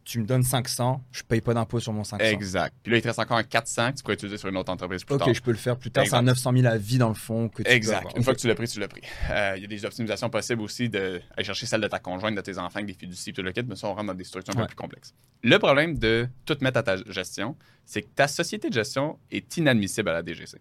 tu 0.08 0.22
me 0.22 0.26
donnes 0.26 0.43
500, 0.43 1.04
je 1.12 1.22
paye 1.22 1.41
pas 1.41 1.54
d'impôt 1.54 1.82
sur 1.82 1.91
mon 1.91 2.06
500. 2.06 2.24
Exact. 2.24 2.74
Puis 2.82 2.93
là, 2.93 2.98
il 2.98 3.02
te 3.02 3.08
reste 3.08 3.20
encore 3.20 3.36
un 3.36 3.43
400 3.43 3.91
que 3.91 3.98
tu 3.98 4.04
pourrais 4.04 4.13
utiliser 4.13 4.38
sur 4.38 4.48
une 4.48 4.56
autre 4.56 4.72
entreprise 4.72 5.04
plus 5.04 5.17
tard. 5.17 5.28
Ok, 5.28 5.34
je 5.34 5.41
peux 5.41 5.52
le 5.52 5.58
faire 5.58 5.76
plus 5.76 5.91
tard. 5.91 6.06
C'est 6.08 6.15
un 6.15 6.22
900 6.22 6.54
000 6.54 6.65
à 6.65 6.78
vie 6.78 6.98
dans 6.98 7.10
le 7.10 7.13
fond 7.13 7.50
que 7.50 7.62
tu 7.62 7.70
Exact. 7.70 8.13
Une 8.15 8.24
fois 8.24 8.34
que 8.34 8.39
tu 8.39 8.48
l'as 8.48 8.56
pris, 8.56 8.70
tu 8.70 8.80
l'as 8.80 8.88
pris. 8.88 9.02
Euh, 9.30 9.56
il 9.58 9.63
y 9.63 9.65
a 9.65 9.67
des 9.67 9.84
optimisations 9.84 10.30
possibles 10.30 10.62
aussi 10.62 10.88
d'aller 10.88 11.22
chercher 11.41 11.65
celle 11.65 11.82
de 11.82 11.88
ta 11.88 12.00
conjointe, 12.00 12.36
de 12.36 12.41
tes 12.41 12.58
enfants, 12.58 12.78
avec 12.78 12.86
des 12.86 12.93
fiducies, 12.93 13.34
tout 13.34 13.41
le 13.41 13.52
kit, 13.52 13.63
mais 13.67 13.76
ça, 13.76 13.88
on 13.88 13.96
rentre 13.96 14.08
dans 14.08 14.13
des 14.13 14.24
structures 14.24 14.56
un 14.58 14.62
peu 14.62 14.67
plus 14.67 14.78
complexes. 14.78 15.13
Le 15.43 15.60
problème 15.60 15.98
de 15.98 16.30
tout 16.46 16.58
mettre 16.62 16.78
à 16.78 16.84
ta 16.84 16.96
gestion, 17.12 17.58
c'est 17.86 18.04
que 18.04 18.10
ta 18.15 18.30
société 18.30 18.70
de 18.70 18.74
gestion 18.74 19.20
est 19.30 19.58
inadmissible 19.58 20.08
à 20.08 20.13
la 20.13 20.24
DGC. 20.24 20.58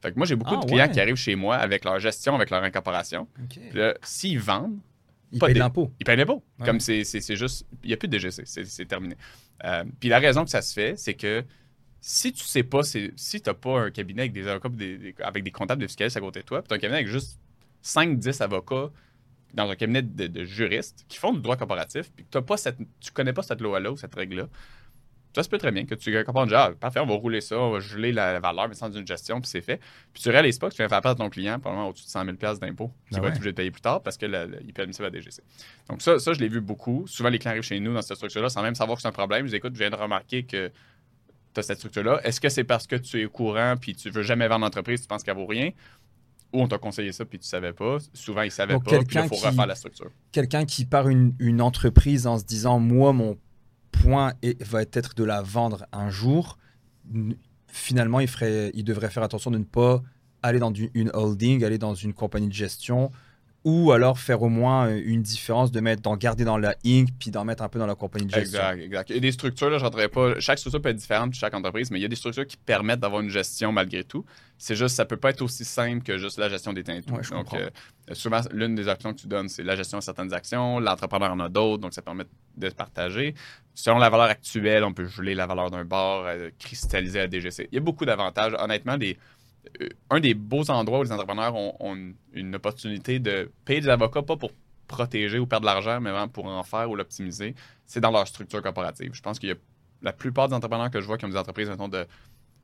Fait 0.00 0.12
que 0.12 0.16
moi, 0.16 0.26
j'ai 0.26 0.36
beaucoup 0.36 0.54
ah, 0.56 0.64
de 0.64 0.70
clients 0.70 0.88
qui 0.88 1.00
arrivent 1.00 1.16
chez 1.16 1.34
moi 1.34 1.56
avec 1.56 1.84
leur 1.84 1.98
gestion, 1.98 2.34
avec 2.34 2.48
leur 2.48 2.62
incorporation. 2.62 3.28
S'ils 4.02 4.40
vendent, 4.40 4.78
il 5.32 5.38
paye 5.38 5.54
l'impôt. 5.54 5.92
Il 6.00 6.04
paye 6.04 6.16
l'impôt. 6.16 6.42
Comme 6.64 6.80
c'est 6.80 7.04
juste. 7.36 7.66
Il 7.82 7.88
n'y 7.88 7.94
a 7.94 7.96
plus 7.96 8.08
de 8.08 8.16
DGC. 8.16 8.42
C'est 8.44 8.86
terminé. 8.86 9.16
Euh, 9.64 9.84
puis 10.00 10.08
la 10.08 10.18
raison 10.18 10.44
que 10.44 10.50
ça 10.50 10.62
se 10.62 10.72
fait, 10.72 10.96
c'est 10.96 11.14
que 11.14 11.44
si 12.00 12.32
tu 12.32 12.44
sais 12.44 12.62
pas, 12.62 12.82
si 12.82 13.10
tu 13.16 13.40
n'as 13.44 13.54
pas 13.54 13.80
un 13.80 13.90
cabinet 13.90 14.22
avec 14.22 14.32
des 14.32 14.46
avocats, 14.46 14.68
avec 15.20 15.44
des 15.44 15.50
comptables 15.50 15.82
de 15.82 15.86
fiscalistes 15.86 16.16
à 16.16 16.20
côté 16.20 16.40
de 16.40 16.44
toi, 16.44 16.62
puis 16.62 16.68
tu 16.68 16.74
as 16.74 16.76
un 16.76 16.80
cabinet 16.80 16.98
avec 16.98 17.08
juste 17.08 17.40
5-10 17.82 18.42
avocats 18.42 18.90
dans 19.54 19.70
un 19.70 19.74
cabinet 19.74 20.02
de, 20.02 20.44
juristes 20.44 21.04
qui 21.08 21.18
font 21.18 21.32
du 21.32 21.40
droit 21.40 21.56
corporatif, 21.56 22.12
puis 22.12 22.24
que 22.24 22.38
tu 22.38 22.38
ne 22.38 23.14
connais 23.14 23.32
pas 23.32 23.42
cette 23.42 23.60
loi-là 23.60 23.90
ou 23.90 23.96
cette 23.96 24.14
règle-là, 24.14 24.48
ça 25.36 25.42
se 25.42 25.50
peut 25.50 25.58
très 25.58 25.70
bien 25.70 25.84
que 25.84 25.94
tu 25.94 26.24
comprends 26.24 26.44
déjà, 26.44 26.64
ah, 26.64 26.72
parfait, 26.72 26.98
on 26.98 27.04
va 27.04 27.12
rouler 27.12 27.42
ça, 27.42 27.58
on 27.58 27.72
va 27.72 27.80
geler 27.80 28.10
la 28.10 28.40
valeur, 28.40 28.70
mais 28.70 28.74
sans 28.74 28.90
une 28.90 29.06
gestion, 29.06 29.38
puis 29.38 29.50
c'est 29.50 29.60
fait. 29.60 29.78
Puis 30.14 30.22
tu 30.22 30.30
réalises 30.30 30.58
pas 30.58 30.70
que 30.70 30.74
tu 30.74 30.78
viens 30.78 30.88
faire 30.88 31.02
perdre 31.02 31.22
ton 31.22 31.28
client 31.28 31.58
probablement 31.60 31.90
au-dessus 31.90 32.06
de 32.06 32.10
100 32.10 32.24
000 32.24 32.54
d'impôts 32.58 32.90
qu'il 33.10 33.20
va 33.20 33.28
être 33.28 33.34
obligé 33.34 33.50
de 33.50 33.56
payer 33.56 33.70
plus 33.70 33.82
tard 33.82 34.02
parce 34.02 34.16
qu'il 34.16 34.30
peut 34.30 34.82
admettre 34.82 35.02
la 35.02 35.10
DGC. 35.10 35.42
Donc 35.90 36.00
ça, 36.00 36.18
ça 36.18 36.32
je 36.32 36.40
l'ai 36.40 36.48
vu 36.48 36.62
beaucoup. 36.62 37.06
Souvent, 37.06 37.28
les 37.28 37.38
clients 37.38 37.50
arrivent 37.50 37.64
chez 37.64 37.78
nous 37.80 37.92
dans 37.92 38.00
cette 38.00 38.16
structure-là 38.16 38.48
sans 38.48 38.62
même 38.62 38.74
savoir 38.74 38.96
que 38.96 39.02
c'est 39.02 39.08
un 39.08 39.12
problème. 39.12 39.42
Ils 39.42 39.50
disent, 39.50 39.56
écoute, 39.56 39.74
je 39.74 39.78
viens 39.78 39.90
de 39.90 39.96
remarquer 39.96 40.44
que 40.44 40.72
tu 41.52 41.60
as 41.60 41.62
cette 41.62 41.76
structure-là. 41.76 42.22
Est-ce 42.24 42.40
que 42.40 42.48
c'est 42.48 42.64
parce 42.64 42.86
que 42.86 42.96
tu 42.96 43.20
es 43.20 43.26
au 43.26 43.30
courant 43.30 43.74
puis 43.78 43.94
tu 43.94 44.08
veux 44.08 44.22
jamais 44.22 44.48
vendre 44.48 44.64
l'entreprise, 44.64 45.02
tu 45.02 45.06
penses 45.06 45.22
qu'elle 45.22 45.36
vaut 45.36 45.44
rien? 45.44 45.72
Ou 46.54 46.62
on 46.62 46.66
t'a 46.66 46.78
conseillé 46.78 47.12
ça 47.12 47.26
puis 47.26 47.38
tu 47.38 47.46
savais 47.46 47.74
pas. 47.74 47.98
Souvent, 48.14 48.40
ils 48.40 48.50
savaient 48.50 48.78
pas. 48.78 49.00
Puis 49.00 49.18
il 49.18 49.28
faut 49.28 49.34
refaire 49.34 49.66
la 49.66 49.74
structure. 49.74 50.10
Quelqu'un 50.32 50.64
qui 50.64 50.86
part 50.86 51.10
une, 51.10 51.34
une 51.40 51.60
entreprise 51.60 52.26
en 52.26 52.38
se 52.38 52.44
disant, 52.44 52.78
moi, 52.78 53.12
mon 53.12 53.36
point 54.06 54.32
va 54.60 54.82
être 54.82 55.14
de 55.14 55.24
la 55.24 55.42
vendre 55.42 55.86
un 55.92 56.10
jour, 56.10 56.58
finalement, 57.66 58.20
il, 58.20 58.28
ferait, 58.28 58.70
il 58.74 58.84
devrait 58.84 59.10
faire 59.10 59.22
attention 59.22 59.50
de 59.50 59.58
ne 59.58 59.64
pas 59.64 60.02
aller 60.42 60.58
dans 60.58 60.72
une 60.72 61.10
holding, 61.12 61.64
aller 61.64 61.78
dans 61.78 61.94
une 61.94 62.14
compagnie 62.14 62.48
de 62.48 62.52
gestion, 62.52 63.10
ou 63.66 63.90
alors 63.90 64.20
faire 64.20 64.42
au 64.42 64.48
moins 64.48 64.86
euh, 64.86 65.02
une 65.04 65.22
différence 65.22 65.72
de 65.72 65.80
mettre 65.80 66.00
d'en 66.00 66.16
garder 66.16 66.44
dans 66.44 66.56
la 66.56 66.76
Inc 66.86 67.08
puis 67.18 67.32
d'en 67.32 67.44
mettre 67.44 67.64
un 67.64 67.68
peu 67.68 67.80
dans 67.80 67.86
la 67.86 67.96
compagnie 67.96 68.26
de 68.26 68.30
gestion. 68.30 68.60
Exact, 68.60 68.80
exact. 68.80 69.10
Il 69.10 69.16
y 69.16 69.18
a 69.18 69.20
des 69.20 69.32
structures 69.32 69.68
là, 69.68 69.78
j'entrerai 69.78 70.08
pas. 70.08 70.38
Chaque 70.38 70.60
structure 70.60 70.80
peut 70.80 70.90
être 70.90 70.96
différente 70.96 71.30
de 71.30 71.34
chaque 71.34 71.52
entreprise, 71.52 71.90
mais 71.90 71.98
il 71.98 72.02
y 72.02 72.04
a 72.04 72.08
des 72.08 72.14
structures 72.14 72.46
qui 72.46 72.56
permettent 72.56 73.00
d'avoir 73.00 73.22
une 73.22 73.28
gestion 73.28 73.72
malgré 73.72 74.04
tout. 74.04 74.24
C'est 74.56 74.76
juste 74.76 74.94
ça 74.94 75.04
peut 75.04 75.16
pas 75.16 75.30
être 75.30 75.42
aussi 75.42 75.64
simple 75.64 76.04
que 76.04 76.16
juste 76.16 76.38
la 76.38 76.48
gestion 76.48 76.72
des 76.72 76.84
teintes. 76.84 77.06
donc 77.06 77.54
euh, 77.54 77.68
souvent 78.12 78.40
l'une 78.52 78.76
des 78.76 78.86
options 78.86 79.12
que 79.12 79.18
tu 79.18 79.26
donnes 79.26 79.48
c'est 79.48 79.64
la 79.64 79.74
gestion 79.74 79.98
de 79.98 80.04
certaines 80.04 80.32
actions, 80.32 80.78
l'entrepreneur 80.78 81.32
en 81.32 81.40
a 81.40 81.48
d'autres, 81.48 81.82
donc 81.82 81.92
ça 81.92 82.02
permet 82.02 82.24
de 82.56 82.68
partager. 82.68 83.34
Selon 83.74 83.98
la 83.98 84.08
valeur 84.08 84.26
actuelle, 84.26 84.84
on 84.84 84.94
peut 84.94 85.06
geler 85.06 85.34
la 85.34 85.46
valeur 85.46 85.70
d'un 85.70 85.84
bar, 85.84 86.24
euh, 86.26 86.50
cristalliser 86.58 87.18
la 87.18 87.28
DGC. 87.28 87.68
Il 87.72 87.74
y 87.74 87.78
a 87.78 87.82
beaucoup 87.82 88.06
d'avantages. 88.06 88.54
Honnêtement, 88.58 88.96
des 88.96 89.18
euh, 89.18 89.35
un 90.10 90.20
des 90.20 90.34
beaux 90.34 90.70
endroits 90.70 91.00
où 91.00 91.02
les 91.02 91.12
entrepreneurs 91.12 91.54
ont, 91.54 91.96
une 92.32 92.54
opportunité 92.54 93.18
de 93.18 93.50
payer 93.64 93.80
des 93.80 93.88
avocats, 93.88 94.22
pas 94.22 94.36
pour 94.36 94.50
protéger 94.86 95.38
ou 95.38 95.46
perdre 95.46 95.66
de 95.66 95.72
l'argent, 95.72 96.00
mais 96.00 96.10
vraiment 96.10 96.28
pour 96.28 96.46
en 96.46 96.62
faire 96.62 96.88
ou 96.90 96.96
l'optimiser, 96.96 97.54
c'est 97.86 98.00
dans 98.00 98.10
leur 98.10 98.26
structure 98.26 98.62
corporative. 98.62 99.10
Je 99.12 99.22
pense 99.22 99.38
qu'il 99.38 99.48
y 99.48 99.52
a 99.52 99.56
la 100.02 100.12
plupart 100.12 100.48
des 100.48 100.54
entrepreneurs 100.54 100.90
que 100.90 101.00
je 101.00 101.06
vois 101.06 101.18
qui 101.18 101.24
ont 101.24 101.28
des 101.28 101.36
entreprises 101.36 101.68
mettons, 101.68 101.88
de 101.88 102.06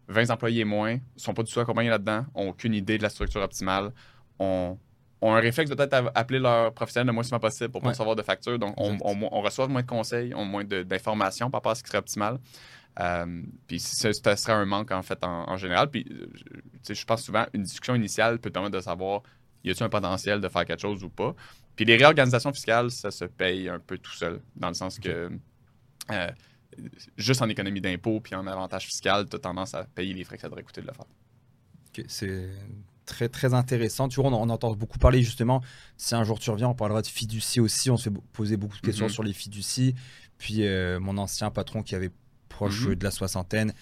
20 0.08 0.30
employés 0.30 0.60
et 0.60 0.64
moins, 0.64 0.94
ne 0.94 1.00
sont 1.16 1.34
pas 1.34 1.42
du 1.42 1.52
tout 1.52 1.60
accompagnés 1.60 1.90
là-dedans, 1.90 2.26
ont 2.34 2.50
aucune 2.50 2.74
idée 2.74 2.98
de 2.98 3.02
la 3.02 3.08
structure 3.08 3.40
optimale, 3.40 3.92
ont, 4.38 4.78
un 5.22 5.38
réflexe 5.38 5.70
de 5.70 5.76
peut-être 5.76 6.10
appeler 6.16 6.40
leur 6.40 6.72
professionnel 6.74 7.06
le 7.06 7.12
moins 7.12 7.22
souvent 7.22 7.38
possible 7.38 7.70
pour 7.70 7.80
ne 7.80 7.84
pas 7.84 7.90
recevoir 7.90 8.16
de 8.16 8.22
factures. 8.22 8.58
Donc, 8.58 8.74
on, 8.76 9.40
reçoit 9.40 9.68
moins 9.68 9.82
de 9.82 9.86
conseils, 9.86 10.34
on 10.34 10.44
moins 10.44 10.64
d'informations 10.64 11.48
par 11.48 11.58
rapport 11.58 11.72
à 11.72 11.74
ce 11.76 11.82
qui 11.84 11.88
serait 11.88 11.98
optimal. 11.98 12.38
Euh, 13.00 13.42
puis 13.66 13.80
ce, 13.80 14.12
serait 14.12 14.52
un 14.52 14.66
manque 14.66 14.90
en 14.90 15.02
fait 15.02 15.18
en, 15.24 15.56
général. 15.56 15.90
Puis 15.90 16.06
euh, 16.10 16.26
je 16.88 17.04
pense 17.04 17.22
souvent 17.22 17.46
une 17.54 17.62
discussion 17.62 17.94
initiale 17.94 18.38
peut 18.38 18.50
permettre 18.50 18.76
de 18.76 18.80
savoir 18.80 19.22
y 19.64 19.70
a-t-il 19.70 19.84
un 19.84 19.88
potentiel 19.88 20.40
de 20.40 20.48
faire 20.48 20.64
quelque 20.64 20.80
chose 20.80 21.02
ou 21.02 21.08
pas? 21.08 21.34
Puis 21.76 21.84
les 21.84 21.96
réorganisations 21.96 22.52
fiscales, 22.52 22.90
ça 22.90 23.10
se 23.10 23.24
paye 23.24 23.68
un 23.68 23.78
peu 23.78 23.96
tout 23.96 24.12
seul, 24.12 24.40
dans 24.56 24.68
le 24.68 24.74
sens 24.74 24.98
que 24.98 25.30
euh, 26.10 26.30
juste 27.16 27.40
en 27.40 27.48
économie 27.48 27.80
d'impôt 27.80 28.20
puis 28.20 28.34
en 28.34 28.46
avantage 28.46 28.86
fiscal, 28.86 29.28
tu 29.28 29.36
as 29.36 29.38
tendance 29.38 29.74
à 29.74 29.84
payer 29.84 30.12
les 30.12 30.24
frais 30.24 30.36
que 30.36 30.42
ça 30.42 30.48
devrait 30.48 30.62
coûter 30.62 30.82
de 30.82 30.88
le 30.88 30.92
faire. 30.92 32.04
c'est 32.08 32.50
très 33.06 33.28
très 33.28 33.54
intéressant. 33.54 34.08
Tu 34.08 34.20
vois, 34.20 34.30
on, 34.30 34.50
entend 34.50 34.74
beaucoup 34.74 34.98
parler 34.98 35.22
justement. 35.22 35.62
Si 35.96 36.14
un 36.14 36.24
jour 36.24 36.38
tu 36.38 36.50
reviens, 36.50 36.68
on 36.68 36.74
parlera 36.74 37.00
de 37.00 37.06
fiducie 37.06 37.60
aussi. 37.60 37.90
On 37.90 37.96
se 37.96 38.10
fait 38.10 38.16
poser 38.32 38.56
beaucoup 38.58 38.76
de 38.76 38.82
questions 38.82 39.06
mm-hmm. 39.06 39.12
sur 39.12 39.22
les 39.22 39.32
fiducies. 39.32 39.94
Puis 40.36 40.62
mon 41.00 41.16
ancien 41.18 41.50
patron 41.50 41.82
qui 41.82 41.94
avait 41.94 42.10
proche 42.52 42.86
mhm. 42.86 42.94
de 42.94 43.04
la 43.04 43.10
soixantaine, 43.10 43.72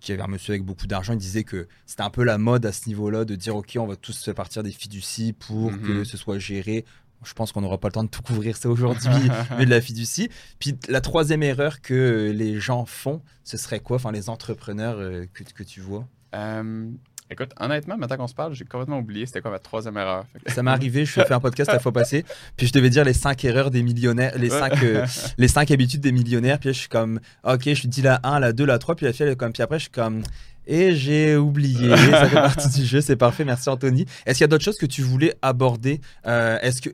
qui 0.00 0.12
avait 0.12 0.22
un 0.22 0.28
monsieur 0.28 0.52
avec 0.52 0.64
beaucoup 0.64 0.86
d'argent, 0.86 1.12
il 1.12 1.18
disait 1.18 1.44
que 1.44 1.68
c'était 1.86 2.02
un 2.02 2.10
peu 2.10 2.24
la 2.24 2.38
mode 2.38 2.66
à 2.66 2.72
ce 2.72 2.88
niveau-là 2.88 3.24
de 3.24 3.34
dire 3.34 3.56
ok, 3.56 3.76
on 3.78 3.86
va 3.86 3.96
tous 3.96 4.12
se 4.12 4.30
partir 4.30 4.62
des 4.62 4.72
fiducies 4.72 5.32
pour 5.32 5.70
que 5.70 5.92
mhm. 5.98 6.04
ce 6.04 6.16
soit 6.16 6.38
géré. 6.38 6.84
Je 7.24 7.34
pense 7.34 7.52
qu'on 7.52 7.60
n'aura 7.60 7.78
pas 7.78 7.86
le 7.86 7.92
temps 7.92 8.02
de 8.02 8.08
tout 8.08 8.22
couvrir 8.22 8.56
ça 8.56 8.68
aujourd'hui, 8.68 9.30
mais 9.56 9.64
de 9.64 9.70
la 9.70 9.80
fiducie. 9.80 10.28
Puis 10.58 10.76
la 10.88 11.00
troisième 11.00 11.44
erreur 11.44 11.80
que 11.80 12.32
les 12.34 12.58
gens 12.58 12.84
font, 12.84 13.22
ce 13.44 13.56
serait 13.56 13.78
quoi? 13.78 13.96
Enfin, 13.96 14.10
les 14.10 14.28
entrepreneurs 14.28 14.98
euh, 14.98 15.26
que, 15.32 15.44
que 15.44 15.62
tu 15.62 15.80
vois? 15.80 16.08
Euh, 16.34 16.90
Écoute, 17.30 17.50
honnêtement, 17.58 17.96
maintenant 17.96 18.18
qu'on 18.18 18.26
se 18.26 18.34
parle, 18.34 18.54
j'ai 18.54 18.64
complètement 18.64 18.98
oublié 18.98 19.24
c'était 19.24 19.40
quoi 19.40 19.50
ma 19.50 19.58
troisième 19.58 19.96
erreur. 19.96 20.26
Ça 20.48 20.62
m'est 20.62 20.70
arrivé, 20.70 21.06
je 21.06 21.12
fait 21.12 21.32
un 21.32 21.40
podcast 21.40 21.72
la 21.72 21.78
fois 21.78 21.92
passée, 21.92 22.24
puis 22.56 22.66
je 22.66 22.72
devais 22.72 22.90
dire 22.90 23.04
les 23.04 23.14
cinq 23.14 23.44
erreurs 23.44 23.70
des 23.70 23.82
millionnaires, 23.82 24.36
les, 24.36 24.50
cinq, 24.50 24.82
euh, 24.82 25.06
les 25.38 25.48
cinq 25.48 25.70
habitudes 25.70 26.02
des 26.02 26.12
millionnaires, 26.12 26.58
puis 26.58 26.68
je 26.74 26.78
suis 26.80 26.88
comme, 26.88 27.20
ok, 27.44 27.72
je 27.72 27.86
dis 27.86 28.02
la 28.02 28.20
1, 28.22 28.38
la 28.40 28.52
2, 28.52 28.66
la 28.66 28.78
3, 28.78 28.96
puis 28.96 29.06
la 29.06 29.12
fille, 29.12 29.24
elle 29.24 29.32
est 29.32 29.36
comme, 29.36 29.52
puis 29.52 29.62
après, 29.62 29.78
je 29.78 29.84
suis 29.84 29.90
comme, 29.90 30.22
et 30.66 30.94
j'ai 30.94 31.36
oublié, 31.36 31.88
ça 31.96 32.28
fait 32.28 32.34
partie 32.34 32.68
du 32.68 32.84
jeu, 32.86 33.00
c'est 33.00 33.16
parfait, 33.16 33.44
merci 33.44 33.68
Anthony. 33.68 34.06
Est-ce 34.26 34.38
qu'il 34.38 34.42
y 34.42 34.44
a 34.44 34.48
d'autres 34.48 34.64
choses 34.64 34.78
que 34.78 34.86
tu 34.86 35.02
voulais 35.02 35.34
aborder? 35.42 36.00
Euh, 36.26 36.58
Est-ce 36.60 36.82
que 36.82 36.90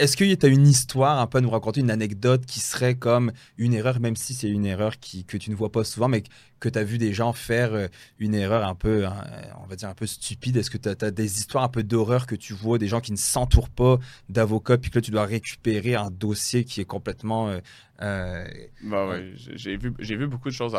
est-ce 0.00 0.16
que 0.16 0.34
tu 0.34 0.46
as 0.46 0.48
une 0.48 0.66
histoire 0.66 1.20
un 1.20 1.26
peu 1.26 1.38
à 1.38 1.40
nous 1.42 1.50
raconter, 1.50 1.80
une 1.80 1.90
anecdote 1.90 2.46
qui 2.46 2.58
serait 2.58 2.94
comme 2.94 3.32
une 3.58 3.74
erreur, 3.74 4.00
même 4.00 4.16
si 4.16 4.32
c'est 4.32 4.48
une 4.48 4.64
erreur 4.64 4.98
qui, 4.98 5.26
que 5.26 5.36
tu 5.36 5.50
ne 5.50 5.54
vois 5.54 5.70
pas 5.70 5.84
souvent, 5.84 6.08
mais 6.08 6.22
que 6.58 6.70
tu 6.70 6.78
as 6.78 6.84
vu 6.84 6.96
des 6.96 7.12
gens 7.12 7.34
faire 7.34 7.74
euh, 7.74 7.86
une 8.18 8.34
erreur 8.34 8.66
un 8.66 8.74
peu, 8.74 9.04
hein, 9.04 9.22
on 9.62 9.66
va 9.66 9.76
dire 9.76 9.90
un 9.90 9.94
peu 9.94 10.06
stupide? 10.06 10.56
Est-ce 10.56 10.70
que 10.70 10.78
tu 10.78 10.88
as, 10.88 11.10
des 11.10 11.38
histoires 11.38 11.64
un 11.64 11.68
peu 11.68 11.82
d'horreur 11.82 12.26
que 12.26 12.34
tu 12.34 12.54
vois, 12.54 12.78
des 12.78 12.88
gens 12.88 13.00
qui 13.02 13.12
ne 13.12 13.18
s'entourent 13.18 13.68
pas 13.68 13.98
d'avocats, 14.30 14.78
puis 14.78 14.90
que 14.90 14.98
là 14.98 15.02
tu 15.02 15.10
dois 15.10 15.26
récupérer 15.26 15.94
un 15.96 16.10
dossier 16.10 16.64
qui 16.64 16.80
est 16.80 16.86
complètement... 16.86 17.50
Euh, 17.50 17.60
euh, 18.00 18.48
bah 18.82 19.18
j'ai 19.34 19.76
vu, 19.76 19.92
vu 19.98 20.26
beaucoup 20.26 20.48
de 20.48 20.54
choses 20.54 20.74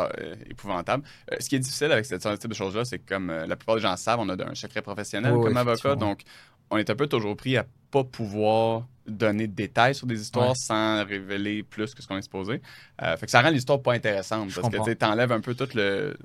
épouvantables. 0.50 1.04
ce 1.38 1.48
qui 1.48 1.54
est 1.54 1.60
difficile 1.60 1.92
avec 1.92 2.06
cette 2.06 2.22
type 2.22 2.50
de 2.50 2.54
choses-là, 2.54 2.84
c'est 2.84 2.98
que 2.98 3.08
comme 3.08 3.28
la 3.28 3.54
plupart 3.54 3.76
des 3.76 3.82
gens 3.82 3.96
savent, 3.96 4.18
on 4.18 4.28
a 4.28 4.50
un 4.50 4.56
secret 4.56 4.82
professionnel 4.82 5.32
comme 5.32 5.56
avocat, 5.56 5.94
donc 5.94 6.22
on 6.70 6.78
est 6.78 6.90
un 6.90 6.96
peu 6.96 7.06
toujours 7.06 7.36
pris 7.36 7.56
à 7.56 7.64
pas 7.92 8.02
pouvoir 8.02 8.88
donner 9.06 9.46
de 9.46 9.54
détails 9.54 9.94
sur 9.94 10.06
des 10.06 10.20
histoires 10.20 10.56
sans 10.56 11.04
révéler 11.04 11.62
plus 11.62 11.94
que 11.94 12.02
ce 12.02 12.08
qu'on 12.08 12.16
est 12.16 12.22
supposé. 12.22 12.60
Euh, 13.02 13.16
fait 13.16 13.26
que 13.26 13.32
ça 13.32 13.42
rend 13.42 13.50
l'histoire 13.50 13.82
pas 13.82 13.94
intéressante 13.94 14.50
parce 14.54 14.68
que 14.68 14.92
tu 14.92 15.04
enlèves 15.04 15.32
un 15.32 15.40
peu 15.40 15.54
tout 15.54 15.68
le, 15.74 16.16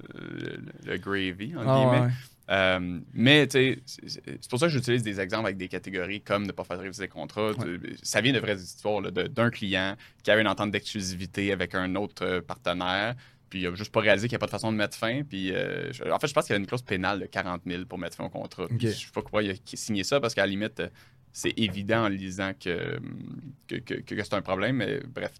le, 0.86 0.98
gravy, 0.98 1.56
entre 1.56 1.68
ah, 1.68 1.76
guillemets. 1.80 2.14
Euh, 2.50 3.00
mais 3.14 3.48
c'est 3.52 4.50
pour 4.50 4.60
ça 4.60 4.68
que 4.68 4.72
j'utilise 4.72 5.04
des 5.04 5.20
exemples 5.20 5.46
avec 5.46 5.58
des 5.58 5.68
catégories 5.68 6.22
comme 6.22 6.46
ne 6.46 6.52
pas 6.52 6.64
faire 6.64 6.80
réviser 6.80 7.04
les 7.04 7.10
contrats. 7.10 7.52
Ça 8.02 8.22
vient 8.22 8.34
de 8.34 8.40
vraies 8.40 8.56
histoires 8.56 9.02
d'un 9.02 9.50
client 9.50 9.96
qui 10.24 10.32
avait 10.32 10.42
une 10.42 10.48
entente 10.48 10.72
d'exclusivité 10.72 11.52
avec 11.52 11.76
un 11.76 11.96
autre 11.96 12.26
euh, 12.26 12.42
partenaire. 12.42 13.16
Puis 13.50 13.62
il 13.62 13.70
n'a 13.70 13.76
juste 13.76 13.94
pas 13.94 14.02
réalisé 14.02 14.28
qu'il 14.28 14.36
n'y 14.36 14.40
a 14.40 14.40
pas 14.40 14.48
de 14.48 14.52
façon 14.52 14.72
de 14.72 14.78
mettre 14.78 14.98
fin. 14.98 15.24
Puis 15.24 15.52
euh, 15.54 15.92
en 16.12 16.20
fait, 16.20 16.28
je 16.28 16.34
pense 16.34 16.46
qu'il 16.46 16.54
y 16.54 16.58
a 16.58 16.60
une 16.60 16.68
clause 16.68 16.82
pénale 16.82 17.22
de 17.22 17.26
40 17.26 17.62
000 17.66 17.86
pour 17.86 17.98
mettre 17.98 18.16
fin 18.16 18.26
au 18.26 18.30
contrat. 18.30 18.68
Je 18.70 18.88
ne 18.88 18.92
sais 18.92 19.06
pas 19.14 19.22
pourquoi 19.22 19.44
il 19.44 19.52
a 19.52 19.54
signé 19.74 20.04
ça 20.04 20.20
parce 20.20 20.34
qu'à 20.34 20.42
la 20.42 20.48
limite, 20.48 20.82
c'est 21.34 21.54
évident 21.58 22.06
en 22.06 22.08
lisant 22.08 22.52
que, 22.60 23.00
que, 23.68 24.24
c'est 24.24 24.34
un 24.34 24.42
problème. 24.42 24.78
Mais 24.78 25.00
bref, 25.08 25.34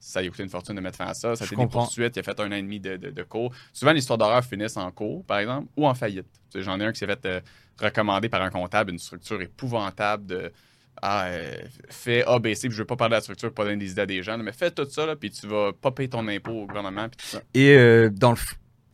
ça 0.00 0.20
a 0.20 0.28
coûté 0.28 0.42
une 0.42 0.48
fortune 0.48 0.74
de 0.74 0.80
mettre 0.80 0.98
fin 0.98 1.06
à 1.06 1.14
ça. 1.14 1.36
Ça 1.36 1.44
a 1.44 1.46
été 1.46 1.54
des 1.54 1.66
poursuites. 1.66 2.16
Il 2.16 2.18
a 2.18 2.22
fait 2.22 2.40
un 2.40 2.48
an 2.48 2.56
et 2.56 2.62
demi 2.62 2.80
de, 2.80 2.96
de, 2.96 3.22
cours. 3.22 3.52
Souvent, 3.72 3.92
l'histoire 3.92 4.18
d'horreur 4.18 4.44
finissent 4.44 4.76
en 4.76 4.90
cours, 4.90 5.24
par 5.24 5.38
exemple, 5.38 5.68
ou 5.76 5.86
en 5.86 5.94
faillite. 5.94 6.26
J'en 6.54 6.80
ai 6.80 6.84
un 6.84 6.92
qui 6.92 6.98
s'est 6.98 7.06
fait 7.06 7.24
euh, 7.26 7.40
recommander 7.80 8.28
par 8.28 8.42
un 8.42 8.50
comptable 8.50 8.90
une 8.90 8.98
structure 8.98 9.40
épouvantable 9.40 10.26
de. 10.26 10.52
Ah, 11.00 11.26
euh, 11.26 11.54
fais 11.88 12.24
ABC, 12.24 12.66
puis 12.66 12.74
je 12.74 12.82
veux 12.82 12.86
pas 12.86 12.96
parler 12.96 13.12
de 13.12 13.16
la 13.18 13.20
structure, 13.20 13.54
pas 13.54 13.62
donner 13.62 13.76
des 13.76 13.92
idées 13.92 14.02
à 14.02 14.06
des 14.06 14.20
gens, 14.24 14.36
mais 14.38 14.50
fais 14.50 14.72
tout 14.72 14.88
ça, 14.90 15.06
là, 15.06 15.14
puis 15.14 15.30
tu 15.30 15.46
vas 15.46 15.72
pas 15.72 15.92
payer 15.92 16.08
ton 16.08 16.26
impôt 16.26 16.50
au 16.50 16.66
gouvernement. 16.66 17.08
Puis 17.08 17.18
tout 17.18 17.26
ça. 17.36 17.42
Et 17.54 17.76
euh, 17.76 18.10
dans 18.10 18.32
le 18.32 18.36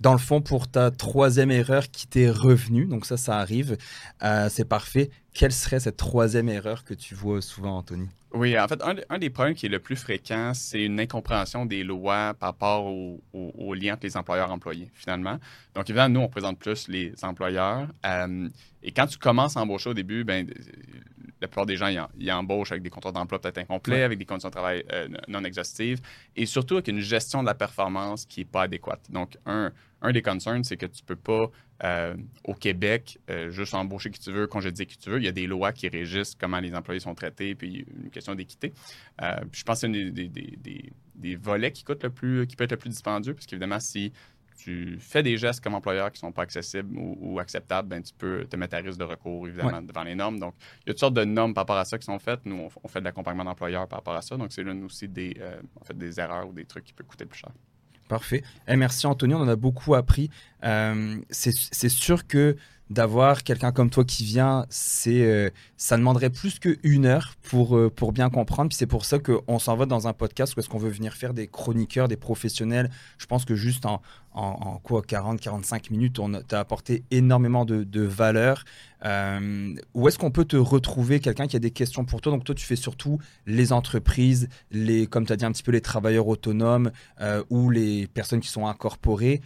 dans 0.04 0.12
le 0.12 0.18
fond, 0.18 0.42
pour 0.42 0.68
ta 0.68 0.90
troisième 0.90 1.50
erreur 1.50 1.90
qui 1.90 2.06
t'est 2.06 2.28
revenue, 2.28 2.84
donc 2.84 3.06
ça, 3.06 3.16
ça 3.16 3.38
arrive, 3.38 3.78
euh, 4.22 4.50
c'est 4.50 4.68
parfait. 4.68 5.08
Quelle 5.32 5.50
serait 5.50 5.80
cette 5.80 5.96
troisième 5.96 6.50
erreur 6.50 6.84
que 6.84 6.92
tu 6.92 7.14
vois 7.14 7.40
souvent, 7.40 7.78
Anthony? 7.78 8.06
Oui, 8.34 8.58
en 8.58 8.68
fait, 8.68 8.82
un, 8.82 9.18
des 9.18 9.30
problèmes 9.30 9.54
qui 9.54 9.64
est 9.64 9.70
le 9.70 9.78
plus 9.78 9.96
fréquent, 9.96 10.52
c'est 10.52 10.82
une 10.82 11.00
incompréhension 11.00 11.64
des 11.64 11.84
lois 11.84 12.34
par 12.34 12.50
rapport 12.50 12.84
aux 12.84 13.22
au, 13.32 13.72
liens 13.72 13.94
entre 13.94 14.04
les 14.04 14.16
employeurs 14.18 14.50
et 14.50 14.52
employés, 14.52 14.90
finalement. 14.92 15.38
Donc, 15.74 15.88
évidemment, 15.88 16.12
nous, 16.12 16.20
on 16.20 16.28
présente 16.28 16.58
plus 16.58 16.86
les 16.88 17.14
employeurs. 17.22 17.88
Euh, 18.04 18.48
et 18.82 18.92
quand 18.92 19.06
tu 19.06 19.16
commences 19.16 19.56
à 19.56 19.62
embaucher 19.62 19.88
au 19.88 19.94
début, 19.94 20.22
ben, 20.24 20.46
la 21.40 21.48
plupart 21.48 21.66
des 21.66 21.76
gens 21.76 21.88
ils, 22.18 22.30
embauchent 22.32 22.72
avec 22.72 22.82
des 22.82 22.90
contrats 22.90 23.12
d'emploi 23.12 23.40
peut-être 23.40 23.58
incomplets, 23.58 24.02
avec 24.02 24.18
des 24.18 24.24
conditions 24.24 24.50
de 24.50 24.54
travail 24.54 24.84
euh, 24.92 25.08
non 25.28 25.44
exhaustives, 25.44 26.00
et 26.36 26.44
surtout 26.44 26.74
avec 26.74 26.88
une 26.88 27.00
gestion 27.00 27.40
de 27.42 27.46
la 27.46 27.54
performance 27.54 28.26
qui 28.26 28.40
n'est 28.40 28.46
pas 28.46 28.62
adéquate. 28.62 29.00
Donc, 29.10 29.38
un, 29.46 29.72
un 30.04 30.12
des 30.12 30.22
concerns, 30.22 30.64
c'est 30.64 30.76
que 30.76 30.86
tu 30.86 31.02
ne 31.02 31.06
peux 31.06 31.16
pas, 31.16 31.50
euh, 31.82 32.14
au 32.44 32.54
Québec, 32.54 33.18
euh, 33.30 33.50
juste 33.50 33.74
embaucher 33.74 34.10
qui 34.10 34.20
tu 34.20 34.30
veux, 34.30 34.46
congédier 34.46 34.86
qui 34.86 34.98
tu 34.98 35.10
veux. 35.10 35.18
Il 35.18 35.24
y 35.24 35.28
a 35.28 35.32
des 35.32 35.46
lois 35.46 35.72
qui 35.72 35.88
régissent 35.88 36.34
comment 36.34 36.60
les 36.60 36.74
employés 36.74 37.00
sont 37.00 37.14
traités, 37.14 37.54
puis 37.54 37.86
une 38.02 38.10
question 38.10 38.34
d'équité. 38.34 38.72
je 39.20 39.62
pense 39.64 39.80
que 39.80 39.80
c'est 39.80 39.86
un 39.86 39.90
des, 39.90 40.28
des, 40.28 40.92
des, 41.14 41.36
volets 41.36 41.72
qui, 41.72 41.84
coûte 41.84 42.04
le 42.04 42.10
plus, 42.10 42.46
qui 42.46 42.54
peut 42.54 42.64
être 42.64 42.72
le 42.72 42.76
plus 42.76 42.90
dispendieux, 42.90 43.34
parce 43.34 43.46
qu'évidemment, 43.46 43.80
si 43.80 44.12
tu 44.56 44.98
fais 44.98 45.22
des 45.22 45.36
gestes 45.36 45.62
comme 45.62 45.74
employeur 45.74 46.10
qui 46.12 46.18
ne 46.18 46.28
sont 46.28 46.32
pas 46.32 46.42
accessibles 46.42 46.96
ou, 46.96 47.38
acceptables, 47.38 47.88
ben, 47.88 48.02
tu 48.02 48.12
peux 48.16 48.44
te 48.44 48.56
mettre 48.56 48.76
à 48.76 48.78
risque 48.78 48.98
de 48.98 49.04
recours, 49.04 49.46
évidemment, 49.48 49.82
devant 49.82 50.04
les 50.04 50.14
normes. 50.14 50.38
Donc, 50.38 50.54
il 50.84 50.88
y 50.88 50.90
a 50.90 50.92
toutes 50.94 51.00
sortes 51.00 51.14
de 51.14 51.24
normes 51.24 51.54
par 51.54 51.62
rapport 51.62 51.76
à 51.76 51.84
ça 51.84 51.98
qui 51.98 52.04
sont 52.04 52.18
faites. 52.18 52.44
Nous, 52.44 52.68
on, 52.82 52.88
fait 52.88 53.00
de 53.00 53.04
l'accompagnement 53.04 53.44
d'employeurs 53.44 53.88
par 53.88 53.98
rapport 53.98 54.14
à 54.14 54.22
ça. 54.22 54.36
Donc, 54.36 54.52
c'est 54.52 54.62
l'une 54.62 54.84
aussi 54.84 55.08
des, 55.08 55.36
euh, 55.40 55.60
en 55.80 55.84
fait, 55.84 55.96
des 55.96 56.20
erreurs 56.20 56.48
ou 56.48 56.52
des 56.52 56.64
trucs 56.64 56.84
qui 56.84 56.92
peuvent 56.92 57.06
coûter 57.06 57.26
plus 57.26 57.40
cher. 57.40 57.52
Parfait. 58.08 58.42
Eh, 58.68 58.76
merci 58.76 59.06
Anthony, 59.06 59.34
on 59.34 59.40
en 59.40 59.48
a 59.48 59.56
beaucoup 59.56 59.94
appris. 59.94 60.30
Euh, 60.64 61.16
c'est 61.30 61.88
sûr 61.88 62.26
que 62.26 62.56
d'avoir 62.90 63.44
quelqu'un 63.44 63.72
comme 63.72 63.88
toi 63.88 64.04
qui 64.04 64.24
vient, 64.24 64.66
c'est 64.68 65.24
euh, 65.24 65.48
ça 65.78 65.96
demanderait 65.96 66.30
plus 66.30 66.58
qu'une 66.58 67.06
heure 67.06 67.34
pour, 67.42 67.76
euh, 67.76 67.90
pour 67.90 68.12
bien 68.12 68.28
comprendre. 68.28 68.68
Puis 68.68 68.76
c'est 68.76 68.86
pour 68.86 69.06
ça 69.06 69.18
qu'on 69.18 69.58
s'en 69.58 69.76
va 69.76 69.86
dans 69.86 70.06
un 70.06 70.12
podcast 70.12 70.56
est-ce 70.58 70.68
qu'on 70.68 70.78
veut 70.78 70.90
venir 70.90 71.14
faire 71.14 71.32
des 71.32 71.48
chroniqueurs, 71.48 72.08
des 72.08 72.16
professionnels. 72.16 72.90
Je 73.16 73.26
pense 73.26 73.46
que 73.46 73.54
juste 73.54 73.86
en, 73.86 74.02
en, 74.34 74.78
quoi 74.82 75.00
40, 75.02 75.40
45 75.40 75.90
minutes, 75.90 76.18
on 76.18 76.32
t'a 76.32 76.60
apporté 76.60 77.04
énormément 77.10 77.64
de, 77.64 77.84
de 77.84 78.02
valeur. 78.02 78.64
Euh, 79.04 79.74
où 79.94 80.08
est-ce 80.08 80.18
qu'on 80.18 80.30
peut 80.30 80.44
te 80.44 80.56
retrouver? 80.56 81.20
Quelqu'un 81.20 81.46
qui 81.46 81.56
a 81.56 81.60
des 81.60 81.70
questions 81.70 82.04
pour 82.04 82.20
toi? 82.20 82.32
Donc 82.32 82.44
toi, 82.44 82.54
tu 82.54 82.66
fais 82.66 82.76
surtout 82.76 83.18
les 83.46 83.72
entreprises, 83.72 84.48
les, 84.70 85.06
comme 85.06 85.26
tu 85.26 85.32
as 85.32 85.36
dit 85.36 85.44
un 85.44 85.52
petit 85.52 85.62
peu 85.62 85.72
les 85.72 85.80
travailleurs 85.80 86.28
autonomes 86.28 86.90
ou 87.50 87.70
les 87.70 88.06
personnes 88.08 88.40
qui 88.40 88.48
sont 88.48 88.66
incorporées 88.66 89.40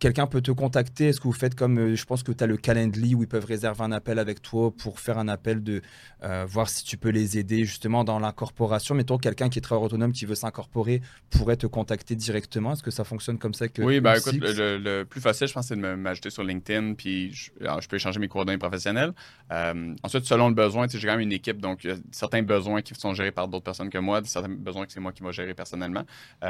quelqu'un 0.00 0.26
peut 0.26 0.40
te 0.40 0.50
contacter? 0.50 1.08
Est-ce 1.08 1.20
que 1.20 1.24
vous 1.24 1.32
faites 1.32 1.54
comme, 1.54 1.78
euh, 1.78 1.94
je 1.94 2.04
pense 2.04 2.22
que 2.22 2.32
tu 2.32 2.42
as 2.42 2.46
le 2.46 2.56
Calendly 2.56 3.14
où 3.14 3.22
ils 3.22 3.28
peuvent 3.28 3.44
réserver 3.44 3.84
un 3.84 3.92
appel 3.92 4.18
avec 4.18 4.42
toi 4.42 4.72
pour 4.74 4.98
faire 4.98 5.18
un 5.18 5.28
appel 5.28 5.62
de 5.62 5.82
euh, 6.24 6.44
voir 6.48 6.68
si 6.68 6.84
tu 6.84 6.96
peux 6.96 7.10
les 7.10 7.38
aider 7.38 7.64
justement 7.64 8.02
dans 8.02 8.18
l'incorporation? 8.18 8.94
Mettons 8.94 9.18
quelqu'un 9.18 9.48
qui 9.48 9.58
est 9.58 9.62
travailleur 9.62 9.86
autonome 9.86 10.12
qui 10.12 10.24
veut 10.24 10.34
s'incorporer 10.34 11.02
pourrait 11.28 11.56
te 11.56 11.66
contacter 11.66 12.16
directement. 12.16 12.72
Est-ce 12.72 12.82
que 12.82 12.90
ça 12.90 13.04
fonctionne 13.04 13.38
comme 13.38 13.54
ça 13.54 13.68
que 13.68 13.82
Oui, 13.82 14.00
bah, 14.00 14.16
écoute, 14.16 14.36
le, 14.40 15.04
plus 15.04 15.20
facile, 15.20 15.46
je 15.46 15.52
pense, 15.52 15.68
c'est 15.68 15.76
de 15.76 15.80
m'ajouter 15.80 16.30
sur 16.30 16.42
LinkedIn 16.42 16.94
puis 16.94 17.32
je, 17.32 17.50
peux 17.88 17.96
échanger 17.96 18.18
mes 18.18 18.28
coordonnées 18.28 18.58
professionnelles. 18.58 19.12
Euh, 19.52 19.94
ensuite, 20.02 20.24
selon 20.24 20.48
le 20.48 20.54
besoin, 20.54 20.86
j'ai 20.88 20.98
quand 21.00 21.12
même 21.12 21.20
une 21.20 21.32
équipe, 21.32 21.60
donc 21.60 21.86
certains 22.10 22.42
besoins 22.42 22.80
qui 22.80 22.94
sont 22.94 23.14
gérés 23.14 23.32
par 23.32 23.48
d'autres 23.48 23.64
personnes 23.64 23.90
que 23.90 23.98
moi, 23.98 24.22
certains 24.24 24.48
besoins 24.48 24.86
que 24.86 24.92
c'est 24.92 25.00
moi 25.00 25.12
qui 25.12 25.22
vais 25.22 25.32
gérer 25.32 25.54
personnellement. 25.54 26.04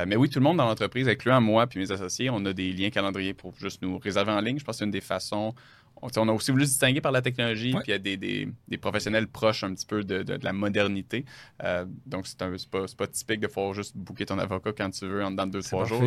mais 0.06 0.16
oui, 0.16 0.28
tout 0.28 0.38
le 0.38 0.44
monde 0.44 0.58
dans 0.58 0.66
l'entreprise, 0.66 1.08
incluant 1.08 1.40
moi 1.40 1.66
puis 1.66 1.80
mes 1.80 1.90
associés, 1.90 2.30
on 2.30 2.44
a 2.44 2.52
des 2.52 2.72
liens 2.72 2.90
calendriers 2.90 3.34
pour 3.40 3.56
juste 3.56 3.80
nous 3.82 3.98
réserver 3.98 4.32
en 4.32 4.40
ligne. 4.40 4.58
Je 4.58 4.64
pense 4.64 4.76
que 4.76 4.78
c'est 4.80 4.84
une 4.84 4.90
des 4.90 5.00
façons 5.00 5.54
on 6.02 6.28
a 6.28 6.32
aussi 6.32 6.50
voulu 6.50 6.64
se 6.64 6.70
distinguer 6.70 7.00
par 7.00 7.12
la 7.12 7.22
technologie, 7.22 7.72
puis 7.72 7.84
il 7.88 7.90
y 7.90 7.94
a 7.94 7.98
des, 7.98 8.16
des, 8.16 8.78
professionnels 8.78 9.28
proches 9.28 9.64
un 9.64 9.74
petit 9.74 9.86
peu 9.86 10.02
de, 10.02 10.22
de, 10.22 10.38
la 10.42 10.52
modernité. 10.52 11.24
Euh, 11.62 11.84
donc, 12.06 12.26
c'est 12.26 12.38
pas, 12.38 12.84
pas, 12.96 13.06
typique 13.06 13.40
de 13.40 13.46
pouvoir 13.46 13.74
juste 13.74 13.96
booker 13.96 14.26
ton 14.26 14.38
avocat 14.38 14.72
quand 14.72 14.90
tu 14.90 15.06
veux 15.06 15.24
en 15.24 15.30
dans 15.30 15.46
deux, 15.46 15.62
trois 15.62 15.84
jours. 15.84 16.02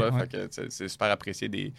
C'est 0.50 0.88
super 0.88 1.12
apprécié, 1.12 1.50
des, 1.50 1.74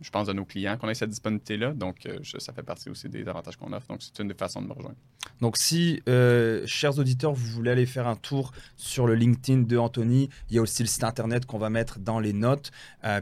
je 0.00 0.10
pense, 0.10 0.26
de 0.26 0.32
nos 0.32 0.44
clients 0.44 0.76
qu'on 0.76 0.88
ait 0.88 0.94
cette 0.94 1.10
disponibilité-là. 1.10 1.72
Donc, 1.74 2.06
euh, 2.06 2.18
ça 2.38 2.52
fait 2.52 2.62
partie 2.62 2.88
aussi 2.88 3.08
des 3.08 3.26
avantages 3.28 3.56
qu'on 3.56 3.72
offre. 3.72 3.86
Donc, 3.88 4.02
c'est 4.02 4.18
une 4.20 4.28
des 4.28 4.34
façons 4.34 4.62
de 4.62 4.68
me 4.68 4.72
rejoindre. 4.72 4.96
Donc, 5.40 5.56
si, 5.56 6.02
euh, 6.08 6.62
chers 6.66 6.98
auditeurs, 6.98 7.32
vous 7.32 7.46
voulez 7.46 7.70
aller 7.70 7.86
faire 7.86 8.08
un 8.08 8.16
tour 8.16 8.52
sur 8.76 9.06
le 9.06 9.14
LinkedIn 9.14 9.62
de 9.62 9.76
Anthony, 9.76 10.28
il 10.50 10.56
y 10.56 10.58
a 10.58 10.62
aussi 10.62 10.82
le 10.82 10.88
site 10.88 11.04
internet 11.04 11.46
qu'on 11.46 11.58
va 11.58 11.70
mettre 11.70 11.98
dans 11.98 12.20
les 12.20 12.32
notes. 12.32 12.70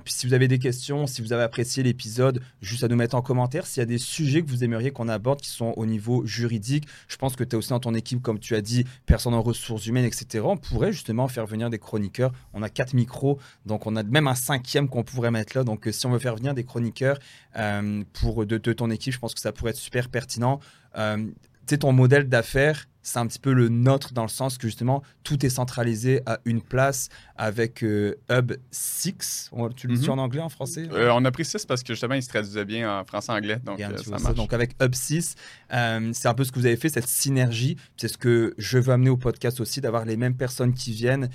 puis, 0.04 0.14
si 0.14 0.26
vous 0.26 0.34
avez 0.34 0.48
des 0.48 0.58
questions, 0.58 1.06
si 1.06 1.22
vous 1.22 1.32
avez 1.32 1.42
apprécié 1.42 1.82
l'épisode, 1.82 2.42
juste 2.60 2.84
à 2.84 2.88
nous 2.88 2.96
mettre 2.96 3.14
en 3.14 3.22
commentaire. 3.22 3.66
S'il 3.66 3.80
y 3.80 3.82
a 3.82 3.86
des 3.86 3.98
sujets 3.98 4.19
que 4.24 4.50
vous 4.50 4.64
aimeriez 4.64 4.90
qu'on 4.90 5.08
aborde 5.08 5.40
qui 5.40 5.50
sont 5.50 5.72
au 5.76 5.86
niveau 5.86 6.24
juridique. 6.26 6.86
Je 7.08 7.16
pense 7.16 7.36
que 7.36 7.44
tu 7.44 7.50
es 7.50 7.54
aussi 7.56 7.70
dans 7.70 7.80
ton 7.80 7.94
équipe, 7.94 8.22
comme 8.22 8.38
tu 8.38 8.54
as 8.54 8.60
dit, 8.60 8.84
personne 9.06 9.34
en 9.34 9.42
ressources 9.42 9.86
humaines, 9.86 10.04
etc. 10.04 10.44
On 10.44 10.56
pourrait 10.56 10.92
justement 10.92 11.28
faire 11.28 11.46
venir 11.46 11.70
des 11.70 11.78
chroniqueurs. 11.78 12.32
On 12.52 12.62
a 12.62 12.68
quatre 12.68 12.94
micros, 12.94 13.38
donc 13.66 13.86
on 13.86 13.96
a 13.96 14.02
même 14.02 14.28
un 14.28 14.34
cinquième 14.34 14.88
qu'on 14.88 15.02
pourrait 15.02 15.30
mettre 15.30 15.56
là. 15.56 15.64
Donc 15.64 15.86
euh, 15.86 15.92
si 15.92 16.06
on 16.06 16.10
veut 16.10 16.18
faire 16.18 16.36
venir 16.36 16.54
des 16.54 16.64
chroniqueurs 16.64 17.18
euh, 17.56 18.02
pour 18.12 18.46
de, 18.46 18.58
ton 18.58 18.90
équipe, 18.90 19.12
je 19.12 19.18
pense 19.18 19.34
que 19.34 19.40
ça 19.40 19.52
pourrait 19.52 19.70
être 19.70 19.76
super 19.76 20.08
pertinent. 20.08 20.60
Euh, 20.96 21.16
tu 21.16 21.74
sais, 21.74 21.78
ton 21.78 21.92
modèle 21.92 22.28
d'affaires, 22.28 22.86
c'est 23.02 23.18
un 23.18 23.26
petit 23.26 23.38
peu 23.38 23.52
le 23.52 23.68
nôtre 23.68 24.12
dans 24.12 24.22
le 24.22 24.28
sens 24.28 24.58
que 24.58 24.66
justement 24.66 25.02
tout 25.24 25.44
est 25.44 25.50
centralisé 25.50 26.22
à 26.26 26.40
une 26.44 26.62
place 26.62 27.08
avec 27.36 27.82
euh, 27.82 28.16
Hub 28.30 28.52
6. 28.70 29.50
Tu 29.76 29.86
le 29.86 29.96
dis 29.96 30.06
mhm. 30.06 30.10
en 30.10 30.18
anglais, 30.18 30.40
en 30.40 30.48
français? 30.48 30.88
Euh, 30.92 31.10
On 31.14 31.24
a 31.24 31.30
pris 31.30 31.44
6 31.44 31.66
parce 31.66 31.82
que 31.82 31.94
justement 31.94 32.14
il 32.14 32.22
se 32.22 32.28
traduisait 32.28 32.64
bien 32.64 33.00
en 33.00 33.04
français-anglais. 33.04 33.58
Donc, 33.64 33.80
euh, 33.80 33.96
ça 33.96 34.32
donc 34.32 34.52
avec 34.52 34.72
Hub 34.82 34.94
6, 34.94 35.34
c'est 35.70 36.28
un 36.28 36.34
peu 36.34 36.44
ce 36.44 36.52
que 36.52 36.58
vous 36.58 36.66
avez 36.66 36.76
fait, 36.76 36.88
cette 36.88 37.06
synergie. 37.06 37.76
C'est 37.96 38.08
ce 38.08 38.18
que 38.18 38.54
je 38.58 38.78
veux 38.78 38.92
amener 38.92 39.10
au 39.10 39.16
podcast 39.16 39.60
aussi, 39.60 39.80
d'avoir 39.80 40.04
les 40.04 40.16
mêmes 40.16 40.36
personnes 40.36 40.74
qui 40.74 40.92
viennent, 40.92 41.30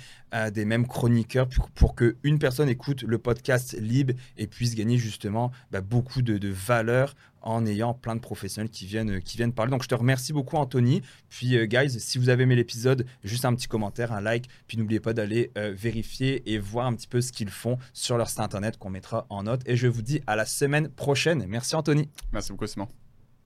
des 0.52 0.64
mêmes 0.64 0.86
chroniqueurs 0.86 1.48
pour, 1.48 1.70
pour 1.70 1.94
qu'une 1.94 2.38
personne 2.38 2.68
écoute 2.68 3.02
le 3.02 3.18
podcast 3.18 3.76
libre 3.80 4.14
et 4.36 4.46
puisse 4.46 4.74
gagner 4.74 4.98
justement 4.98 5.50
bah, 5.70 5.80
beaucoup 5.80 6.22
de, 6.22 6.38
de 6.38 6.48
valeur 6.48 7.14
en 7.46 7.64
ayant 7.64 7.94
plein 7.94 8.16
de 8.16 8.20
professionnels 8.20 8.70
qui 8.70 8.86
viennent, 8.86 9.22
qui 9.22 9.36
viennent 9.36 9.52
parler. 9.52 9.70
Donc 9.70 9.82
je 9.82 9.88
te 9.88 9.94
remercie 9.94 10.32
beaucoup 10.32 10.56
Anthony. 10.56 11.00
Puis 11.30 11.56
euh, 11.56 11.66
guys, 11.66 12.00
si 12.00 12.18
vous 12.18 12.28
avez 12.28 12.42
aimé 12.42 12.56
l'épisode, 12.56 13.06
juste 13.24 13.44
un 13.44 13.54
petit 13.54 13.68
commentaire, 13.68 14.12
un 14.12 14.20
like, 14.20 14.48
puis 14.66 14.76
n'oubliez 14.76 15.00
pas 15.00 15.14
d'aller 15.14 15.52
euh, 15.56 15.72
vérifier 15.74 16.42
et 16.52 16.58
voir 16.58 16.86
un 16.86 16.94
petit 16.94 17.08
peu 17.08 17.20
ce 17.20 17.32
qu'ils 17.32 17.50
font 17.50 17.78
sur 17.92 18.18
leur 18.18 18.28
site 18.28 18.40
internet 18.40 18.76
qu'on 18.76 18.90
mettra 18.90 19.26
en 19.30 19.44
note. 19.44 19.62
Et 19.66 19.76
je 19.76 19.86
vous 19.86 20.02
dis 20.02 20.20
à 20.26 20.36
la 20.36 20.44
semaine 20.44 20.88
prochaine. 20.88 21.46
Merci 21.48 21.76
Anthony. 21.76 22.08
Merci 22.32 22.50
beaucoup 22.52 22.66
Simon. 22.66 22.88